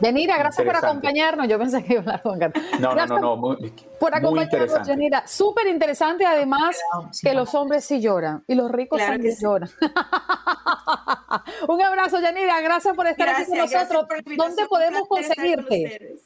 Yanira, 0.00 0.36
gracias 0.36 0.66
por 0.66 0.76
acompañarnos. 0.76 1.48
Yo 1.48 1.58
pensé 1.58 1.82
que 1.84 1.94
iba 1.94 2.00
a 2.00 2.16
hablar 2.16 2.22
con 2.22 2.38
No, 2.80 2.94
no, 2.94 3.06
no, 3.06 3.18
no, 3.18 3.58
por 3.98 4.14
acompañarnos, 4.14 4.86
Yanira. 4.86 5.26
Súper 5.26 5.66
interesante, 5.68 6.26
además, 6.26 6.78
que 7.22 7.32
los 7.34 7.54
hombres 7.54 7.84
sí 7.84 8.00
lloran 8.00 8.44
y 8.46 8.54
los 8.54 8.70
ricos 8.70 8.98
también 8.98 9.34
lloran. 9.40 9.70
Un 11.68 11.82
abrazo, 11.82 12.20
Yanira. 12.20 12.60
Gracias 12.60 12.94
por 12.94 13.06
estar 13.06 13.28
aquí 13.28 13.46
con 13.46 13.58
nosotros. 13.58 14.06
¿Dónde 14.36 14.66
podemos 14.66 15.08
conseguirte? 15.08 16.16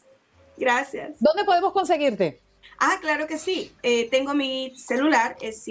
Gracias. 0.57 1.17
¿Dónde 1.21 1.45
podemos 1.45 1.73
conseguirte? 1.73 2.41
Ah, 2.79 2.97
claro 3.01 3.27
que 3.27 3.39
sí. 3.39 3.73
Eh, 3.83 4.09
tengo 4.11 4.35
mi 4.35 4.75
celular, 4.77 5.37
es 5.41 5.63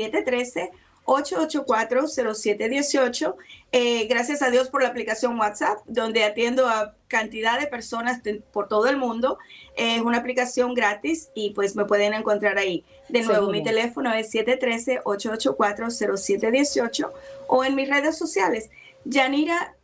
713-884-0718. 1.07 3.35
Eh, 3.71 4.07
gracias 4.07 4.41
a 4.41 4.49
Dios 4.49 4.67
por 4.69 4.81
la 4.83 4.89
aplicación 4.89 5.39
WhatsApp, 5.39 5.79
donde 5.85 6.23
atiendo 6.23 6.67
a 6.67 6.95
cantidad 7.07 7.59
de 7.59 7.67
personas 7.67 8.21
por 8.51 8.67
todo 8.67 8.87
el 8.87 8.97
mundo. 8.97 9.37
Es 9.75 10.01
una 10.01 10.17
aplicación 10.17 10.73
gratis 10.73 11.29
y 11.33 11.51
pues 11.51 11.75
me 11.75 11.85
pueden 11.85 12.13
encontrar 12.13 12.57
ahí. 12.57 12.83
De 13.09 13.21
nuevo, 13.21 13.49
mi 13.49 13.63
teléfono 13.63 14.11
es 14.13 14.33
713-884-0718 14.33 17.09
o 17.47 17.63
en 17.63 17.75
mis 17.75 17.87
redes 17.89 18.17
sociales. 18.17 18.69
Yanira 19.05 19.75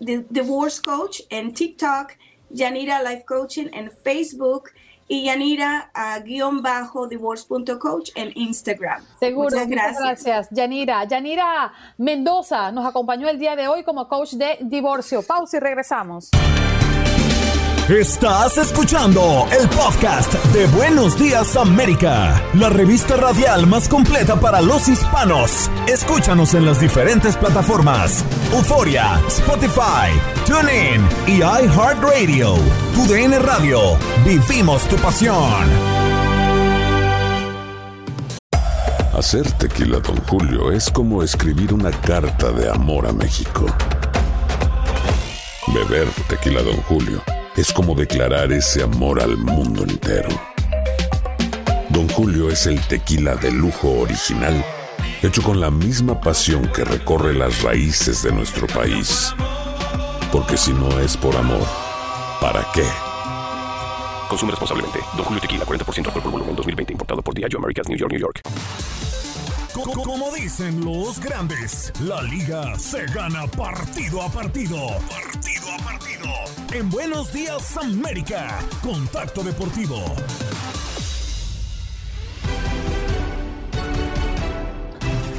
Divorce 0.00 0.80
Coach 0.82 1.20
en 1.28 1.52
TikTok, 1.52 2.12
Yanira 2.50 3.02
Life 3.02 3.24
Coaching 3.26 3.66
en 3.72 3.90
Facebook 3.90 4.70
y 5.08 5.24
Yanira 5.24 5.90
guion 6.24 6.62
bajo 6.62 7.06
divorce.coach 7.06 8.10
en 8.14 8.32
Instagram. 8.34 9.04
Seguro, 9.18 9.50
muchas 9.50 9.68
gracias. 9.68 10.00
gracias. 10.00 10.48
Yanira. 10.50 11.04
Yanira 11.04 11.72
Mendoza 11.98 12.72
nos 12.72 12.86
acompañó 12.86 13.28
el 13.28 13.38
día 13.38 13.56
de 13.56 13.68
hoy 13.68 13.84
como 13.84 14.08
coach 14.08 14.32
de 14.32 14.58
divorcio. 14.60 15.22
Pausa 15.22 15.56
y 15.56 15.60
regresamos. 15.60 16.30
Estás 18.00 18.56
escuchando 18.56 19.46
el 19.52 19.68
podcast 19.68 20.32
de 20.54 20.66
Buenos 20.68 21.18
Días 21.18 21.56
América, 21.56 22.42
la 22.54 22.70
revista 22.70 23.16
radial 23.16 23.66
más 23.66 23.86
completa 23.86 24.40
para 24.40 24.62
los 24.62 24.88
hispanos. 24.88 25.70
Escúchanos 25.86 26.54
en 26.54 26.64
las 26.64 26.80
diferentes 26.80 27.36
plataformas: 27.36 28.24
Euforia, 28.50 29.20
Spotify, 29.28 30.08
TuneIn 30.46 31.06
y 31.26 31.42
iHeartRadio. 31.42 32.54
Tu 32.94 33.12
DN 33.12 33.38
Radio. 33.40 33.98
Vivimos 34.24 34.88
tu 34.88 34.96
pasión. 34.96 35.68
Hacer 39.12 39.52
tequila, 39.52 39.98
Don 39.98 40.16
Julio, 40.22 40.72
es 40.72 40.90
como 40.90 41.22
escribir 41.22 41.74
una 41.74 41.90
carta 41.90 42.52
de 42.52 42.70
amor 42.70 43.06
a 43.06 43.12
México. 43.12 43.66
Beber 45.66 46.08
tequila, 46.30 46.62
Don 46.62 46.78
Julio 46.84 47.22
es 47.56 47.72
como 47.72 47.94
declarar 47.94 48.52
ese 48.52 48.82
amor 48.82 49.20
al 49.20 49.36
mundo 49.36 49.82
entero. 49.82 50.28
Don 51.90 52.08
Julio 52.08 52.48
es 52.48 52.66
el 52.66 52.80
tequila 52.86 53.34
de 53.34 53.50
lujo 53.50 53.90
original, 54.00 54.64
hecho 55.22 55.42
con 55.42 55.60
la 55.60 55.70
misma 55.70 56.20
pasión 56.20 56.66
que 56.72 56.84
recorre 56.84 57.34
las 57.34 57.62
raíces 57.62 58.22
de 58.22 58.32
nuestro 58.32 58.66
país. 58.66 59.34
Porque 60.32 60.56
si 60.56 60.72
no 60.72 60.98
es 61.00 61.16
por 61.16 61.36
amor, 61.36 61.66
¿para 62.40 62.66
qué? 62.74 62.84
Consume 64.28 64.52
responsablemente. 64.52 65.00
Don 65.14 65.24
Julio 65.26 65.40
Tequila, 65.42 65.66
40% 65.66 66.06
alcohol 66.06 66.22
por 66.22 66.32
volumen, 66.32 66.56
2020. 66.56 66.94
Importado 66.94 67.20
por 67.20 67.34
Diageo 67.34 67.58
Americas, 67.58 67.86
New 67.88 67.98
York, 67.98 68.12
New 68.12 68.20
York. 68.20 68.40
Como 69.72 70.30
dicen 70.32 70.84
los 70.84 71.18
grandes, 71.18 71.92
la 72.00 72.20
liga 72.22 72.78
se 72.78 73.06
gana 73.06 73.46
partido 73.46 74.20
a 74.20 74.28
partido. 74.28 74.76
Partido 75.08 75.66
a 75.72 75.82
partido. 75.82 76.28
En 76.74 76.90
Buenos 76.90 77.32
Días 77.32 77.74
América, 77.78 78.58
Contacto 78.82 79.42
Deportivo. 79.42 79.96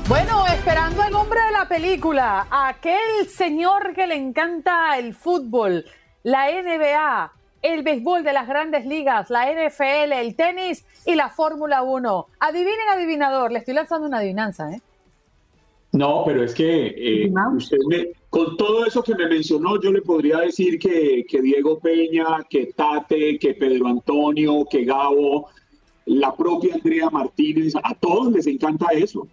Bueno, 0.08 0.48
esperando 0.48 1.04
al 1.04 1.12
nombre 1.12 1.40
de 1.40 1.52
la 1.52 1.68
película, 1.68 2.48
aquel 2.50 3.30
señor 3.30 3.94
que 3.94 4.08
le 4.08 4.16
encanta 4.16 4.98
el 4.98 5.14
fútbol, 5.14 5.86
la 6.24 6.48
NBA, 6.50 7.32
el 7.64 7.82
béisbol 7.82 8.24
de 8.24 8.34
las 8.34 8.48
grandes 8.48 8.86
ligas, 8.86 9.30
la 9.30 9.52
NFL, 9.52 10.12
el 10.14 10.36
tenis 10.36 10.86
y 11.06 11.16
la 11.16 11.30
Fórmula 11.30 11.82
1. 11.82 12.28
Adivinen, 12.40 12.90
adivinador, 12.92 13.52
le 13.52 13.60
estoy 13.60 13.74
lanzando 13.74 14.08
una 14.08 14.20
adivinanza, 14.20 14.72
¿eh? 14.72 14.82
No, 15.94 16.24
pero 16.26 16.44
es 16.44 16.56
que 16.56 16.88
eh, 16.88 17.32
usted 17.56 17.78
con 18.30 18.58
todo 18.58 18.84
eso 18.84 19.04
que 19.04 19.14
me 19.14 19.28
mencionó, 19.28 19.80
yo 19.80 19.92
le 19.92 20.02
podría 20.02 20.40
decir 20.40 20.80
que, 20.80 21.24
Diego 21.40 21.78
Peña, 21.78 22.26
que 22.50 22.74
Tate, 22.76 23.38
que 23.38 23.54
Pedro 23.54 23.88
Antonio, 23.88 24.66
que 24.70 24.86
Gabo, 24.86 25.50
la 26.08 26.36
propia 26.36 26.74
Andrea 26.74 27.12
Martínez, 27.12 27.76
a 27.76 27.94
todos 27.94 28.34
les 28.34 28.48
encanta 28.48 28.88
eso. 28.92 29.28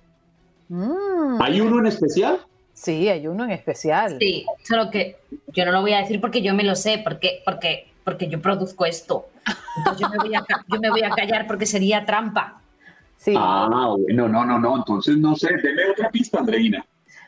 Mm. 0.68 1.40
¿Hay 1.40 1.62
uno 1.62 1.78
en 1.78 1.86
especial? 1.86 2.40
Sí, 2.74 3.08
hay 3.08 3.26
uno 3.26 3.44
en 3.44 3.52
especial. 3.52 4.18
Sí, 4.20 4.44
solo 4.62 4.90
que 4.90 5.16
yo 5.54 5.64
no 5.64 5.72
lo 5.72 5.80
voy 5.80 5.94
a 5.94 6.00
decir 6.00 6.20
porque 6.20 6.42
yo 6.42 6.54
me 6.54 6.62
lo 6.62 6.74
sé, 6.74 7.00
porque, 7.02 7.40
porque 7.46 7.89
porque 8.04 8.28
yo 8.28 8.40
produzco 8.40 8.84
esto. 8.86 9.28
Entonces 9.76 10.00
yo 10.00 10.08
me 10.08 10.18
voy 10.18 10.34
a, 10.34 10.44
yo 10.68 10.80
me 10.80 10.90
voy 10.90 11.02
a 11.02 11.10
callar 11.10 11.46
porque 11.46 11.66
sería 11.66 12.04
trampa. 12.04 12.60
Sí. 13.16 13.34
Ah, 13.36 13.68
no, 13.70 14.28
no, 14.28 14.44
no, 14.44 14.58
no. 14.58 14.76
Entonces 14.76 15.16
no 15.16 15.36
sé, 15.36 15.48
deme 15.62 15.90
otra 15.90 16.10
pista, 16.10 16.38
Andreina. 16.38 16.84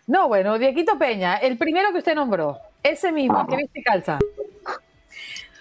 No, 0.07 0.29
bueno, 0.29 0.59
Dieguito 0.59 0.99
Peña, 0.99 1.37
el 1.37 1.57
primero 1.57 1.93
que 1.93 1.99
usted 1.99 2.15
nombró, 2.15 2.59
ese 2.83 3.13
mismo, 3.13 3.47
que 3.47 3.57
viste 3.57 3.83
calza. 3.83 4.19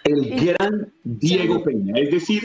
El 0.03 0.45
gran 0.45 0.91
Diego 1.03 1.64
Peña, 1.64 1.93
es 1.95 2.09
decir, 2.09 2.43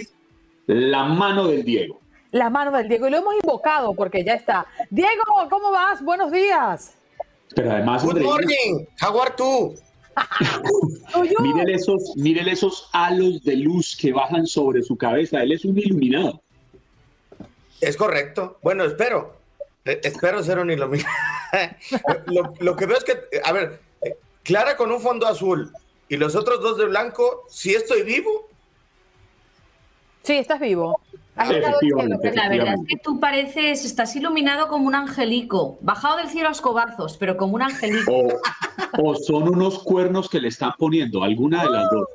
la 0.67 1.05
mano 1.05 1.47
del 1.47 1.65
Diego. 1.65 2.01
La 2.33 2.51
mano 2.51 2.71
del 2.71 2.89
Diego, 2.89 3.09
y 3.09 3.11
lo 3.11 3.19
hemos 3.19 3.35
invocado 3.43 3.95
porque 3.95 4.23
ya 4.25 4.35
está. 4.35 4.67
Diego, 4.91 5.23
¿cómo 5.49 5.71
vas? 5.71 6.05
Buenos 6.05 6.31
días. 6.31 6.95
Pero 7.55 7.71
además. 7.71 8.05
Good 8.05 8.21
morning, 8.21 8.85
how 9.01 9.19
are 9.19 9.33
you? 9.39 9.75
Miren, 11.41 11.69
esos, 11.69 12.17
miren 12.17 12.49
esos 12.49 12.89
halos 12.93 13.43
de 13.43 13.57
luz 13.57 13.97
que 13.97 14.13
bajan 14.13 14.47
sobre 14.47 14.83
su 14.83 14.97
cabeza. 14.97 15.43
Él 15.43 15.53
es 15.53 15.65
un 15.65 15.79
iluminado. 15.79 16.43
Es 17.81 17.97
correcto. 17.97 18.59
Bueno, 18.63 18.85
espero. 18.85 19.37
Eh, 19.85 20.01
espero 20.03 20.43
ser 20.43 20.59
un 20.59 20.71
iluminado. 20.71 21.11
lo, 22.61 22.77
que 22.77 22.87
veo 22.87 22.99
es 22.99 23.05
que, 23.05 23.19
a 23.45 23.53
ver, 23.53 23.81
eh, 24.03 24.17
Clara 24.43 24.77
con 24.77 24.91
un 24.91 25.01
fondo 25.01 25.27
azul 25.27 25.73
y 26.09 26.17
los 26.17 26.35
otros 26.35 26.61
dos 26.61 26.79
de 26.79 26.87
blanco, 26.87 27.45
si 27.49 27.75
estoy 27.75 28.03
vivo. 28.03 28.49
Sí, 30.23 30.35
estás 30.35 30.61
vivo. 30.61 31.01
La 31.37 31.49
verdad 31.49 32.75
es 32.75 32.89
que 32.89 32.97
tú 33.03 33.21
pareces, 33.21 33.85
estás 33.85 34.17
iluminado 34.17 34.69
como 34.69 34.87
un 34.87 34.95
angelico, 34.95 35.79
bajado 35.83 36.17
del 36.17 36.29
cielo 36.29 36.49
a 36.49 36.53
escobazos, 36.53 37.17
pero 37.19 37.37
como 37.37 37.55
un 37.55 37.63
angelico. 37.63 38.29
O, 38.99 39.15
son 39.15 39.49
unos 39.49 39.81
cuernos 39.81 40.31
que 40.31 40.41
le 40.41 40.49
están 40.49 40.73
poniendo, 40.79 41.23
alguna 41.23 41.65
de 41.65 41.71
las 41.71 41.91
dos. 41.91 42.07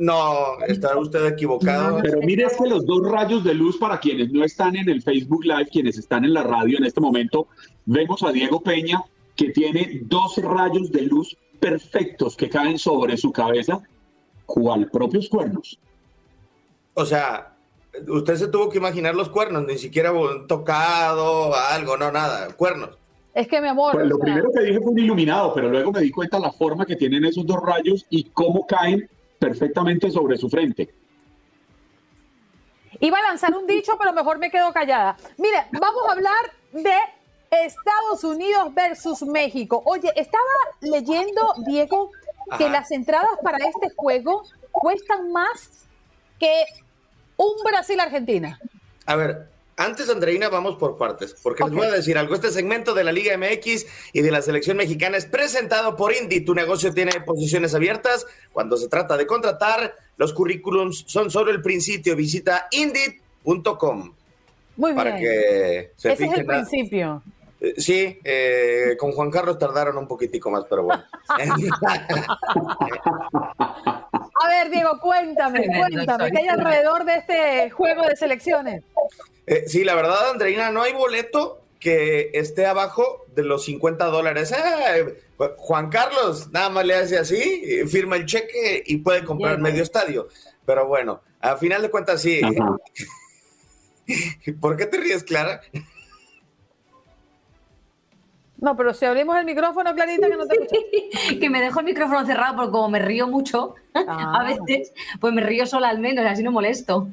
No, 0.00 0.58
está 0.66 0.98
usted 0.98 1.24
equivocado. 1.26 2.00
Pero 2.02 2.18
mire 2.20 2.44
es 2.44 2.56
que 2.56 2.68
los 2.68 2.84
dos 2.84 3.08
rayos 3.08 3.44
de 3.44 3.54
luz, 3.54 3.78
para 3.78 3.98
quienes 4.00 4.30
no 4.32 4.44
están 4.44 4.76
en 4.76 4.88
el 4.88 5.02
Facebook 5.02 5.44
Live, 5.44 5.68
quienes 5.70 5.96
están 5.96 6.24
en 6.24 6.34
la 6.34 6.42
radio 6.42 6.76
en 6.78 6.84
este 6.84 7.00
momento, 7.00 7.46
vemos 7.86 8.22
a 8.22 8.32
Diego 8.32 8.60
Peña 8.60 9.02
que 9.36 9.50
tiene 9.50 10.00
dos 10.02 10.36
rayos 10.38 10.90
de 10.90 11.02
luz 11.02 11.36
perfectos 11.60 12.36
que 12.36 12.50
caen 12.50 12.78
sobre 12.78 13.16
su 13.16 13.30
cabeza, 13.32 13.80
cual 14.44 14.90
propios 14.90 15.28
cuernos. 15.28 15.78
O 16.94 17.06
sea, 17.06 17.54
usted 18.08 18.36
se 18.36 18.48
tuvo 18.48 18.68
que 18.68 18.78
imaginar 18.78 19.14
los 19.14 19.28
cuernos, 19.28 19.64
ni 19.66 19.78
siquiera 19.78 20.12
tocado, 20.46 21.54
algo, 21.54 21.96
no, 21.96 22.10
nada, 22.12 22.48
cuernos. 22.56 22.90
Es 23.34 23.46
que, 23.46 23.60
mi 23.60 23.68
amor. 23.68 23.92
Pues 23.92 24.06
lo 24.06 24.18
primero 24.18 24.50
que 24.52 24.64
dije 24.64 24.80
fue 24.80 24.92
un 24.92 24.98
iluminado, 24.98 25.54
pero 25.54 25.68
luego 25.68 25.92
me 25.92 26.00
di 26.00 26.10
cuenta 26.10 26.38
la 26.38 26.50
forma 26.50 26.84
que 26.84 26.96
tienen 26.96 27.24
esos 27.24 27.46
dos 27.46 27.60
rayos 27.62 28.04
y 28.10 28.24
cómo 28.30 28.66
caen 28.66 29.08
perfectamente 29.38 30.10
sobre 30.10 30.36
su 30.36 30.48
frente. 30.48 30.88
Iba 33.00 33.18
a 33.18 33.22
lanzar 33.22 33.54
un 33.54 33.66
dicho, 33.66 33.92
pero 33.98 34.12
mejor 34.12 34.38
me 34.38 34.50
quedo 34.50 34.72
callada. 34.72 35.16
Mire, 35.36 35.66
vamos 35.72 36.02
a 36.08 36.12
hablar 36.12 36.52
de 36.72 36.96
Estados 37.50 38.24
Unidos 38.24 38.74
versus 38.74 39.22
México. 39.22 39.82
Oye, 39.84 40.12
estaba 40.16 40.42
leyendo, 40.80 41.54
Diego, 41.66 42.10
que 42.56 42.68
las 42.68 42.90
entradas 42.90 43.38
para 43.42 43.58
este 43.58 43.90
juego 43.94 44.42
cuestan 44.72 45.30
más 45.30 45.86
que 46.38 46.64
un 47.38 47.64
Brasil-Argentina. 47.64 48.60
A 49.06 49.16
ver, 49.16 49.48
antes, 49.78 50.10
Andreina, 50.10 50.48
vamos 50.48 50.76
por 50.76 50.98
partes, 50.98 51.36
porque 51.40 51.62
les 51.62 51.72
voy 51.72 51.86
a 51.86 51.92
decir 51.92 52.18
algo. 52.18 52.34
Este 52.34 52.50
segmento 52.50 52.94
de 52.94 53.04
la 53.04 53.12
Liga 53.12 53.38
MX 53.38 53.86
y 54.12 54.22
de 54.22 54.30
la 54.32 54.42
selección 54.42 54.76
mexicana 54.76 55.16
es 55.16 55.24
presentado 55.24 55.94
por 55.96 56.12
Indy. 56.12 56.40
Tu 56.40 56.52
negocio 56.52 56.92
tiene 56.92 57.12
posiciones 57.20 57.76
abiertas. 57.76 58.26
Cuando 58.52 58.76
se 58.76 58.88
trata 58.88 59.16
de 59.16 59.26
contratar, 59.26 59.94
los 60.16 60.32
currículums 60.32 61.04
son 61.06 61.30
solo 61.30 61.52
el 61.52 61.62
principio. 61.62 62.16
Visita 62.16 62.66
indy.com. 62.72 64.12
Muy 64.76 64.90
bien. 64.90 64.96
Para 64.96 65.16
que 65.16 65.92
se 65.96 66.12
Ese 66.12 66.26
es 66.26 66.32
el 66.32 66.44
principio. 66.44 67.22
Eh, 67.60 67.74
sí, 67.78 68.18
eh, 68.24 68.96
con 68.98 69.12
Juan 69.12 69.30
Carlos 69.30 69.58
tardaron 69.58 69.96
un 69.96 70.08
poquitico 70.08 70.50
más, 70.50 70.64
pero 70.68 70.82
bueno. 70.82 71.04
A 74.40 74.48
ver, 74.48 74.70
Diego, 74.70 74.98
cuéntame, 75.00 75.66
cuéntame, 75.66 76.30
¿qué 76.30 76.38
hay 76.38 76.48
alrededor 76.48 77.04
de 77.04 77.16
este 77.16 77.70
juego 77.70 78.06
de 78.06 78.16
selecciones? 78.16 78.82
Eh, 79.46 79.64
sí, 79.66 79.84
la 79.84 79.94
verdad, 79.94 80.30
Andreina, 80.30 80.70
no 80.70 80.82
hay 80.82 80.92
boleto 80.92 81.62
que 81.80 82.30
esté 82.34 82.66
abajo 82.66 83.24
de 83.34 83.44
los 83.44 83.64
50 83.64 84.04
dólares. 84.06 84.54
Juan 85.56 85.90
Carlos 85.90 86.50
nada 86.50 86.68
más 86.68 86.84
le 86.84 86.94
hace 86.94 87.18
así, 87.18 87.82
firma 87.88 88.16
el 88.16 88.26
cheque 88.26 88.82
y 88.84 88.98
puede 88.98 89.24
comprar 89.24 89.58
medio 89.58 89.82
estadio. 89.82 90.28
Pero 90.66 90.86
bueno, 90.86 91.22
a 91.40 91.56
final 91.56 91.82
de 91.82 91.90
cuentas 91.90 92.20
sí. 92.20 92.40
¿Por 94.60 94.76
qué 94.76 94.86
te 94.86 94.98
ríes, 94.98 95.24
Clara? 95.24 95.60
No, 98.60 98.76
pero 98.76 98.92
si 98.92 99.04
abrimos 99.04 99.38
el 99.38 99.44
micrófono, 99.44 99.94
Clarita, 99.94 100.28
que 100.28 100.36
no 100.36 100.46
te 100.46 101.38
que 101.38 101.50
me 101.50 101.60
dejo 101.60 101.78
el 101.80 101.86
micrófono 101.86 102.26
cerrado 102.26 102.56
porque 102.56 102.72
como 102.72 102.88
me 102.88 102.98
río 102.98 103.28
mucho, 103.28 103.74
a 103.94 104.02
ah. 104.40 104.44
veces, 104.44 104.92
pues 105.20 105.32
me 105.32 105.42
río 105.42 105.66
sola 105.66 105.88
al 105.88 106.00
menos, 106.00 106.26
así 106.26 106.42
no 106.42 106.50
molesto. 106.50 107.08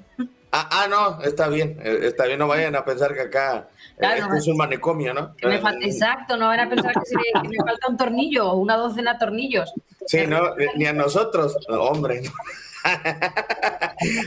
Ah, 0.51 0.69
ah, 0.71 0.87
no, 0.89 1.21
está 1.21 1.47
bien, 1.49 1.77
eh, 1.83 1.99
está 2.03 2.25
bien, 2.25 2.39
no 2.39 2.47
vayan 2.47 2.75
a 2.75 2.85
pensar 2.85 3.13
que 3.13 3.21
acá 3.21 3.67
eh, 3.99 4.07
esto 4.17 4.35
es 4.35 4.47
un 4.47 4.57
manicomio, 4.57 5.13
¿no? 5.13 5.35
me 5.43 5.59
falta, 5.59 5.85
exacto, 5.85 6.37
no 6.37 6.47
van 6.47 6.61
a 6.61 6.69
pensar 6.69 6.93
que, 6.93 7.47
me 7.47 7.57
falta 7.57 7.89
un 7.89 7.97
tornillo 7.97 8.51
o 8.51 8.55
una 8.55 8.77
docena 8.77 9.13
de 9.13 9.19
tornillos. 9.19 9.73
Sí, 10.07 10.25
no, 10.25 10.55
ni 10.75 10.85
a 10.85 10.93
nosotros, 10.93 11.57
hombre. 11.67 12.23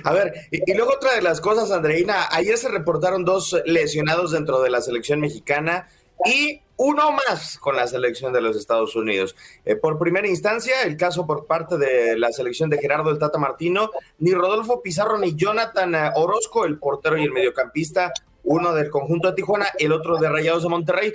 A 0.04 0.12
ver, 0.12 0.34
y, 0.50 0.68
y, 0.68 0.74
luego 0.74 0.94
otra 0.94 1.14
de 1.14 1.22
las 1.22 1.40
cosas, 1.40 1.70
Andreina, 1.70 2.26
ayer 2.32 2.58
se 2.58 2.68
reportaron 2.68 3.24
dos 3.24 3.56
lesionados 3.64 4.32
dentro 4.32 4.60
de 4.60 4.68
la 4.68 4.80
selección 4.80 5.20
mexicana 5.20 5.86
y 6.24 6.60
uno 6.76 7.12
más 7.12 7.58
con 7.58 7.76
la 7.76 7.86
selección 7.86 8.32
de 8.32 8.40
los 8.40 8.56
Estados 8.56 8.94
Unidos. 8.94 9.34
Eh, 9.64 9.76
por 9.76 9.98
primera 9.98 10.28
instancia, 10.28 10.82
el 10.82 10.96
caso 10.96 11.26
por 11.26 11.46
parte 11.46 11.76
de 11.76 12.16
la 12.16 12.32
selección 12.32 12.70
de 12.70 12.78
Gerardo 12.78 13.10
el 13.10 13.18
Tata 13.18 13.38
Martino, 13.38 13.90
ni 14.18 14.32
Rodolfo 14.32 14.80
Pizarro 14.80 15.18
ni 15.18 15.34
Jonathan 15.34 15.94
eh, 15.94 16.10
Orozco, 16.14 16.64
el 16.64 16.78
portero 16.78 17.18
y 17.18 17.24
el 17.24 17.32
mediocampista, 17.32 18.12
uno 18.44 18.72
del 18.72 18.90
conjunto 18.90 19.28
de 19.28 19.34
Tijuana, 19.34 19.66
el 19.78 19.92
otro 19.92 20.18
de 20.18 20.28
Rayados 20.28 20.62
de 20.62 20.68
Monterrey, 20.68 21.12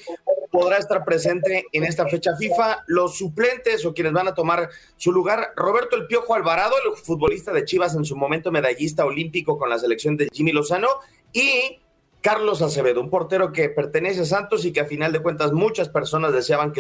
podrá 0.51 0.78
estar 0.78 1.04
presente 1.04 1.66
en 1.72 1.84
esta 1.84 2.08
fecha 2.08 2.36
FIFA. 2.36 2.84
Los 2.86 3.18
suplentes 3.18 3.86
o 3.86 3.93
quienes 3.93 4.14
van 4.14 4.28
a 4.28 4.36
tomar 4.36 4.70
su 4.97 5.12
lugar, 5.12 5.54
Roberto 5.56 5.95
El 5.95 6.06
Piojo 6.06 6.36
Alvarado, 6.36 6.76
el 6.86 6.95
futbolista 6.95 7.51
de 7.51 7.66
Chivas 7.66 7.95
en 7.95 8.06
su 8.06 8.16
momento 8.16 8.51
medallista 8.51 9.06
olímpico 9.06 9.58
con 9.58 9.70
la 9.70 9.80
selección 9.80 10.16
de 10.16 10.30
Jimmy 10.32 10.51
Lozano, 10.51 10.89
y 11.32 11.80
Carlos 12.24 12.61
Acevedo, 12.61 13.01
un 13.01 13.09
portero 13.09 13.51
que 13.51 13.67
pertenece 13.67 14.21
a 14.21 14.26
Santos 14.26 14.63
y 14.63 14.71
que 14.71 14.80
a 14.80 14.86
final 14.86 15.11
de 15.11 15.21
cuentas 15.21 15.51
muchas 15.51 15.89
personas 15.89 16.32
deseaban 16.32 16.71
que, 16.71 16.80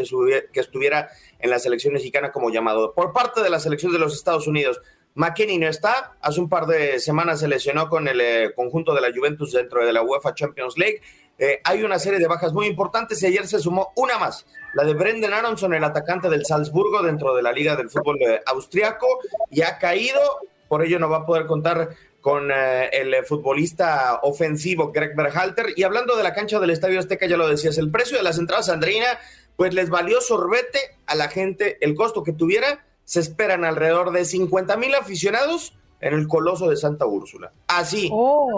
estuviera 0.53 1.09
en 1.37 1.49
la 1.49 1.59
selección 1.59 1.93
mexicana 1.93 2.31
como 2.31 2.49
llamado. 2.49 2.93
Por 2.93 3.11
parte 3.11 3.43
de 3.43 3.49
la 3.49 3.59
selección 3.59 3.91
de 3.91 3.99
los 3.99 4.15
Estados 4.15 4.47
Unidos, 4.47 4.79
McKinney 5.15 5.57
no 5.57 5.67
está. 5.67 6.15
Hace 6.21 6.39
un 6.39 6.47
par 6.47 6.65
de 6.65 6.97
semanas 7.01 7.41
se 7.41 7.49
lesionó 7.49 7.89
con 7.89 8.07
el 8.07 8.21
eh, 8.21 8.53
conjunto 8.55 8.95
de 8.95 9.01
la 9.01 9.11
Juventus 9.13 9.51
dentro 9.51 9.85
de 9.85 9.91
la 9.91 10.01
UEFA 10.01 10.33
Champions 10.33 10.77
League. 10.77 11.01
Eh, 11.37 11.59
hay 11.65 11.83
una 11.83 11.99
serie 11.99 12.19
de 12.19 12.27
bajas 12.27 12.53
muy 12.53 12.67
importantes 12.67 13.21
y 13.21 13.25
ayer 13.25 13.45
se 13.45 13.59
sumó 13.59 13.91
una 13.97 14.17
más, 14.17 14.45
la 14.75 14.85
de 14.85 14.93
Brendan 14.93 15.33
Aronson, 15.33 15.73
el 15.73 15.83
atacante 15.83 16.29
del 16.29 16.45
Salzburgo 16.45 17.01
dentro 17.01 17.35
de 17.35 17.41
la 17.41 17.51
Liga 17.51 17.75
del 17.75 17.89
Fútbol 17.89 18.17
eh, 18.21 18.41
Austriaco, 18.45 19.19
y 19.49 19.61
ha 19.61 19.77
caído, 19.77 20.21
por 20.69 20.85
ello 20.85 20.99
no 20.99 21.09
va 21.09 21.17
a 21.17 21.25
poder 21.25 21.47
contar 21.47 21.89
con 22.23 22.51
eh, 22.51 22.87
el 22.93 23.13
futbolista 23.25 24.21
ofensivo 24.23 24.93
Greg 24.93 25.13
Berhalter. 25.13 25.73
Y 25.75 25.83
hablando 25.83 26.15
de 26.15 26.23
la 26.23 26.33
cancha 26.33 26.57
del 26.57 26.69
Estadio 26.69 26.97
Azteca, 26.97 27.27
ya 27.27 27.35
lo 27.35 27.49
decías, 27.49 27.77
el 27.77 27.91
precio 27.91 28.15
de 28.15 28.23
las 28.23 28.39
entradas, 28.39 28.69
Andreina, 28.69 29.19
pues 29.57 29.73
les 29.73 29.89
valió 29.89 30.21
sorbete 30.21 30.79
a 31.05 31.15
la 31.15 31.27
gente 31.27 31.77
el 31.81 31.95
costo 31.95 32.23
que 32.23 32.31
tuviera. 32.31 32.85
Se 33.03 33.19
esperan 33.19 33.65
alrededor 33.65 34.13
de 34.13 34.23
50 34.23 34.77
mil 34.77 34.95
aficionados 34.95 35.75
en 35.99 36.13
el 36.13 36.29
Coloso 36.29 36.69
de 36.69 36.77
Santa 36.77 37.05
Úrsula. 37.05 37.51
Así, 37.67 38.09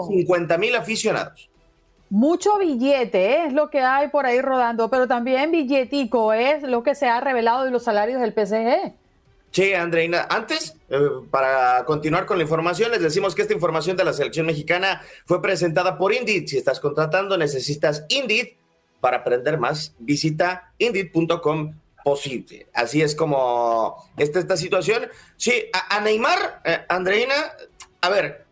50 0.08 0.58
mil 0.58 0.76
aficionados. 0.76 1.50
Mucho 2.08 2.58
billete 2.58 3.30
¿eh? 3.30 3.46
es 3.46 3.52
lo 3.52 3.68
que 3.68 3.80
hay 3.80 4.10
por 4.10 4.26
ahí 4.26 4.40
rodando, 4.40 4.88
pero 4.90 5.08
también 5.08 5.50
billetico 5.50 6.32
es 6.32 6.62
lo 6.62 6.84
que 6.84 6.94
se 6.94 7.08
ha 7.08 7.20
revelado 7.20 7.64
de 7.64 7.72
los 7.72 7.82
salarios 7.82 8.20
del 8.20 8.32
PSG. 8.32 8.94
Sí, 9.56 9.72
Andreina. 9.72 10.26
Antes, 10.28 10.76
eh, 10.90 10.98
para 11.30 11.82
continuar 11.86 12.26
con 12.26 12.36
la 12.36 12.42
información, 12.42 12.90
les 12.90 13.00
decimos 13.00 13.34
que 13.34 13.40
esta 13.40 13.54
información 13.54 13.96
de 13.96 14.04
la 14.04 14.12
selección 14.12 14.44
mexicana 14.44 15.00
fue 15.24 15.40
presentada 15.40 15.96
por 15.96 16.12
Indeed. 16.12 16.46
Si 16.46 16.58
estás 16.58 16.78
contratando, 16.78 17.38
necesitas 17.38 18.04
Indeed 18.10 18.48
para 19.00 19.16
aprender 19.16 19.56
más. 19.56 19.94
Visita 19.98 20.74
indeed.com 20.76 21.72
posible. 22.04 22.66
Así 22.74 23.00
es 23.00 23.14
como 23.14 23.96
está 24.18 24.40
esta 24.40 24.58
situación. 24.58 25.08
Sí, 25.38 25.70
a, 25.72 26.02
Neymar, 26.02 26.60
eh, 26.62 26.80
Andreina, 26.90 27.54
a 28.02 28.10
ver, 28.10 28.44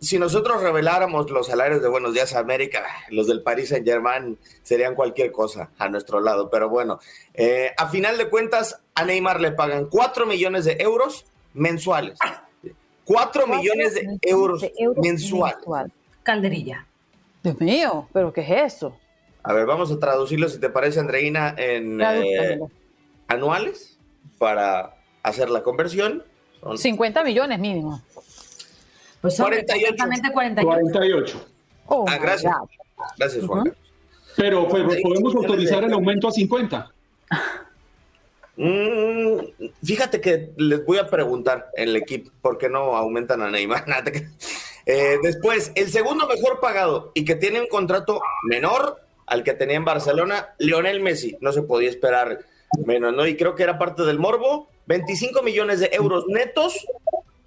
si 0.00 0.18
nosotros 0.18 0.60
reveláramos 0.60 1.30
los 1.30 1.46
salarios 1.46 1.82
de 1.82 1.88
Buenos 1.88 2.12
Días 2.12 2.34
América, 2.34 2.84
los 3.10 3.28
del 3.28 3.42
Paris 3.42 3.68
Saint 3.68 3.86
Germain 3.86 4.36
serían 4.62 4.96
cualquier 4.96 5.30
cosa 5.30 5.70
a 5.78 5.88
nuestro 5.88 6.20
lado. 6.20 6.50
Pero 6.50 6.68
bueno, 6.68 6.98
eh, 7.32 7.72
a 7.76 7.88
final 7.88 8.18
de 8.18 8.28
cuentas, 8.28 8.80
a 8.98 9.04
Neymar 9.04 9.40
le 9.40 9.52
pagan 9.52 9.86
4 9.86 10.26
millones 10.26 10.64
de 10.64 10.76
euros 10.80 11.24
mensuales. 11.54 12.18
4 13.04 13.46
millones 13.46 13.94
de 13.94 14.18
euros, 14.22 14.64
mensuales. 14.96 15.64
Calderilla. 16.24 16.84
Dios 17.44 17.60
mío, 17.60 18.08
¿pero 18.12 18.32
qué 18.32 18.40
es 18.40 18.74
eso? 18.74 18.98
A 19.44 19.52
ver, 19.52 19.66
vamos 19.66 19.92
a 19.92 20.00
traducirlo, 20.00 20.48
si 20.48 20.58
te 20.58 20.68
parece, 20.68 20.98
Andreina, 20.98 21.54
en 21.56 22.00
eh, 22.00 22.58
anuales 23.28 23.98
para 24.36 24.96
hacer 25.22 25.48
la 25.48 25.62
conversión. 25.62 26.24
50 26.76 27.22
millones 27.22 27.58
mínimo. 27.60 28.02
Pues 29.20 29.36
48. 29.36 30.04
48. 30.32 30.66
48. 30.66 31.46
ah, 31.88 32.18
gracias. 32.20 32.54
Gracias, 33.16 33.46
Juan. 33.46 33.72
Pero 34.36 34.68
pues, 34.68 35.00
podemos 35.02 35.34
autorizar 35.36 35.84
el 35.84 35.92
aumento 35.92 36.26
a 36.26 36.32
50. 36.32 36.90
Mm, 38.60 39.68
fíjate 39.84 40.20
que 40.20 40.50
les 40.56 40.84
voy 40.84 40.98
a 40.98 41.08
preguntar 41.08 41.70
el 41.74 41.94
equipo 41.94 42.32
por 42.42 42.58
qué 42.58 42.68
no 42.68 42.96
aumentan 42.96 43.40
a 43.42 43.50
Neymar. 43.50 43.84
Eh, 44.90 45.18
después, 45.22 45.70
el 45.74 45.90
segundo 45.90 46.26
mejor 46.26 46.60
pagado 46.60 47.12
y 47.12 47.26
que 47.26 47.34
tiene 47.34 47.60
un 47.60 47.66
contrato 47.66 48.22
menor 48.44 49.02
al 49.26 49.44
que 49.44 49.52
tenía 49.52 49.76
en 49.76 49.84
Barcelona, 49.84 50.54
Lionel 50.56 51.00
Messi. 51.02 51.36
No 51.42 51.52
se 51.52 51.60
podía 51.60 51.90
esperar 51.90 52.38
menos, 52.86 53.12
¿no? 53.12 53.26
Y 53.26 53.36
creo 53.36 53.54
que 53.54 53.64
era 53.64 53.78
parte 53.78 54.04
del 54.04 54.18
morbo. 54.18 54.70
25 54.86 55.42
millones 55.42 55.80
de 55.80 55.90
euros 55.92 56.24
netos 56.28 56.86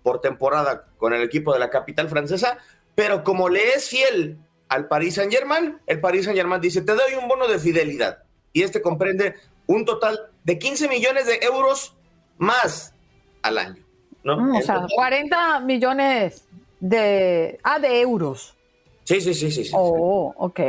por 0.04 0.22
temporada 0.22 0.86
con 0.98 1.16
el 1.16 1.24
equipo 1.24 1.52
de 1.52 1.58
la 1.58 1.72
capital 1.72 2.10
francesa, 2.10 2.60
pero 2.94 3.24
como 3.24 3.50
le 3.50 3.74
es 3.74 3.90
fiel 3.90 4.38
al 4.70 4.88
Paris 4.88 5.16
Saint 5.16 5.34
Germain, 5.34 5.80
el 5.88 6.00
Paris 6.00 6.26
Saint 6.26 6.38
Germain 6.38 6.62
dice, 6.62 6.84
te 6.84 6.94
doy 6.94 7.16
un 7.20 7.28
bono 7.28 7.48
de 7.48 7.58
fidelidad. 7.58 8.20
Y 8.54 8.62
este 8.62 8.84
comprende 8.84 9.34
un 9.66 9.84
total 9.84 10.31
de 10.44 10.60
15 10.60 10.88
millones 10.88 11.26
de 11.26 11.40
euros 11.42 11.96
más 12.38 12.94
al 13.42 13.58
año. 13.58 13.84
¿no? 14.24 14.38
Mm, 14.38 14.56
o 14.56 14.62
sea, 14.62 14.86
40 14.94 15.60
millones 15.62 16.48
de, 16.80 17.60
ah, 17.64 17.80
de 17.80 18.02
euros. 18.02 18.56
Sí, 19.04 19.22
sí, 19.22 19.34
sí, 19.34 19.52
sí. 19.52 19.66
sí 19.66 19.72
oh, 19.74 20.34
ok, 20.38 20.60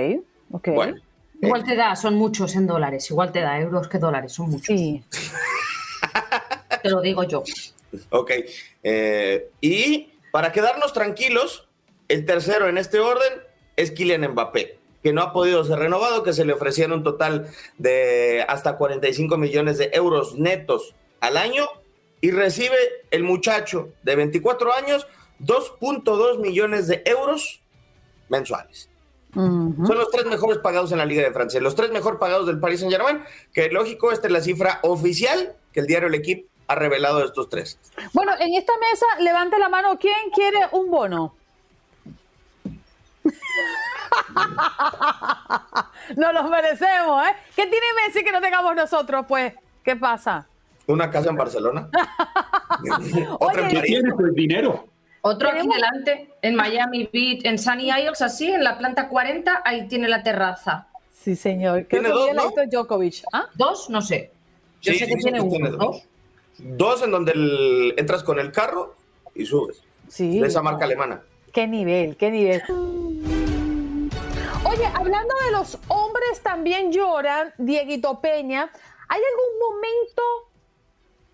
ok. 0.52 0.68
Bueno. 0.74 0.96
Igual 1.40 1.64
te 1.64 1.74
da, 1.74 1.96
son 1.96 2.14
muchos 2.14 2.54
en 2.54 2.68
dólares, 2.68 3.10
igual 3.10 3.32
te 3.32 3.40
da 3.40 3.58
euros 3.58 3.88
que 3.88 3.98
dólares, 3.98 4.32
son 4.32 4.50
muchos. 4.50 4.66
Sí. 4.66 5.02
te 6.82 6.88
lo 6.88 7.00
digo 7.00 7.24
yo. 7.24 7.42
Ok. 8.10 8.30
Eh, 8.84 9.50
y 9.60 10.12
para 10.30 10.52
quedarnos 10.52 10.92
tranquilos, 10.92 11.68
el 12.06 12.24
tercero 12.24 12.68
en 12.68 12.78
este 12.78 13.00
orden 13.00 13.32
es 13.74 13.90
Kylian 13.90 14.30
Mbappé, 14.30 14.78
que 15.03 15.12
no 15.12 15.22
ha 15.22 15.32
podido 15.32 15.64
ser 15.64 15.78
renovado, 15.78 16.22
que 16.22 16.32
se 16.32 16.44
le 16.44 16.53
ofrecieron 16.53 16.98
un 16.98 17.03
total 17.03 17.48
de 17.78 18.44
hasta 18.48 18.76
45 18.76 19.36
millones 19.36 19.78
de 19.78 19.90
euros 19.92 20.36
netos 20.36 20.94
al 21.20 21.36
año 21.36 21.66
y 22.20 22.30
recibe 22.30 22.76
el 23.11 23.24
muchacho 23.24 23.90
de 24.03 24.16
24 24.16 24.72
años 24.74 25.07
2.2 25.40 26.38
millones 26.38 26.86
de 26.86 27.03
euros 27.05 27.62
mensuales. 28.28 28.88
Son 29.34 29.96
los 29.96 30.11
tres 30.11 30.26
mejores 30.26 30.59
pagados 30.59 30.92
en 30.92 30.98
la 30.98 31.07
Liga 31.07 31.22
de 31.22 31.32
Francia, 31.32 31.59
los 31.61 31.74
tres 31.74 31.90
mejor 31.90 32.18
pagados 32.18 32.46
del 32.46 32.61
Paris 32.61 32.80
Saint 32.80 32.92
Germain, 32.92 33.22
que 33.55 33.70
lógico, 33.70 34.12
esta 34.12 34.26
es 34.26 34.32
la 34.32 34.42
cifra 34.42 34.80
oficial 34.82 35.57
que 35.72 35.80
el 35.80 35.86
diario 35.86 36.09
El 36.09 36.14
Equipo 36.14 36.50
ha 36.66 36.74
revelado 36.74 37.18
de 37.18 37.26
estos 37.26 37.48
tres. 37.48 37.78
Bueno, 38.12 38.32
en 38.38 38.55
esta 38.55 38.72
mesa, 38.78 39.07
levante 39.20 39.59
la 39.59 39.70
mano, 39.70 39.98
¿quién 39.98 40.30
quiere 40.34 40.59
un 40.72 40.90
bono? 40.90 41.34
no 46.16 46.32
los 46.32 46.50
merecemos, 46.50 47.26
¿eh? 47.26 47.34
¿Qué 47.54 47.66
tiene 47.66 47.86
Messi 48.06 48.24
que 48.24 48.32
no 48.32 48.40
tengamos 48.40 48.74
nosotros, 48.74 49.26
pues? 49.28 49.52
¿Qué 49.84 49.96
pasa? 49.96 50.46
Una 50.86 51.10
casa 51.10 51.30
en 51.30 51.36
Barcelona. 51.36 51.88
Otra 53.38 53.68
¿Qué 53.68 53.82
tiene 53.82 54.10
el 54.18 54.34
dinero? 54.34 54.86
Otro 55.24 55.50
aquí 55.50 55.68
delante, 55.68 56.30
en 56.42 56.56
Miami 56.56 57.08
Beach, 57.12 57.44
en 57.44 57.56
Sunny 57.56 57.90
Isles, 57.90 58.20
así, 58.22 58.50
en 58.50 58.64
la 58.64 58.76
planta 58.76 59.08
40, 59.08 59.62
ahí 59.64 59.86
tiene 59.86 60.08
la 60.08 60.24
terraza. 60.24 60.88
Sí, 61.12 61.36
señor. 61.36 61.86
¿Tiene 61.88 62.08
dos, 62.08 62.30
Djokovic. 62.68 63.22
¿Ah? 63.32 63.46
¿Dos? 63.54 63.88
No 63.88 64.02
sé. 64.02 64.32
Yo 64.80 64.92
sé 64.94 65.06
que 65.06 65.14
tiene 65.14 65.40
uno. 65.40 65.70
dos. 65.70 66.02
dos. 66.58 67.02
en 67.04 67.12
donde 67.12 67.94
entras 67.96 68.24
con 68.24 68.40
el 68.40 68.50
carro 68.50 68.96
y 69.36 69.46
subes. 69.46 69.80
Sí. 70.08 70.40
De 70.40 70.48
esa 70.48 70.60
marca 70.60 70.84
alemana. 70.84 71.22
Qué 71.52 71.68
nivel, 71.68 72.16
qué 72.16 72.30
nivel. 72.32 72.62
Oye, 74.64 74.86
hablando 74.94 75.34
de 75.44 75.50
los 75.50 75.78
hombres 75.88 76.40
también 76.42 76.92
lloran, 76.92 77.52
Dieguito 77.58 78.20
Peña, 78.20 78.70
¿hay 79.08 79.20
algún 79.20 79.58
momento 79.60 80.22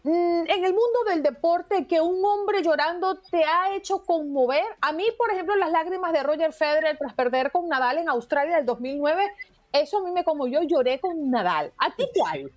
mm, 0.05 0.51
en 0.51 0.65
el 0.65 0.73
mundo 0.73 1.05
del 1.09 1.23
deporte 1.23 1.87
que 1.87 2.01
un 2.01 2.25
hombre 2.25 2.63
llorando 2.63 3.21
te 3.21 3.45
ha 3.45 3.75
hecho 3.75 4.03
conmover? 4.05 4.65
A 4.81 4.93
mí, 4.93 5.07
por 5.19 5.31
ejemplo, 5.31 5.57
las 5.57 5.71
lágrimas 5.71 6.13
de 6.13 6.23
Roger 6.23 6.53
Federer 6.53 6.97
tras 6.97 7.13
perder 7.13 7.53
con 7.53 7.69
Nadal 7.69 7.99
en 7.99 8.09
Australia 8.09 8.57
del 8.57 8.67
2009, 8.67 9.31
eso 9.73 9.99
a 9.99 10.03
mí 10.05 10.11
me 10.11 10.25
conmovió, 10.25 10.63
lloré 10.63 10.99
con 10.99 11.31
Nadal. 11.31 11.73
¿A 11.77 11.95
ti 11.95 12.09
cuál? 12.15 12.51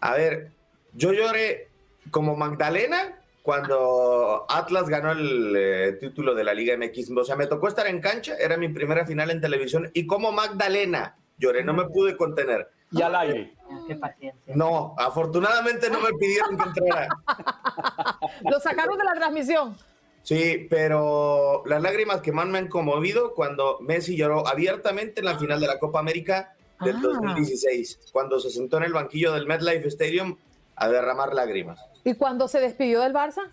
A 0.00 0.14
ver, 0.14 0.50
yo 0.92 1.12
lloré 1.12 1.68
como 2.10 2.34
Magdalena 2.34 3.17
cuando 3.48 4.44
Atlas 4.46 4.90
ganó 4.90 5.12
el 5.12 5.54
eh, 5.56 5.92
título 5.98 6.34
de 6.34 6.44
la 6.44 6.52
Liga 6.52 6.76
MX. 6.76 7.12
O 7.16 7.24
sea, 7.24 7.34
me 7.34 7.46
tocó 7.46 7.66
estar 7.66 7.86
en 7.86 7.98
cancha, 7.98 8.34
era 8.38 8.58
mi 8.58 8.68
primera 8.68 9.06
final 9.06 9.30
en 9.30 9.40
televisión 9.40 9.90
y 9.94 10.06
como 10.06 10.32
Magdalena 10.32 11.16
lloré, 11.38 11.64
no 11.64 11.72
me 11.72 11.86
pude 11.86 12.14
contener. 12.14 12.68
Y 12.90 13.00
al 13.00 13.16
aire. 13.16 13.54
Qué 13.86 13.96
paciencia. 13.96 14.54
No, 14.54 14.94
afortunadamente 14.98 15.88
no 15.88 15.98
me 15.98 16.12
pidieron 16.12 16.58
que 16.58 16.62
entrara. 16.62 17.08
Lo 18.50 18.60
sacaron 18.60 18.98
de 18.98 19.04
la 19.04 19.14
transmisión. 19.14 19.78
Sí, 20.24 20.66
pero 20.68 21.62
las 21.64 21.80
lágrimas 21.80 22.20
que 22.20 22.32
más 22.32 22.44
me 22.48 22.58
han 22.58 22.68
conmovido 22.68 23.32
cuando 23.32 23.78
Messi 23.80 24.14
lloró 24.14 24.46
abiertamente 24.46 25.20
en 25.20 25.24
la 25.24 25.38
final 25.38 25.58
de 25.58 25.68
la 25.68 25.78
Copa 25.78 26.00
América 26.00 26.54
del 26.82 27.00
2016, 27.00 27.98
ah. 27.98 28.08
cuando 28.12 28.40
se 28.40 28.50
sentó 28.50 28.76
en 28.76 28.82
el 28.82 28.92
banquillo 28.92 29.32
del 29.32 29.46
MetLife 29.46 29.88
Stadium 29.88 30.36
a 30.76 30.88
derramar 30.90 31.32
lágrimas. 31.32 31.80
¿Y 32.04 32.14
cuando 32.14 32.48
se 32.48 32.60
despidió 32.60 33.02
del 33.02 33.12
Barça? 33.12 33.48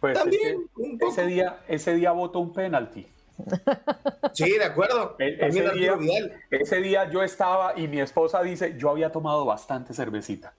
Pues 0.00 0.18
También, 0.18 0.68
ese 1.00 1.26
día, 1.26 1.60
ese 1.66 1.94
día 1.94 2.12
votó 2.12 2.40
un 2.40 2.52
penalti. 2.52 3.06
Sí, 4.32 4.50
de 4.52 4.64
acuerdo. 4.64 5.16
E-, 5.18 5.38
ese 6.50 6.80
día, 6.80 7.10
yo 7.10 7.22
estaba 7.22 7.78
y 7.78 7.88
mi 7.88 8.00
esposa 8.00 8.42
dice, 8.42 8.76
yo 8.76 8.90
había 8.90 9.10
tomado 9.10 9.44
bastante 9.44 9.94
cervecita. 9.94 10.54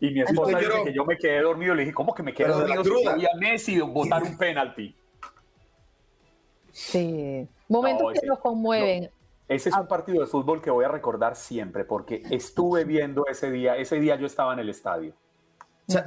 Y 0.00 0.10
mi 0.10 0.22
esposa 0.22 0.58
dice 0.58 0.84
que 0.84 0.92
yo 0.92 1.04
me 1.04 1.16
quedé 1.16 1.40
dormido. 1.40 1.74
Le 1.74 1.82
dije, 1.82 1.94
¿cómo 1.94 2.14
que 2.14 2.22
me 2.22 2.34
quedé 2.34 2.48
dormido 2.48 2.84
si 2.84 3.06
había 3.06 3.30
Messi 3.38 3.80
votar 3.80 4.22
un 4.22 4.36
penalti? 4.36 4.94
Sí, 6.70 7.46
momentos 7.68 8.18
que 8.18 8.26
nos 8.26 8.38
conmueven. 8.38 9.10
Ese 9.48 9.68
es 9.68 9.76
un 9.76 9.86
partido 9.86 10.20
de 10.20 10.26
fútbol 10.26 10.62
que 10.62 10.70
voy 10.70 10.84
a 10.84 10.88
recordar 10.88 11.36
siempre 11.36 11.84
porque 11.84 12.22
estuve 12.30 12.84
viendo 12.84 13.26
ese 13.26 13.50
día, 13.50 13.76
ese 13.76 14.00
día 14.00 14.16
yo 14.16 14.26
estaba 14.26 14.54
en 14.54 14.60
el 14.60 14.70
estadio. 14.70 15.14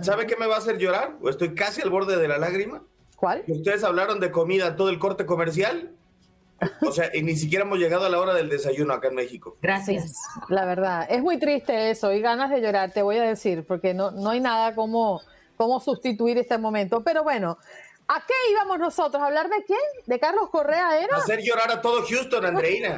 ¿Sabe 0.01 0.27
qué 0.27 0.35
me 0.35 0.47
va 0.47 0.55
a 0.55 0.57
hacer 0.59 0.77
llorar? 0.77 1.15
¿O 1.21 1.29
estoy 1.29 1.55
casi 1.55 1.81
al 1.81 1.89
borde 1.89 2.17
de 2.17 2.27
la 2.27 2.37
lágrima? 2.37 2.83
¿Cuál? 3.15 3.43
Ustedes 3.47 3.83
hablaron 3.83 4.19
de 4.19 4.31
comida, 4.31 4.75
todo 4.75 4.89
el 4.89 4.99
corte 4.99 5.25
comercial. 5.25 5.91
O 6.81 6.91
sea, 6.91 7.09
y 7.13 7.21
ni 7.21 7.35
siquiera 7.35 7.65
hemos 7.65 7.79
llegado 7.79 8.05
a 8.05 8.09
la 8.09 8.19
hora 8.19 8.33
del 8.33 8.49
desayuno 8.49 8.93
acá 8.93 9.09
en 9.09 9.15
México. 9.15 9.57
Gracias. 9.61 10.13
La 10.49 10.65
verdad, 10.65 11.05
es 11.09 11.21
muy 11.21 11.37
triste 11.37 11.91
eso 11.91 12.11
y 12.13 12.21
ganas 12.21 12.49
de 12.49 12.61
llorar, 12.61 12.91
te 12.91 13.01
voy 13.01 13.17
a 13.17 13.23
decir, 13.23 13.65
porque 13.67 13.93
no, 13.93 14.11
no 14.11 14.29
hay 14.29 14.39
nada 14.39 14.73
como, 14.73 15.21
como 15.57 15.79
sustituir 15.79 16.37
este 16.37 16.57
momento. 16.57 17.03
Pero 17.03 17.23
bueno, 17.23 17.57
¿a 18.07 18.25
qué 18.25 18.33
íbamos 18.51 18.79
nosotros? 18.79 19.21
¿A 19.21 19.25
hablar 19.27 19.49
de 19.49 19.63
quién? 19.65 19.79
¿De 20.05 20.19
Carlos 20.19 20.49
Correa 20.49 20.97
era? 20.97 21.17
Hacer 21.17 21.41
llorar 21.41 21.71
a 21.71 21.81
todo 21.81 22.03
Houston, 22.07 22.45
Andreina. 22.45 22.95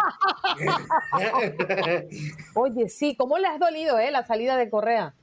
Oye, 2.54 2.90
sí, 2.90 3.16
¿cómo 3.16 3.38
le 3.40 3.48
has 3.48 3.60
dolido 3.60 3.98
eh, 3.98 4.12
la 4.12 4.26
salida 4.26 4.56
de 4.56 4.70
Correa? 4.70 5.14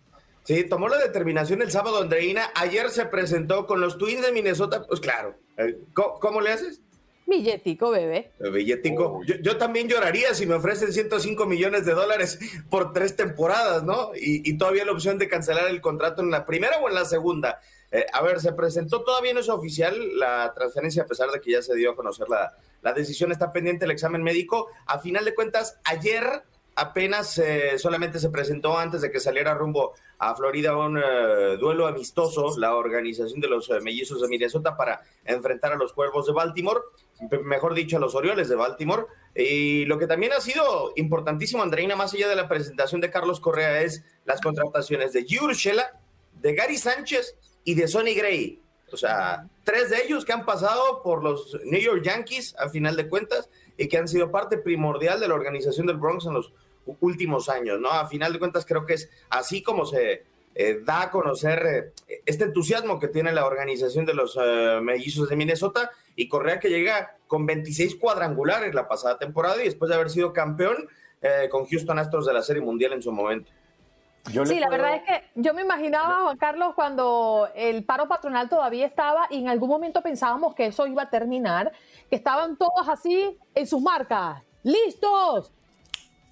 Sí, 0.45 0.65
tomó 0.65 0.89
la 0.89 0.99
determinación 0.99 1.63
el 1.63 1.71
sábado, 1.71 2.03
Andreina. 2.03 2.51
Ayer 2.55 2.91
se 2.91 3.07
presentó 3.07 3.67
con 3.67 3.81
los 3.81 3.97
Twins 3.97 4.21
de 4.21 4.31
Minnesota. 4.31 4.85
Pues 4.87 5.01
claro, 5.01 5.37
eh, 5.57 5.79
¿cómo, 5.95 6.43
le 6.43 6.53
haces? 6.53 6.83
Billetico, 7.27 7.91
bebé. 7.91 8.31
Billetico. 8.53 9.23
Yo, 9.25 9.57
también 9.57 9.89
lloraría 9.89 10.35
si 10.35 10.45
me 10.45 10.55
ofrecen 10.55 10.93
105 10.93 11.47
millones 11.47 11.87
de 11.87 11.95
dólares 11.95 12.39
por 12.69 12.93
tres 12.93 13.17
temporadas, 13.17 13.85
¿no? 13.85 14.11
Y, 14.15 14.59
todavía 14.59 14.85
la 14.85 14.93
opción 14.93 15.17
de 15.17 15.29
cancelar 15.29 15.69
el 15.69 15.81
contrato 15.81 16.21
en 16.21 16.31
la 16.31 16.45
primera 16.45 16.77
o 16.77 16.89
en 16.91 16.95
la 16.95 17.07
segunda. 17.07 17.61
Eh, 17.91 18.05
a 18.13 18.23
ver, 18.23 18.39
se 18.41 18.53
presentó 18.53 19.03
todavía 19.03 19.33
no 19.33 19.41
es 19.41 19.49
oficial 19.49 20.19
la 20.19 20.53
transferencia, 20.55 21.05
a 21.05 21.07
pesar 21.07 21.31
de 21.31 21.41
que 21.41 21.53
ya 21.53 21.63
se 21.63 21.75
dio 21.75 21.93
a 21.93 21.97
conocer 21.97 22.29
la, 22.29 22.53
la 22.83 22.93
decisión, 22.93 23.33
está 23.33 23.51
pendiente 23.51 23.87
el 23.87 23.93
examen 23.93 24.23
médico. 24.23 24.69
A 24.85 24.99
final 24.99 25.25
de 25.25 25.35
cuentas, 25.35 25.81
ayer 25.85 26.43
apenas 26.77 27.39
eh, 27.39 27.79
solamente 27.79 28.19
se 28.19 28.31
presentó 28.31 28.77
antes 28.79 29.01
de 29.01 29.11
que 29.11 29.21
saliera 29.21 29.55
rumbo 29.55 29.95
a 30.19 30.35
Florida 30.35 30.77
un 30.77 30.99
eh, 30.99 31.57
duelo 31.59 31.87
amistoso, 31.87 32.59
la 32.59 32.75
organización 32.75 33.41
de 33.41 33.49
los 33.49 33.71
eh, 33.71 33.81
mellizos 33.81 34.21
de 34.21 34.29
Minnesota 34.29 34.77
para 34.77 35.03
enfrentar 35.25 35.73
a 35.73 35.77
los 35.77 35.93
cuervos 35.93 36.27
de 36.27 36.33
Baltimore, 36.33 36.81
mejor 37.45 37.75
dicho, 37.75 37.97
a 37.97 38.01
los 38.01 38.15
Orioles 38.15 38.49
de 38.49 38.57
Baltimore. 38.57 39.07
Y 39.35 39.85
lo 39.87 39.99
que 39.99 40.07
también 40.07 40.33
ha 40.33 40.41
sido 40.41 40.93
importantísimo, 40.97 41.63
Andreina, 41.63 41.97
más 41.97 42.15
allá 42.15 42.29
de 42.29 42.37
la 42.37 42.49
presentación 42.49 43.01
de 43.01 43.11
Carlos 43.11 43.41
Correa, 43.41 43.83
es 43.83 44.05
las 44.25 44.41
contrataciones 44.41 45.13
de 45.13 45.27
Urshela, 45.41 46.01
de 46.41 46.55
Gary 46.55 46.77
Sánchez 46.77 47.37
y 47.65 47.75
de 47.75 47.89
Sonny 47.89 48.15
Gray. 48.15 48.61
O 48.93 48.97
sea, 48.97 49.49
tres 49.65 49.91
de 49.91 50.05
ellos 50.05 50.25
que 50.25 50.33
han 50.33 50.45
pasado 50.45 51.03
por 51.03 51.25
los 51.25 51.59
New 51.65 51.81
York 51.81 52.03
Yankees, 52.05 52.55
a 52.59 52.69
final 52.69 52.97
de 52.97 53.09
cuentas, 53.09 53.51
y 53.77 53.89
que 53.89 53.99
han 53.99 54.07
sido 54.07 54.31
parte 54.31 54.59
primordial 54.59 55.19
de 55.19 55.27
la 55.27 55.35
organización 55.35 55.87
del 55.87 55.97
Bronx 55.97 56.27
en 56.27 56.35
los 56.35 56.53
últimos 57.01 57.49
años, 57.49 57.81
¿no? 57.81 57.91
A 57.91 58.07
final 58.07 58.33
de 58.33 58.39
cuentas 58.39 58.65
creo 58.67 58.87
que 58.87 58.95
es 58.95 59.11
así 59.31 59.63
como 59.63 59.87
se 59.87 60.25
eh, 60.57 60.81
da 60.85 61.03
a 61.03 61.11
conocer 61.11 61.93
eh, 62.09 62.21
este 62.27 62.45
entusiasmo 62.45 63.01
que 63.01 63.09
tiene 63.09 63.33
la 63.33 63.45
organización 63.45 64.07
de 64.07 64.15
los 64.15 64.37
uh, 64.37 64.81
mellizos 64.81 65.29
de 65.29 65.35
Minnesota 65.35 65.91
y 66.15 66.29
Correa 66.29 66.61
que 66.61 66.69
llega 66.69 67.17
con 67.27 67.45
26 67.45 67.97
cuadrangulares 67.97 68.73
la 68.73 68.87
pasada 68.87 69.19
temporada 69.19 69.61
y 69.61 69.65
después 69.65 69.89
de 69.89 69.97
haber 69.97 70.11
sido 70.11 70.33
campeón 70.33 70.89
con 71.51 71.65
Houston 71.65 71.99
Astros 71.99 72.27
de 72.27 72.35
la 72.35 72.43
Serie 72.43 72.61
Mundial 72.61 72.93
en 72.93 73.01
su 73.01 73.11
momento. 73.11 73.51
sí, 74.45 74.61
la 74.61 74.69
verdad 74.69 74.97
es 74.97 75.03
que 75.05 75.25
yo 75.35 75.55
me 75.55 75.63
imaginaba, 75.63 76.21
Juan 76.21 76.37
Carlos, 76.37 76.75
cuando 76.75 77.49
el 77.55 77.83
paro 77.83 78.09
patronal 78.09 78.51
todavía 78.51 78.85
estaba 78.85 79.27
y 79.31 79.39
en 79.39 79.49
algún 79.49 79.71
momento 79.71 80.03
pensábamos 80.03 80.55
que 80.55 80.67
eso 80.67 80.87
iba 80.87 81.05
a 81.05 81.09
terminar, 81.09 81.73
que 82.11 82.17
estaban 82.17 82.59
todos 82.59 82.87
así 82.91 83.39
en 83.55 83.67
sus 83.67 83.81
marcas, 83.81 84.43
listos, 84.65 85.51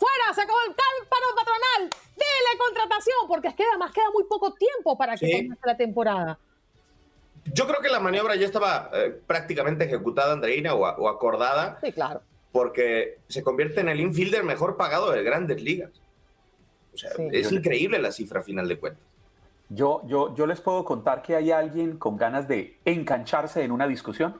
fuera, 0.02 0.34
se 0.34 0.42
acabó 0.42 0.58
el 0.68 0.74
paro 0.74 1.28
patronal, 1.36 1.90
dele 2.16 2.58
contratación, 2.58 3.28
porque 3.28 3.48
es 3.48 3.54
que 3.54 3.64
además 3.64 3.92
queda 3.92 4.10
muy 4.12 4.24
poco 4.24 4.52
tiempo 4.54 4.98
para 4.98 5.16
que 5.16 5.30
comience 5.30 5.60
la 5.64 5.76
temporada. 5.76 6.38
yo 7.54 7.66
creo 7.66 7.80
que 7.80 7.88
la 7.88 8.00
maniobra 8.00 8.34
ya 8.34 8.46
estaba 8.46 8.90
eh, 8.92 9.20
prácticamente 9.26 9.84
ejecutada, 9.84 10.32
Andreina, 10.32 10.74
o, 10.74 10.80
o, 10.80 11.08
acordada. 11.08 11.78
Sí, 11.82 11.92
claro. 11.92 12.22
Porque 12.50 13.18
se 13.28 13.42
convierte 13.42 13.80
en 13.80 13.88
el 13.88 14.00
infielder 14.00 14.42
mejor 14.42 14.76
pagado 14.76 15.10
de 15.12 15.22
grandes 15.22 15.62
ligas. 15.62 15.90
O 16.92 16.98
sea, 16.98 17.10
sí. 17.12 17.28
es 17.32 17.50
increíble 17.52 17.98
la 17.98 18.12
cifra 18.12 18.40
a 18.40 18.42
final 18.42 18.68
de 18.68 18.78
cuentas. 18.78 19.04
Yo, 19.68 20.02
yo, 20.06 20.34
yo 20.34 20.46
les 20.46 20.60
puedo 20.60 20.84
contar 20.84 21.22
que 21.22 21.34
hay 21.34 21.50
alguien 21.50 21.96
con 21.96 22.18
ganas 22.18 22.46
de 22.46 22.78
engancharse 22.84 23.62
en 23.62 23.72
una 23.72 23.86
discusión. 23.86 24.38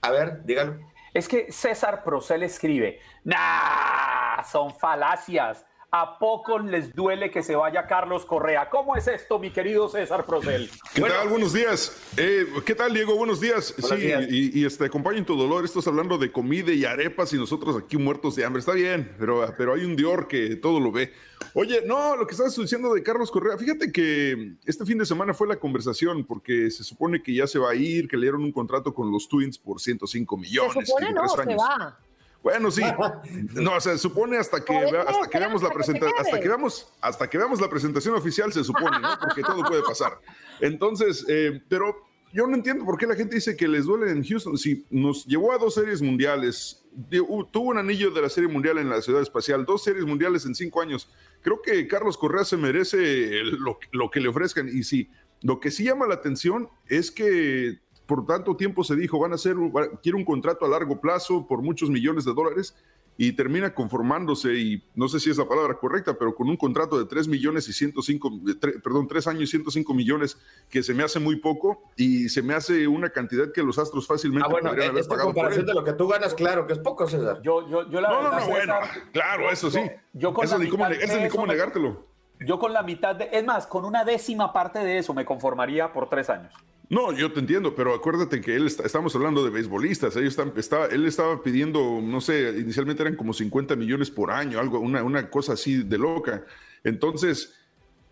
A 0.00 0.10
ver, 0.10 0.44
dígalo. 0.44 0.76
Es 1.14 1.28
que 1.28 1.52
César 1.52 2.02
Procel 2.02 2.42
escribe, 2.42 2.98
nah, 3.22 4.11
son 4.42 4.74
falacias. 4.78 5.64
¿A 5.94 6.18
poco 6.18 6.58
les 6.58 6.94
duele 6.94 7.30
que 7.30 7.42
se 7.42 7.54
vaya 7.54 7.86
Carlos 7.86 8.24
Correa? 8.24 8.70
¿Cómo 8.70 8.96
es 8.96 9.06
esto, 9.08 9.38
mi 9.38 9.50
querido 9.50 9.90
César 9.90 10.24
Procel? 10.24 10.70
¿Qué 10.94 11.02
bueno. 11.02 11.16
tal? 11.16 11.28
Buenos 11.28 11.52
días. 11.52 11.94
Eh, 12.16 12.46
¿Qué 12.64 12.74
tal, 12.74 12.94
Diego? 12.94 13.14
Buenos 13.14 13.42
días. 13.42 13.74
Buenos 13.78 14.00
sí, 14.00 14.06
días. 14.06 14.24
Y, 14.30 14.58
y, 14.58 14.64
este, 14.64 14.86
acompañen 14.86 15.26
tu 15.26 15.36
dolor. 15.36 15.66
Estás 15.66 15.86
hablando 15.86 16.16
de 16.16 16.32
comida 16.32 16.72
y 16.72 16.86
arepas 16.86 17.34
y 17.34 17.36
nosotros 17.36 17.76
aquí 17.76 17.98
muertos 17.98 18.36
de 18.36 18.44
hambre. 18.46 18.60
Está 18.60 18.72
bien, 18.72 19.14
pero, 19.18 19.44
pero 19.58 19.74
hay 19.74 19.84
un 19.84 19.94
Dior 19.94 20.28
que 20.28 20.56
todo 20.56 20.80
lo 20.80 20.92
ve. 20.92 21.12
Oye, 21.52 21.82
no, 21.84 22.16
lo 22.16 22.26
que 22.26 22.32
estabas 22.32 22.56
diciendo 22.56 22.94
de 22.94 23.02
Carlos 23.02 23.30
Correa, 23.30 23.58
fíjate 23.58 23.92
que 23.92 24.54
este 24.64 24.86
fin 24.86 24.96
de 24.96 25.04
semana 25.04 25.34
fue 25.34 25.46
la 25.46 25.56
conversación 25.56 26.24
porque 26.24 26.70
se 26.70 26.84
supone 26.84 27.22
que 27.22 27.34
ya 27.34 27.46
se 27.46 27.58
va 27.58 27.72
a 27.72 27.74
ir, 27.74 28.08
que 28.08 28.16
le 28.16 28.22
dieron 28.22 28.42
un 28.44 28.52
contrato 28.52 28.94
con 28.94 29.12
los 29.12 29.28
Twins 29.28 29.58
por 29.58 29.78
105 29.78 30.38
millones. 30.38 30.72
Se 30.72 30.86
supone 30.86 31.12
no, 31.12 31.28
se 31.28 31.54
va. 31.54 31.98
Bueno, 32.42 32.70
sí. 32.70 32.82
No, 33.54 33.80
se 33.80 33.98
supone 33.98 34.36
hasta 34.36 34.64
que 34.64 34.72
vea, 34.72 35.02
hasta 35.02 35.28
que 35.28 35.38
veamos 35.38 35.62
la 35.62 35.70
presentación, 35.70 36.18
hasta 36.18 36.40
que 36.40 36.48
veamos, 36.48 36.92
hasta 37.00 37.30
que 37.30 37.38
veamos 37.38 37.60
la 37.60 37.68
presentación 37.68 38.14
oficial, 38.14 38.52
se 38.52 38.64
supone, 38.64 38.98
¿no? 38.98 39.08
Porque 39.20 39.42
todo 39.42 39.62
puede 39.62 39.82
pasar. 39.82 40.18
Entonces, 40.60 41.24
eh, 41.28 41.62
pero 41.68 42.04
yo 42.32 42.46
no 42.46 42.54
entiendo 42.54 42.84
por 42.84 42.98
qué 42.98 43.06
la 43.06 43.14
gente 43.14 43.36
dice 43.36 43.56
que 43.56 43.68
les 43.68 43.84
duele 43.84 44.10
en 44.10 44.24
Houston. 44.24 44.56
Si 44.56 44.86
nos 44.90 45.26
llevó 45.26 45.52
a 45.52 45.58
dos 45.58 45.74
series 45.74 46.00
mundiales, 46.00 46.82
tuvo 47.10 47.70
un 47.70 47.78
anillo 47.78 48.10
de 48.10 48.22
la 48.22 48.28
serie 48.28 48.48
mundial 48.48 48.78
en 48.78 48.88
la 48.88 49.02
ciudad 49.02 49.20
espacial, 49.20 49.64
dos 49.64 49.84
series 49.84 50.04
mundiales 50.04 50.46
en 50.46 50.54
cinco 50.54 50.80
años. 50.80 51.10
Creo 51.42 51.60
que 51.60 51.86
Carlos 51.86 52.16
Correa 52.16 52.44
se 52.44 52.56
merece 52.56 53.44
lo, 53.44 53.78
lo 53.92 54.10
que 54.10 54.20
le 54.20 54.28
ofrezcan. 54.28 54.68
Y 54.68 54.82
sí, 54.82 55.10
lo 55.42 55.60
que 55.60 55.70
sí 55.70 55.84
llama 55.84 56.06
la 56.06 56.14
atención 56.14 56.68
es 56.86 57.10
que 57.10 57.80
por 58.06 58.26
tanto 58.26 58.56
tiempo 58.56 58.84
se 58.84 58.96
dijo, 58.96 59.18
van 59.18 59.32
a 59.32 59.36
hacer, 59.36 59.56
quiere 60.02 60.16
un 60.16 60.24
contrato 60.24 60.64
a 60.64 60.68
largo 60.68 61.00
plazo 61.00 61.46
por 61.46 61.62
muchos 61.62 61.88
millones 61.90 62.24
de 62.24 62.34
dólares 62.34 62.74
y 63.18 63.32
termina 63.32 63.74
conformándose, 63.74 64.54
y 64.54 64.82
no 64.94 65.06
sé 65.06 65.20
si 65.20 65.28
es 65.30 65.36
la 65.36 65.46
palabra 65.46 65.74
correcta, 65.74 66.14
pero 66.18 66.34
con 66.34 66.48
un 66.48 66.56
contrato 66.56 66.98
de 66.98 67.04
3 67.04 67.28
millones 67.28 67.68
y 67.68 67.72
105, 67.74 68.40
perdón, 68.82 69.06
3 69.06 69.26
años 69.26 69.42
y 69.42 69.46
105 69.48 69.92
millones, 69.92 70.38
que 70.70 70.82
se 70.82 70.94
me 70.94 71.02
hace 71.02 71.20
muy 71.20 71.36
poco 71.36 71.82
y 71.96 72.30
se 72.30 72.40
me 72.42 72.54
hace 72.54 72.88
una 72.88 73.10
cantidad 73.10 73.52
que 73.52 73.62
los 73.62 73.78
Astros 73.78 74.06
fácilmente 74.06 74.46
ah, 74.46 74.50
bueno, 74.50 74.70
podrían 74.70 74.88
haber 74.90 75.02
esta 75.02 75.10
pagado. 75.10 75.28
comparación 75.28 75.66
de 75.66 75.74
lo 75.74 75.84
que 75.84 75.92
tú 75.92 76.08
ganas, 76.08 76.32
claro, 76.34 76.66
que 76.66 76.72
es 76.72 76.78
poco, 76.78 77.06
César. 77.06 77.40
Yo, 77.42 77.68
yo, 77.68 77.88
yo 77.90 78.00
la 78.00 78.08
no, 78.08 78.16
verdad, 78.16 78.32
no, 78.32 78.40
no, 78.40 78.46
bueno, 78.50 78.74
claro, 79.12 79.50
eso 79.50 79.70
sí. 79.70 79.80
Yo 80.14 80.32
con 80.32 80.46
eso 80.46 80.56
la 80.56 80.64
ni 80.64 80.70
cómo, 80.70 80.84
mitad 80.88 80.98
de 80.98 81.04
eso 81.04 81.16
ni 81.18 81.24
eso 81.24 81.32
cómo 81.36 81.46
me- 81.46 81.52
negártelo. 81.52 82.06
Yo 82.44 82.58
con 82.58 82.72
la 82.72 82.82
mitad 82.82 83.14
de, 83.14 83.28
es 83.30 83.44
más, 83.44 83.66
con 83.66 83.84
una 83.84 84.04
décima 84.04 84.52
parte 84.54 84.80
de 84.80 84.98
eso 84.98 85.12
me 85.14 85.24
conformaría 85.26 85.92
por 85.92 86.08
tres 86.08 86.28
años. 86.30 86.52
No, 86.92 87.10
yo 87.10 87.32
te 87.32 87.40
entiendo, 87.40 87.74
pero 87.74 87.94
acuérdate 87.94 88.42
que 88.42 88.54
él 88.54 88.66
está, 88.66 88.82
estamos 88.82 89.16
hablando 89.16 89.42
de 89.42 89.48
beisbolistas. 89.48 90.14
Ellos 90.14 90.36
están, 90.36 90.52
estaba, 90.56 90.84
él 90.88 91.06
estaba 91.06 91.42
pidiendo, 91.42 92.02
no 92.02 92.20
sé, 92.20 92.54
inicialmente 92.58 93.00
eran 93.00 93.16
como 93.16 93.32
50 93.32 93.74
millones 93.76 94.10
por 94.10 94.30
año, 94.30 94.60
algo, 94.60 94.78
una, 94.78 95.02
una 95.02 95.30
cosa 95.30 95.54
así 95.54 95.84
de 95.84 95.96
loca. 95.96 96.44
Entonces, 96.84 97.54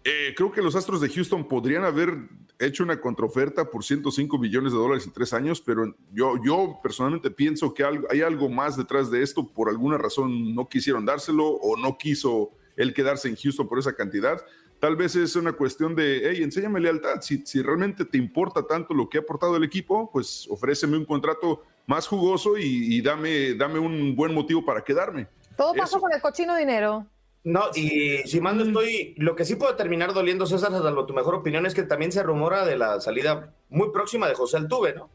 eh, 0.03 0.33
creo 0.35 0.51
que 0.51 0.63
los 0.63 0.77
Astros 0.77 1.03
de 1.03 1.11
Houston 1.11 1.47
podrían 1.47 1.85
haber 1.85 2.21
hecho 2.59 2.83
una 2.83 2.99
contraoferta 2.99 3.71
por 3.71 3.85
105 3.85 4.39
millones 4.39 4.73
de 4.73 4.79
dólares 4.79 5.05
en 5.05 5.13
tres 5.13 5.35
años, 5.35 5.61
pero 5.61 5.95
yo, 6.11 6.43
yo 6.43 6.81
personalmente 6.83 7.31
pienso 7.31 7.75
que 7.75 7.85
algo, 7.85 8.09
hay 8.11 8.23
algo 8.23 8.49
más 8.49 8.79
detrás 8.79 9.11
de 9.11 9.23
esto. 9.23 9.47
Por 9.47 9.69
alguna 9.69 9.99
razón 9.99 10.55
no 10.55 10.71
quisieron 10.71 11.05
dárselo 11.05 11.49
o 11.49 11.77
no 11.77 11.99
quiso 11.99 12.53
él 12.77 12.95
quedarse 12.95 13.29
en 13.29 13.37
Houston 13.37 13.69
por 13.69 13.79
esa 13.79 13.93
cantidad. 13.93 14.41
Tal 14.81 14.97
vez 14.97 15.15
es 15.15 15.37
una 15.37 15.53
cuestión 15.53 15.95
de, 15.95 16.31
hey, 16.31 16.43
enséñame 16.43 16.81
lealtad. 16.81 17.21
Si, 17.21 17.45
si 17.45 17.61
realmente 17.61 18.07
te 18.07 18.17
importa 18.17 18.67
tanto 18.67 18.95
lo 18.95 19.09
que 19.09 19.19
ha 19.19 19.21
aportado 19.21 19.57
el 19.57 19.65
equipo, 19.65 20.11
pues 20.11 20.49
ofréceme 20.51 20.97
un 20.97 21.05
contrato 21.05 21.63
más 21.87 22.07
jugoso 22.09 22.57
y, 22.57 22.97
y 22.97 23.03
dame, 23.03 23.55
dame 23.55 23.79
un 23.79 24.17
buen 24.17 24.33
motivo 24.33 24.65
para 24.65 24.83
quedarme. 24.83 25.29
Todo 25.57 25.75
pasa 25.75 25.97
Eso. 25.97 26.01
por 26.01 26.15
el 26.15 26.23
cochino 26.23 26.57
dinero. 26.57 27.07
No, 27.45 27.65
y 27.75 28.19
si 28.27 28.41
mal 28.41 28.57
no 28.57 28.65
estoy, 28.65 29.15
lo 29.17 29.35
que 29.35 29.45
sí 29.45 29.57
puede 29.57 29.75
terminar 29.75 30.13
doliendo, 30.13 30.47
César, 30.47 30.73
salvo 30.73 31.07
tu 31.07 31.15
mejor 31.15 31.35
opinión, 31.35 31.65
es 31.65 31.75
que 31.75 31.83
también 31.83 32.13
se 32.13 32.23
rumora 32.23 32.65
de 32.67 32.77
la 32.77 33.01
salida 33.01 33.55
muy 33.69 33.91
próxima 33.93 34.29
de 34.29 34.35
José 34.35 34.59
Altuve, 34.59 34.95
¿no? 34.95 35.11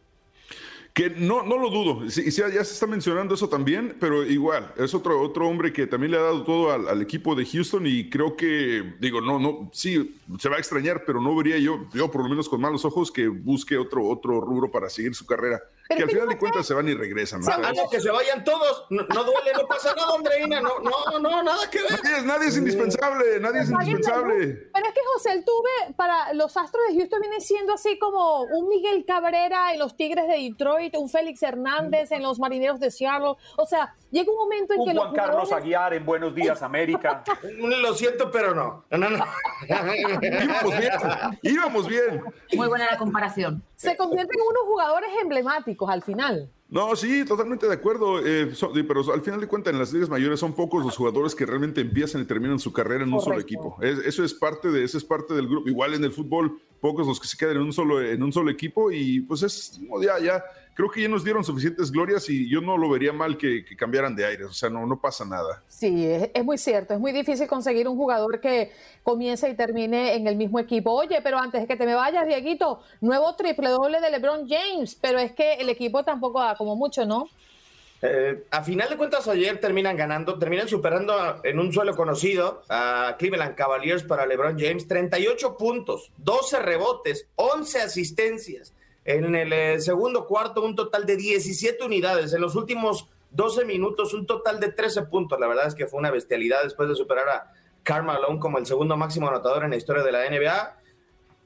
Que 0.96 1.10
no, 1.10 1.43
no 1.43 1.58
lo 1.58 1.70
dudo, 1.70 2.10
sí, 2.10 2.32
sí, 2.32 2.41
ya 2.41 2.64
se 2.64 2.74
está 2.74 2.88
mencionando 2.88 3.36
eso 3.36 3.50
también, 3.50 3.98
pero 4.00 4.24
igual, 4.24 4.74
es 4.78 4.93
otro, 4.93 5.22
otro 5.22 5.46
hombre 5.46 5.74
que 5.74 5.88
también 5.88 6.12
le 6.12 6.18
ha 6.18 6.22
dado 6.22 6.43
todo 6.46 6.72
al, 6.72 6.88
al 6.88 7.02
equipo 7.02 7.36
de 7.36 7.46
Houston 7.46 7.86
y 7.86 8.10
creo 8.10 8.38
que, 8.38 8.93
digo, 9.02 9.20
no, 9.20 9.38
no, 9.38 9.70
sí, 9.74 10.16
se 10.39 10.48
va 10.48 10.56
a 10.56 10.60
extrañar, 10.60 11.04
pero 11.06 11.20
no 11.20 11.36
vería 11.36 11.58
yo, 11.58 11.86
yo 11.93 12.10
por 12.10 12.24
lo 12.24 12.30
menos 12.30 12.48
con 12.48 12.62
malos 12.62 12.86
ojos, 12.86 13.12
que 13.12 13.28
busque 13.28 13.78
otro, 13.78 14.08
otro 14.08 14.39
rubro 14.39 14.72
para 14.72 14.88
seguir 14.89 15.14
su 15.16 15.26
carrera, 15.26 15.62
que 15.88 16.04
al 16.04 16.10
final 16.10 16.28
de 16.30 16.38
cuentas 16.38 16.66
se 16.66 16.74
van 16.74 16.88
y 16.90 16.94
regresan. 16.94 17.42
¿no? 17.42 17.48
Ah, 17.52 17.72
no, 17.76 17.90
que 17.90 18.00
se 18.00 18.10
vayan 18.10 18.44
todos, 18.44 18.86
no, 18.90 19.04
no 19.04 19.24
duele, 19.24 19.52
no 19.54 19.68
pasa 19.68 19.94
nada, 19.96 20.14
Andreina, 20.16 20.62
no, 20.62 20.80
no, 20.80 21.20
no, 21.20 21.44
nada 21.44 21.70
que 21.70 21.80
ver. 21.82 21.92
Nadie, 22.04 22.18
es- 22.18 22.26
nadie 22.26 22.48
es 22.48 22.58
indispensable, 22.58 23.40
nadie 23.40 23.62
es 23.62 23.70
indispensable. 23.70 24.70
Pero 24.74 24.88
es 24.88 24.94
que 24.94 25.00
José 25.14 25.30
Altuve 25.32 25.94
para 25.96 26.34
los 26.34 26.56
Astros 26.58 26.84
de 26.90 26.96
Houston 26.98 27.22
viene 27.22 27.40
siendo 27.40 27.74
así 27.74 28.00
como 28.00 28.42
un 28.44 28.68
Miguel 28.70 29.06
Cabrera 29.06 29.74
en 29.74 29.80
los 29.80 29.96
Tigres 29.96 30.28
de 30.28 30.38
Detroit, 30.38 30.96
un 30.96 31.10
Félix 31.10 31.44
Hernández 31.44 32.12
en 32.12 32.24
los 32.24 32.40
Marineros 32.40 32.80
de 32.80 32.90
Seattle. 32.92 33.36
O 33.58 33.66
sea, 33.68 33.96
llega 34.16 34.32
un 34.32 34.38
momento 34.38 34.74
en 34.74 34.80
que 34.86 34.89
Un 34.91 34.95
los 34.95 35.03
Juan 35.05 35.13
Carlos 35.16 35.34
jugadores 35.43 35.51
Aguiar 35.63 35.93
en 35.93 36.05
Buenos 36.05 36.34
Días 36.34 36.61
América. 36.63 37.24
Lo 37.59 37.93
siento, 37.93 38.32
pero 38.32 38.55
no. 38.55 38.86
No, 38.91 38.97
no, 38.97 39.09
no. 39.09 39.26
Íbamos 39.68 40.78
bien, 40.80 40.91
íbamos 41.41 41.88
bien. 41.88 42.22
Muy 42.55 42.68
buena 42.68 42.86
la 42.91 42.97
comparación. 42.97 43.61
se 43.76 43.95
convierten 43.97 44.39
en 44.39 44.45
unos 44.47 44.63
jugadores 44.66 45.09
emblemáticos 45.22 45.89
al 45.89 46.01
final. 46.01 46.49
No, 46.68 46.95
sí, 46.95 47.24
totalmente 47.26 47.68
de 47.68 47.74
acuerdo, 47.76 48.26
eh, 48.26 48.53
so- 48.55 48.72
pero 48.74 49.01
al 49.13 49.22
final 49.22 49.39
de 49.39 49.47
cuentas 49.47 49.72
en 49.72 49.78
las 49.80 49.93
ligas 49.93 50.09
mayores 50.09 50.39
son 50.39 50.53
pocos 50.53 50.84
los 50.84 50.97
jugadores 50.97 51.36
que 51.36 51.45
realmente 51.45 51.80
empiezan 51.80 52.22
y 52.22 52.26
terminan 52.26 52.57
su 52.57 52.74
carrera 52.74 53.03
en 53.03 53.13
un 53.13 53.22
solo 53.22 53.39
equipo. 53.39 53.78
Es- 53.82 53.99
eso 53.99 54.24
es 54.24 54.34
parte 54.34 54.70
de, 54.72 54.84
eso 54.84 54.97
es 54.97 55.03
parte 55.03 55.36
del 55.36 55.47
grupo. 55.47 55.70
Igual 55.70 55.93
en 55.93 56.03
el 56.03 56.11
fútbol, 56.11 56.59
pocos 56.82 57.05
los 57.05 57.20
que 57.20 57.28
se 57.28 57.38
quedan 57.38 57.57
en 57.57 57.61
un 57.63 57.72
solo, 57.74 58.01
en 58.01 58.22
un 58.24 58.34
solo 58.34 58.49
equipo 58.49 58.91
y 58.91 59.22
pues 59.22 59.43
es 59.43 59.80
ya, 60.01 60.18
ya. 60.20 60.43
Creo 60.76 60.92
que 60.92 61.02
ya 61.02 61.08
nos 61.08 61.24
dieron 61.24 61.44
suficientes 61.44 61.90
glorias 61.90 62.30
y 62.30 62.50
yo 62.50 62.60
no 62.60 62.78
lo 62.78 62.90
vería 62.90 63.14
mal 63.14 63.38
que, 63.38 63.64
que 63.64 63.78
cambiaran 63.78 64.14
de 64.14 64.26
aires. 64.26 64.48
O 64.48 64.54
sea, 64.54 64.70
no, 64.70 64.86
no 64.86 65.00
pasa 65.00 65.24
nada. 65.24 65.64
Sí, 65.70 66.06
es, 66.06 66.30
es 66.34 66.44
muy 66.44 66.58
cierto. 66.58 66.94
Es 66.94 67.00
muy 67.00 67.14
difícil 67.14 67.48
conseguir 67.48 67.88
un 67.88 67.96
jugador 67.96 68.42
que 68.42 68.72
comience 69.02 69.50
y 69.50 69.56
termine 69.56 70.16
en 70.16 70.28
el 70.28 70.36
mismo 70.36 70.60
equipo. 70.60 70.92
Oye, 70.92 71.22
pero 71.24 71.38
antes 71.40 71.62
de 71.62 71.68
que 71.68 71.78
te 71.78 71.86
me 71.86 71.96
vayas, 71.96 72.28
Dieguito, 72.28 72.82
nuevo 73.00 73.34
triple 73.38 73.70
doble 73.70 74.02
de 74.02 74.12
LeBron 74.12 74.50
James, 74.50 74.98
pero 75.00 75.18
es 75.18 75.32
que 75.32 75.54
el 75.54 75.70
equipo 75.70 76.04
tampoco 76.04 76.42
da 76.42 76.56
como 76.58 76.76
mucho, 76.76 77.06
¿no? 77.06 77.30
Eh, 78.02 78.44
a 78.52 78.62
final 78.62 78.90
de 78.90 78.98
cuentas, 78.98 79.28
ayer 79.30 79.58
terminan 79.62 79.96
ganando, 79.96 80.38
terminan 80.38 80.68
superando 80.68 81.14
a- 81.14 81.40
en 81.44 81.58
un 81.58 81.72
suelo 81.72 81.96
conocido 81.96 82.62
a 82.70 83.16
Cleveland 83.18 83.56
Cavaliers 83.56 84.04
para 84.04 84.26
LeBron 84.26 84.60
James. 84.60 84.88
38 84.88 85.56
puntos, 85.58 86.12
12 86.18 86.60
rebotes, 86.60 87.26
11 87.36 87.80
asistencias. 87.82 88.74
En 89.06 89.36
el 89.36 89.53
eh, 89.53 89.80
segundo 89.80 90.26
cuarto, 90.26 90.64
un 90.64 90.76
total 90.76 91.06
de 91.06 91.16
17 91.16 91.84
unidades. 91.86 92.34
En 92.34 92.41
los 92.41 92.56
últimos 92.56 93.08
12 93.32 93.66
minutos, 93.66 94.14
un 94.14 94.26
total 94.26 94.60
de 94.60 94.72
13 94.72 95.03
puntos. 95.03 95.39
La 95.39 95.47
verdad 95.47 95.68
es 95.68 95.76
que 95.76 95.88
fue 95.88 95.99
una 95.99 96.12
bestialidad 96.12 96.64
después 96.64 96.89
de 96.89 96.95
superar 96.95 97.30
a 97.30 97.53
Karl 97.84 98.03
Malone 98.03 98.39
como 98.39 98.58
el 98.58 98.66
segundo 98.66 98.97
máximo 98.97 99.28
anotador 99.28 99.64
en 99.64 99.70
la 99.70 99.78
historia 99.78 100.03
de 100.03 100.12
la 100.12 100.30
NBA. 100.30 100.80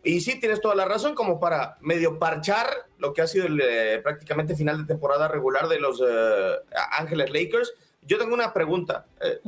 Y 0.03 0.21
sí, 0.21 0.39
tienes 0.39 0.61
toda 0.61 0.75
la 0.75 0.85
razón, 0.85 1.13
como 1.13 1.39
para 1.39 1.77
medio 1.81 2.17
parchar 2.19 2.67
lo 2.97 3.13
que 3.13 3.21
ha 3.21 3.27
sido 3.27 3.47
el 3.47 3.59
eh, 3.61 3.99
prácticamente 4.01 4.55
final 4.55 4.77
de 4.77 4.85
temporada 4.85 5.27
regular 5.27 5.67
de 5.67 5.79
los 5.79 6.01
eh, 6.01 6.55
Ángeles 6.97 7.31
Lakers. 7.31 7.73
Yo 8.03 8.17
tengo 8.17 8.33
una 8.33 8.53
pregunta. 8.53 9.05
Eh, 9.21 9.41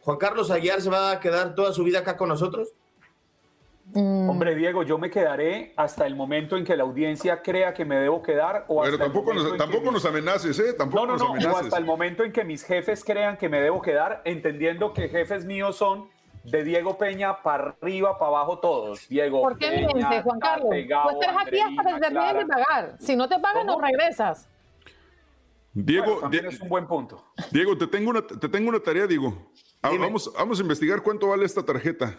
¿Juan 0.00 0.18
Carlos 0.18 0.50
Aguiar 0.50 0.82
se 0.82 0.90
va 0.90 1.12
a 1.12 1.20
quedar 1.20 1.54
toda 1.54 1.72
su 1.72 1.82
vida 1.84 2.00
acá 2.00 2.18
con 2.18 2.28
nosotros? 2.28 2.74
Mm. 3.86 4.28
Hombre, 4.30 4.54
Diego, 4.54 4.82
yo 4.82 4.98
me 4.98 5.10
quedaré 5.10 5.72
hasta 5.76 6.06
el 6.06 6.16
momento 6.16 6.56
en 6.56 6.64
que 6.64 6.76
la 6.76 6.84
audiencia 6.84 7.42
crea 7.42 7.74
que 7.74 7.84
me 7.84 7.96
debo 7.96 8.22
quedar 8.22 8.64
o 8.68 8.80
Pero 8.82 8.94
hasta 8.94 9.04
tampoco 9.04 9.34
nos, 9.34 9.56
tampoco 9.56 9.90
nos 9.90 10.04
amenaces, 10.04 10.58
¿eh? 10.58 10.72
Tampoco 10.72 11.06
No, 11.06 11.06
no, 11.06 11.12
nos 11.12 11.22
no, 11.22 11.28
o 11.28 11.34
amenaces. 11.34 11.64
hasta 11.64 11.78
el 11.78 11.84
momento 11.84 12.24
en 12.24 12.32
que 12.32 12.44
mis 12.44 12.64
jefes 12.64 13.04
crean 13.04 13.36
que 13.36 13.48
me 13.48 13.60
debo 13.60 13.82
quedar, 13.82 14.22
entendiendo 14.24 14.92
que 14.92 15.08
jefes 15.08 15.44
míos 15.44 15.76
son 15.76 16.08
de 16.44 16.64
Diego 16.64 16.98
Peña 16.98 17.42
para 17.42 17.76
arriba, 17.80 18.18
para 18.18 18.28
abajo 18.30 18.58
todos. 18.58 19.08
Diego 19.08 19.42
¿Por 19.42 19.58
qué 19.58 19.68
Peña, 19.68 19.88
mientes, 19.94 20.22
Juan 20.22 20.40
Carlos? 20.40 20.70
Gabo, 20.88 21.10
Tú 21.10 21.20
estás 21.20 21.36
aquí 21.46 21.60
hasta 21.60 21.94
que 21.94 22.00
terminen 22.00 22.36
de 22.38 22.46
pagar. 22.46 22.96
Si 22.98 23.16
no 23.16 23.28
te 23.28 23.38
pagan, 23.38 23.66
no 23.66 23.80
regresas. 23.80 24.48
Diego, 25.72 26.20
Bueno, 26.20 26.48
es 26.48 26.60
un 26.60 26.68
buen 26.68 26.86
punto. 26.86 27.24
Diego, 27.50 27.76
te 27.76 27.86
tengo 27.86 28.10
una, 28.10 28.26
te 28.26 28.48
tengo 28.48 28.68
una 28.68 28.80
tarea, 28.80 29.06
Diego. 29.06 29.50
Ah. 29.82 29.90
Vamos, 29.98 30.32
vamos 30.36 30.58
a 30.58 30.62
investigar 30.62 31.02
cuánto 31.02 31.28
vale 31.28 31.44
esta 31.44 31.64
tarjeta. 31.64 32.18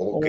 Ok. 0.00 0.26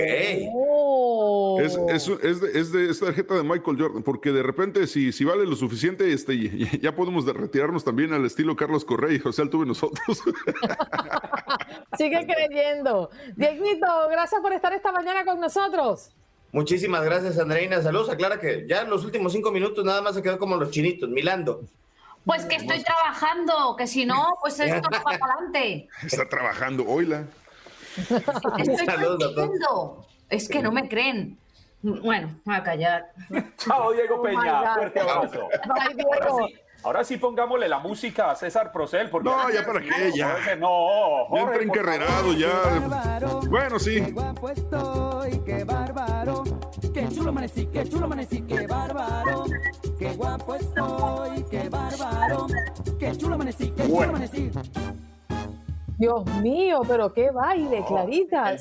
Oh. 0.52 1.60
Es, 1.60 1.78
es, 1.88 2.08
es, 2.24 2.40
de, 2.40 2.58
es, 2.58 2.72
de, 2.72 3.06
tarjeta 3.06 3.34
de 3.34 3.44
Michael 3.44 3.76
Jordan, 3.78 4.02
porque 4.02 4.32
de 4.32 4.42
repente, 4.42 4.88
si, 4.88 5.12
si 5.12 5.24
vale 5.24 5.46
lo 5.46 5.54
suficiente, 5.54 6.12
este, 6.12 6.36
ya 6.80 6.94
podemos 6.96 7.24
retirarnos 7.24 7.84
también 7.84 8.12
al 8.12 8.24
estilo 8.26 8.56
Carlos 8.56 8.84
Correa 8.84 9.14
y 9.14 9.20
José 9.20 9.42
Altuve 9.42 9.66
nosotros. 9.66 10.02
Sigue 11.96 12.26
creyendo. 12.26 13.10
Dieguito, 13.36 13.86
gracias 14.10 14.40
por 14.40 14.52
estar 14.52 14.72
esta 14.72 14.90
mañana 14.90 15.24
con 15.24 15.40
nosotros. 15.40 16.10
Muchísimas 16.50 17.04
gracias, 17.04 17.38
Andreina. 17.38 17.80
Saludos 17.80 18.10
aclara 18.10 18.40
que 18.40 18.66
ya 18.68 18.82
en 18.82 18.90
los 18.90 19.04
últimos 19.04 19.32
cinco 19.32 19.52
minutos 19.52 19.84
nada 19.84 20.02
más 20.02 20.16
se 20.16 20.22
quedó 20.22 20.36
como 20.40 20.56
los 20.56 20.72
chinitos, 20.72 21.08
milando. 21.08 21.62
Pues 22.24 22.44
que 22.44 22.56
estoy 22.56 22.82
trabajando, 22.82 23.76
que 23.76 23.86
si 23.86 24.04
no, 24.04 24.36
pues 24.40 24.58
esto 24.58 24.88
va 24.92 25.00
para 25.00 25.16
adelante. 25.16 25.88
Está 26.04 26.28
trabajando, 26.28 26.84
oíla. 26.84 27.26
Estoy 27.96 28.86
Saludos 28.86 30.06
Es 30.28 30.48
que 30.48 30.62
no 30.62 30.72
me 30.72 30.88
creen. 30.88 31.38
Bueno, 31.82 32.34
a 32.46 32.62
callar. 32.62 33.12
Chao, 33.56 33.92
Diego 33.92 34.16
oh 34.16 34.22
Peña. 34.22 34.74
Fuerte 34.74 35.00
abrazo. 35.00 35.48
Ahora 36.82 37.04
sí, 37.04 37.18
pongámosle 37.18 37.68
la 37.68 37.78
música 37.78 38.30
a 38.30 38.34
César 38.34 38.72
Procel. 38.72 39.10
Porque 39.10 39.28
no, 39.28 39.50
ya 39.50 39.66
para 39.66 39.80
qué, 39.80 40.12
ya. 40.14 40.56
No, 40.58 41.28
ya 41.34 41.40
entra 41.42 41.62
encarrerado, 41.62 42.32
ya. 42.32 43.28
Bueno, 43.48 43.78
sí. 43.78 44.02
Qué 44.02 44.12
guapo 44.12 44.48
estoy, 44.48 45.40
qué 45.44 45.64
bárbaro. 45.64 46.44
Qué 46.94 47.08
chulo 47.08 47.30
amanecí, 47.30 47.66
qué 47.66 47.88
chulo 47.88 48.06
amanecí, 48.06 48.42
qué 48.42 48.66
bárbaro. 48.66 49.44
Qué 49.98 50.12
guapo 50.14 50.54
estoy, 50.54 51.44
qué 51.50 51.68
bárbaro. 51.68 52.46
Qué 52.98 53.16
chulo 53.16 53.34
amanecí, 53.34 53.70
qué 53.72 53.86
chulo 53.86 54.02
amanecí. 54.02 54.50
Dios 56.00 56.24
mío, 56.40 56.80
pero 56.88 57.12
qué 57.12 57.30
baile, 57.30 57.84
Clarita. 57.86 58.56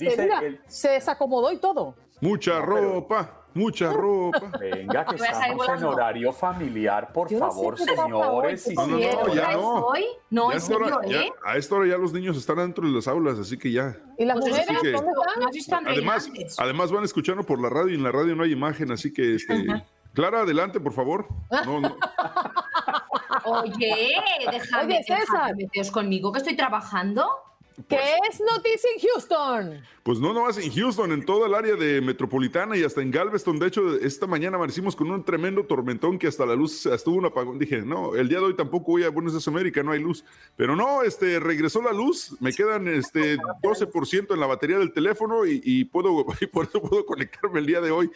se 0.67 0.89
desacomodó 0.89 1.53
y 1.53 1.57
todo. 1.57 1.95
Mucha 2.19 2.59
ropa. 2.59 3.45
Mucha 3.53 3.93
ropa. 3.93 4.51
Venga, 4.59 5.05
que 5.05 5.15
estamos 5.15 5.69
en 5.69 5.83
horario 5.85 6.33
familiar, 6.33 7.13
por 7.13 7.33
favor, 7.33 7.79
señores. 7.79 8.67
no, 8.75 8.87
no, 8.87 8.97
no, 8.97 9.33
ya 9.33 9.53
no. 9.53 9.87
No, 10.29 10.51
es 10.51 10.69
¿eh? 10.69 11.31
A 11.45 11.55
esta 11.55 11.75
hora 11.75 11.87
ya 11.87 11.97
los 11.97 12.11
niños 12.11 12.35
están 12.35 12.57
dentro 12.57 12.85
de 12.85 12.91
las 12.93 13.07
aulas, 13.07 13.39
así 13.39 13.57
que 13.57 13.71
ya. 13.71 13.95
¿Y 14.17 14.25
las 14.25 14.37
pues 14.37 14.49
mujeres 14.49 14.91
dónde 14.93 15.57
están? 15.57 15.87
Además, 15.87 16.29
además 16.57 16.91
van 16.91 17.05
escuchando 17.05 17.43
por 17.43 17.61
la 17.61 17.69
radio 17.69 17.91
y 17.91 17.95
en 17.95 18.03
la 18.03 18.11
radio 18.11 18.35
no 18.35 18.43
hay 18.43 18.51
imagen, 18.51 18.91
así 18.91 19.13
que 19.13 19.35
este. 19.35 19.65
Clara, 20.13 20.41
adelante, 20.41 20.79
por 20.81 20.91
favor. 20.91 21.27
No, 21.65 21.79
no. 21.79 21.95
Oye, 23.51 24.15
déjame, 24.51 24.95
Oye, 24.95 25.03
César. 25.03 25.55
meteos 25.55 25.91
conmigo 25.91 26.31
que 26.31 26.39
estoy 26.39 26.55
trabajando. 26.55 27.27
¿Qué 27.87 27.97
pues 28.17 28.35
es 28.35 28.41
noticia 28.41 28.89
en 28.93 29.07
Houston? 29.07 29.83
Pues 30.03 30.19
no 30.19 30.33
nomás 30.33 30.57
en 30.57 30.69
Houston, 30.71 31.13
en 31.13 31.23
toda 31.23 31.47
el 31.47 31.53
área 31.53 31.75
de 31.75 32.01
metropolitana 32.01 32.75
y 32.75 32.83
hasta 32.83 33.01
en 33.01 33.09
Galveston. 33.09 33.57
De 33.57 33.67
hecho, 33.67 33.95
esta 33.95 34.27
mañana 34.27 34.57
amanecimos 34.57 34.95
con 34.95 35.09
un 35.09 35.23
tremendo 35.23 35.63
tormentón 35.63 36.19
que 36.19 36.27
hasta 36.27 36.45
la 36.45 36.55
luz 36.55 36.85
estuvo 36.87 37.15
un 37.15 37.25
apagón. 37.25 37.57
Dije, 37.57 37.81
no, 37.81 38.15
el 38.15 38.27
día 38.27 38.39
de 38.39 38.45
hoy 38.45 38.55
tampoco 38.55 38.91
voy 38.91 39.03
a 39.03 39.09
Buenos 39.09 39.33
Aires 39.33 39.47
América, 39.47 39.81
no 39.81 39.93
hay 39.93 40.01
luz. 40.01 40.25
Pero 40.57 40.75
no, 40.75 41.03
este, 41.03 41.39
regresó 41.39 41.81
la 41.81 41.93
luz, 41.93 42.35
me 42.41 42.51
quedan 42.51 42.87
este 42.89 43.37
12% 43.37 44.33
en 44.33 44.39
la 44.39 44.47
batería 44.47 44.77
del 44.77 44.91
teléfono 44.91 45.45
y, 45.45 45.61
y 45.63 45.85
puedo, 45.85 46.25
y 46.41 46.47
por 46.47 46.65
eso 46.65 46.81
puedo 46.81 47.05
conectarme 47.05 47.59
el 47.59 47.65
día 47.65 47.79
de 47.79 47.91
hoy. 47.91 48.11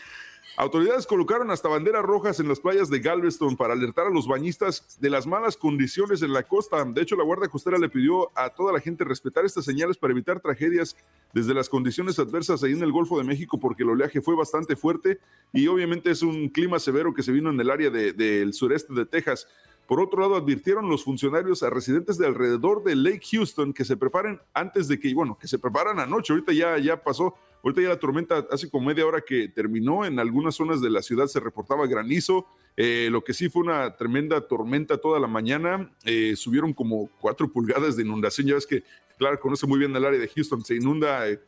Autoridades 0.55 1.07
colocaron 1.07 1.49
hasta 1.49 1.67
banderas 1.67 2.03
rojas 2.03 2.39
en 2.39 2.47
las 2.47 2.59
playas 2.59 2.87
de 2.87 2.99
Galveston 2.99 3.57
para 3.57 3.73
alertar 3.73 4.05
a 4.05 4.11
los 4.11 4.27
bañistas 4.27 4.99
de 5.01 5.09
las 5.09 5.25
malas 5.25 5.57
condiciones 5.57 6.21
en 6.21 6.31
la 6.31 6.43
costa. 6.43 6.85
De 6.85 7.01
hecho, 7.01 7.15
la 7.15 7.23
Guardia 7.23 7.47
Costera 7.47 7.79
le 7.79 7.89
pidió 7.89 8.29
a 8.37 8.51
toda 8.51 8.71
la 8.71 8.79
gente 8.79 9.03
respetar 9.03 9.45
estas 9.45 9.65
señales 9.65 9.97
para 9.97 10.13
evitar 10.13 10.39
tragedias 10.41 10.95
desde 11.33 11.55
las 11.55 11.69
condiciones 11.69 12.19
adversas 12.19 12.63
ahí 12.63 12.73
en 12.73 12.83
el 12.83 12.91
Golfo 12.91 13.17
de 13.17 13.23
México, 13.23 13.59
porque 13.59 13.81
el 13.81 13.89
oleaje 13.89 14.21
fue 14.21 14.35
bastante 14.35 14.75
fuerte 14.75 15.17
y 15.51 15.65
obviamente 15.65 16.11
es 16.11 16.21
un 16.21 16.49
clima 16.49 16.77
severo 16.77 17.15
que 17.15 17.23
se 17.23 17.31
vino 17.31 17.49
en 17.49 17.59
el 17.59 17.71
área 17.71 17.89
del 17.89 18.53
sureste 18.53 18.93
de 18.93 19.07
Texas. 19.07 19.47
Por 19.87 19.99
otro 19.99 20.21
lado, 20.21 20.35
advirtieron 20.35 20.87
los 20.87 21.03
funcionarios 21.03 21.63
a 21.63 21.71
residentes 21.71 22.19
de 22.19 22.27
alrededor 22.27 22.83
de 22.83 22.95
Lake 22.95 23.25
Houston 23.31 23.73
que 23.73 23.85
se 23.85 23.97
preparen 23.97 24.39
antes 24.53 24.87
de 24.87 24.99
que, 24.99 25.11
bueno, 25.15 25.35
que 25.37 25.47
se 25.47 25.57
preparan 25.57 25.99
anoche. 25.99 26.31
Ahorita 26.31 26.53
ya, 26.53 26.77
ya 26.77 27.03
pasó 27.03 27.33
Ahorita 27.63 27.81
ya 27.81 27.89
la 27.89 27.99
tormenta 27.99 28.45
hace 28.51 28.69
como 28.69 28.87
media 28.87 29.07
hora 29.07 29.21
que 29.21 29.47
terminó. 29.47 30.03
En 30.03 30.19
algunas 30.19 30.55
zonas 30.55 30.81
de 30.81 30.89
la 30.89 31.01
ciudad 31.01 31.27
se 31.27 31.39
reportaba 31.39 31.87
granizo. 31.87 32.45
Eh, 32.75 33.07
lo 33.09 33.23
que 33.23 33.33
sí 33.33 33.47
fue 33.49 33.61
una 33.61 33.95
tremenda 33.95 34.41
tormenta 34.41 34.97
toda 34.97 35.17
la 35.17 35.27
mañana. 35.27 35.89
Eh, 36.03 36.35
subieron 36.35 36.73
como 36.73 37.09
cuatro 37.21 37.49
pulgadas 37.49 37.95
de 37.95 38.03
inundación. 38.03 38.47
Ya 38.47 38.55
ves 38.55 38.67
que, 38.67 38.83
claro, 39.17 39.39
conoce 39.39 39.65
muy 39.65 39.79
bien 39.79 39.95
el 39.95 40.03
área 40.03 40.19
de 40.19 40.27
Houston. 40.27 40.65
Se 40.65 40.75
inunda, 40.75 41.29
eh, 41.29 41.39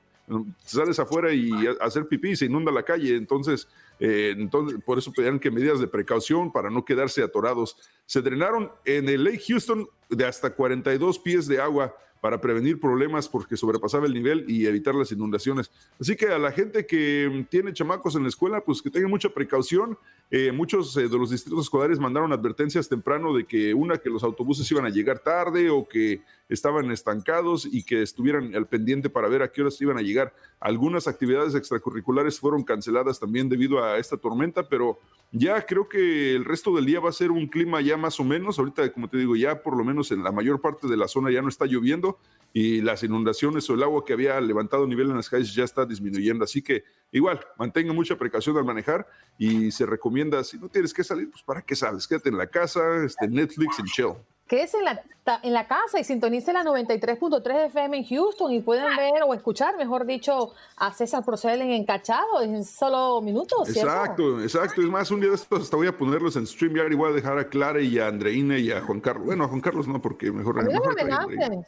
sales 0.64 1.00
afuera 1.00 1.34
y 1.34 1.52
hacer 1.82 2.08
pipí 2.08 2.30
y 2.30 2.36
se 2.38 2.46
inunda 2.46 2.72
la 2.72 2.84
calle. 2.84 3.18
Entonces, 3.18 3.68
entonces, 4.00 4.80
por 4.86 4.98
eso 4.98 5.12
pedían 5.12 5.40
que 5.40 5.52
medidas 5.52 5.80
de 5.82 5.88
precaución 5.88 6.52
para 6.52 6.70
no 6.70 6.86
quedarse 6.86 7.24
atorados. 7.24 7.78
Se 8.06 8.22
drenaron 8.22 8.72
en 8.86 9.10
el 9.10 9.26
Lake 9.26 9.44
Houston 9.50 9.88
de 10.10 10.26
hasta 10.26 10.50
42 10.50 11.20
pies 11.20 11.48
de 11.48 11.60
agua 11.60 11.96
para 12.26 12.42
prevenir 12.42 12.80
problemas 12.80 13.30
porque 13.30 13.56
sobrepasaba 13.56 14.08
el 14.08 14.14
nivel 14.16 14.46
y 14.48 14.66
evitar 14.66 14.96
las 14.96 15.12
inundaciones. 15.12 15.70
Así 16.02 16.16
que 16.16 16.30
a 16.30 16.40
la 16.40 16.52
gente 16.52 16.88
que 16.88 17.46
tiene 17.52 17.72
chamacos 17.72 18.16
en 18.16 18.24
la 18.24 18.30
escuela, 18.30 18.62
pues 18.62 18.82
que 18.82 18.90
tengan 18.90 19.12
mucha 19.12 19.30
precaución. 19.30 19.96
Eh, 20.32 20.52
muchos 20.52 20.98
eh, 20.98 21.08
de 21.08 21.20
los 21.20 21.30
distritos 21.30 21.66
escolares 21.66 22.00
mandaron 22.00 22.34
advertencias 22.34 22.90
temprano 22.90 23.32
de 23.32 23.46
que 23.46 23.76
una, 23.76 24.00
que 24.00 24.10
los 24.10 24.24
autobuses 24.24 24.72
iban 24.72 24.88
a 24.88 24.90
llegar 24.90 25.20
tarde 25.20 25.70
o 25.70 25.88
que 25.88 26.24
estaban 26.50 26.90
estancados 26.90 27.68
y 27.72 27.84
que 27.84 28.02
estuvieran 28.02 28.56
al 28.56 28.68
pendiente 28.68 29.08
para 29.08 29.28
ver 29.28 29.44
a 29.44 29.52
qué 29.52 29.62
horas 29.62 29.80
iban 29.80 30.00
a 30.00 30.02
llegar. 30.02 30.34
Algunas 30.60 31.08
actividades 31.08 31.54
extracurriculares 31.54 32.40
fueron 32.40 32.64
canceladas 32.64 33.20
también 33.20 33.50
debido 33.50 33.84
a 33.84 34.00
esta 34.00 34.18
tormenta, 34.18 34.68
pero 34.68 34.98
ya 35.32 35.66
creo 35.66 35.90
que 35.90 36.36
el 36.36 36.46
resto 36.46 36.74
del 36.76 36.86
día 36.86 37.00
va 37.00 37.10
a 37.10 37.14
ser 37.14 37.32
un 37.32 37.48
clima 37.48 37.82
ya 37.82 37.98
más 37.98 38.20
o 38.20 38.24
menos. 38.24 38.58
Ahorita, 38.58 38.92
como 38.92 39.10
te 39.10 39.18
digo, 39.18 39.36
ya 39.36 39.62
por 39.62 39.78
lo 39.78 39.84
menos 39.84 40.12
en 40.12 40.24
la 40.24 40.32
mayor 40.32 40.62
parte 40.62 40.88
de 40.88 40.96
la 40.96 41.08
zona 41.08 41.32
ya 41.32 41.42
no 41.42 41.50
está 41.50 41.66
lloviendo 41.66 42.20
y 42.54 42.82
las 42.82 43.04
inundaciones 43.04 43.70
o 43.70 43.74
el 43.74 43.84
agua 43.84 44.06
que 44.06 44.14
había 44.14 44.40
levantado 44.40 44.88
nivel 44.88 45.10
en 45.10 45.18
las 45.18 45.30
calles 45.30 45.54
ya 45.54 45.64
está 45.64 45.86
disminuyendo. 45.86 46.46
Así 46.46 46.62
que 46.62 46.84
igual, 47.12 47.42
mantenga 47.58 47.92
mucha 47.92 48.18
precaución 48.18 48.56
al 48.58 48.64
manejar 48.66 49.08
y 49.38 49.72
se 49.72 49.86
recomienda, 49.86 50.44
si 50.44 50.58
no 50.58 50.70
tienes 50.70 50.94
que 50.94 51.04
salir, 51.04 51.30
pues 51.30 51.44
para 51.44 51.62
qué 51.62 51.76
sales, 51.76 52.08
quédate 52.08 52.30
en 52.30 52.38
la 52.38 52.48
casa, 52.48 53.04
este, 53.04 53.28
Netflix 53.28 53.80
en 53.80 53.86
chill 53.86 54.14
es 54.50 54.74
en 54.76 54.84
la, 54.84 55.02
en 55.42 55.54
la 55.54 55.68
casa 55.68 56.00
y 56.00 56.04
sintonice 56.04 56.54
la 56.54 56.64
93.3 56.64 57.66
FM 57.68 57.98
en 57.98 58.06
Houston 58.06 58.52
y 58.52 58.62
pueden 58.62 58.96
ver 58.96 59.24
o 59.26 59.34
escuchar, 59.34 59.76
mejor 59.78 60.06
dicho, 60.06 60.54
a 60.78 60.94
César 60.94 61.26
Procel 61.26 61.62
en 61.62 61.72
Encachado 61.72 62.42
en 62.42 62.64
solo 62.64 63.22
minutos. 63.22 63.70
Exacto, 63.70 64.42
exacto. 64.42 64.82
Es 64.82 64.88
más, 64.88 65.10
un 65.10 65.22
día 65.22 65.30
de 65.30 65.36
estos 65.36 65.64
hasta 65.64 65.78
voy 65.78 65.88
a 65.88 65.98
ponerlos 65.98 66.36
en 66.36 66.46
StreamYard 66.46 66.92
y 66.92 66.96
voy 66.96 67.12
a 67.12 67.14
dejar 67.16 67.40
a 67.40 67.50
Clara 67.50 67.82
y 67.82 67.98
a 67.98 68.08
Andreina 68.08 68.58
y 68.58 68.72
a 68.72 68.82
Juan 68.82 69.02
Carlos. 69.02 69.26
Bueno, 69.26 69.46
a 69.46 69.48
Juan 69.48 69.62
Carlos 69.62 69.88
no, 69.88 70.00
porque 70.02 70.32
mejor... 70.32 70.60
A 70.60 70.64
mí, 70.64 70.74
mejor 70.74 70.96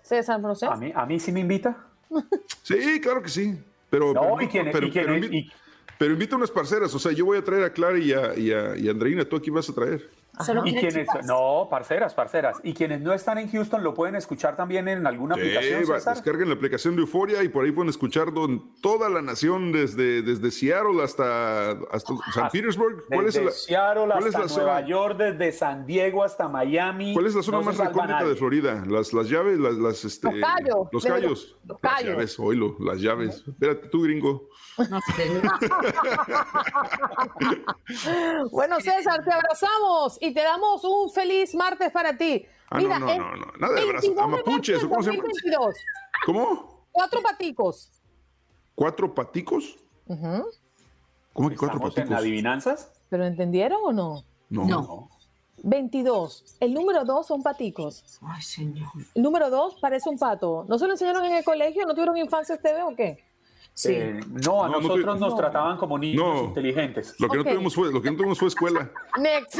César 0.03 0.39
Procel. 0.41 0.69
¿A 0.69 0.75
mí, 0.75 0.91
¿A 0.93 1.05
mí 1.05 1.19
sí 1.19 1.32
me 1.32 1.39
invita? 1.39 1.78
Sí, 2.63 2.99
claro 2.99 3.21
que 3.23 3.30
sí. 3.30 3.57
Pero, 3.89 4.13
pero, 5.97 6.13
invita, 6.13 6.36
unas 6.36 6.51
parceras. 6.51 6.93
O 6.93 6.99
sea, 6.99 7.13
yo 7.13 7.25
voy 7.25 7.38
a 7.38 7.43
traer 7.43 7.63
a 7.63 7.71
Clara 7.71 7.97
y 7.97 8.11
a, 8.11 8.38
y 8.38 8.51
a, 8.51 8.75
y 8.75 8.88
a 8.89 8.91
Andreina. 8.91 9.23
Tú 9.23 9.38
aquí 9.38 9.49
vas 9.49 9.69
a 9.69 9.73
traer. 9.73 10.09
¿Y 10.66 10.76
quienes, 10.76 11.08
no, 11.26 11.68
parceras, 11.70 12.14
parceras. 12.14 12.58
Y 12.64 12.74
quienes 12.74 13.02
no 13.02 13.14
están 13.14 13.38
en 13.38 13.50
Houston 13.50 13.84
lo 13.84 13.94
pueden 13.94 14.16
escuchar 14.16 14.56
también 14.56 14.88
en 14.88 15.08
alguna 15.08 15.36
aplicación. 15.36 15.86
César? 15.86 16.16
Descarguen 16.16 16.50
la 16.50 16.56
aplicación 16.56 16.96
de 16.96 17.02
Euforia 17.02 17.44
y 17.44 17.50
por 17.50 17.66
ahí 17.66 17.72
pueden 17.72 17.90
escuchar 17.90 18.28
toda 18.82 19.10
la 19.10 19.22
nación 19.22 19.72
desde, 19.72 20.22
desde 20.22 20.52
Seattle 20.52 21.04
hasta, 21.04 21.72
hasta 21.72 22.14
San 22.34 22.50
Petersburg. 22.50 23.06
¿Cuál 23.08 23.26
desde 23.26 23.40
es 23.40 23.46
la, 23.46 23.52
Seattle 23.52 24.14
hasta 24.14 24.28
es 24.28 24.34
la 24.34 24.64
Nueva 24.64 24.82
York, 24.82 25.18
desde 25.18 25.52
San 25.52 25.86
Diego 25.86 26.24
hasta 26.24 26.48
Miami. 26.48 27.14
¿Cuál 27.14 27.26
es 27.26 27.36
la 27.36 27.44
zona 27.44 27.62
más 27.62 27.78
recóndita 27.78 28.24
de 28.24 28.36
Florida? 28.36 28.84
Las, 28.88 29.14
las 29.14 29.30
bueno, 29.30 29.60
las, 29.60 29.74
las, 29.76 30.06
este, 30.06 30.32
los 30.32 30.42
callos. 30.42 30.88
Los 30.92 31.06
callos. 31.06 31.58
Los 31.66 31.80
callos. 31.80 32.04
Las 32.04 32.04
llaves, 32.04 32.40
oílo, 32.40 32.76
las 32.80 33.02
llaves. 33.02 33.44
Espérate 33.48 33.88
tú, 33.90 34.04
gringo. 34.04 34.50
No 34.78 35.00
sé. 35.16 35.42
bueno, 38.52 38.80
César, 38.80 39.24
te 39.24 39.32
abrazamos 39.34 40.18
y 40.28 40.34
te 40.34 40.41
damos 40.41 40.84
un 40.84 41.09
feliz 41.11 41.55
martes 41.55 41.91
para 41.91 42.17
ti. 42.17 42.45
Ah, 42.69 42.78
Mira, 42.78 42.99
no, 42.99 43.07
no, 43.07 43.36
no, 43.36 43.45
nada 43.59 43.73
de 43.75 43.82
abrazos. 43.82 44.17
Amapuches, 44.17 44.84
¿cómo 44.84 45.01
se 45.01 45.11
llama? 45.11 45.23
¿Cómo? 46.25 46.86
Cuatro 46.91 47.21
paticos. 47.21 47.91
¿Cuatro 48.75 49.13
paticos? 49.13 49.78
¿Cómo 51.34 51.49
que 51.49 51.55
cuatro 51.55 51.80
paticos? 51.80 52.09
en 52.09 52.13
adivinanzas? 52.13 52.91
¿Pero 53.09 53.25
entendieron 53.25 53.80
o 53.86 53.93
no? 53.93 54.23
No. 54.49 54.65
no. 54.65 55.09
22. 55.63 56.57
El 56.59 56.73
número 56.73 57.03
dos 57.05 57.28
son 57.28 57.41
paticos. 57.41 58.19
Ay, 58.21 58.41
señor. 58.41 58.89
El 59.15 59.23
número 59.23 59.49
dos 59.49 59.75
parece 59.82 60.09
un 60.09 60.17
pato. 60.17 60.65
¿No 60.67 60.78
se 60.78 60.86
lo 60.86 60.91
enseñaron 60.91 61.25
en 61.25 61.34
el 61.34 61.43
colegio? 61.43 61.86
¿No 61.86 61.93
tuvieron 61.93 62.17
infancia 62.17 62.55
ustedes 62.55 62.84
o 62.84 62.95
qué? 62.95 63.23
Sí. 63.73 63.93
Eh, 63.93 64.19
no, 64.45 64.63
a 64.63 64.69
nosotros 64.69 65.19
nos 65.19 65.36
trataban 65.36 65.78
como 65.78 65.97
niños 65.97 66.43
inteligentes. 66.43 67.15
Lo 67.19 67.30
que, 67.30 67.38
no 67.38 67.43
tuvimos 67.43 67.75
fue, 67.75 67.91
lo 67.91 68.01
que 68.01 68.11
no 68.11 68.17
tuvimos 68.17 68.39
fue 68.39 68.47
escuela. 68.49 68.91
Next. 69.19 69.59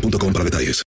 boostmobile.com 0.00 0.32
para 0.32 0.44
detalles. 0.44 0.84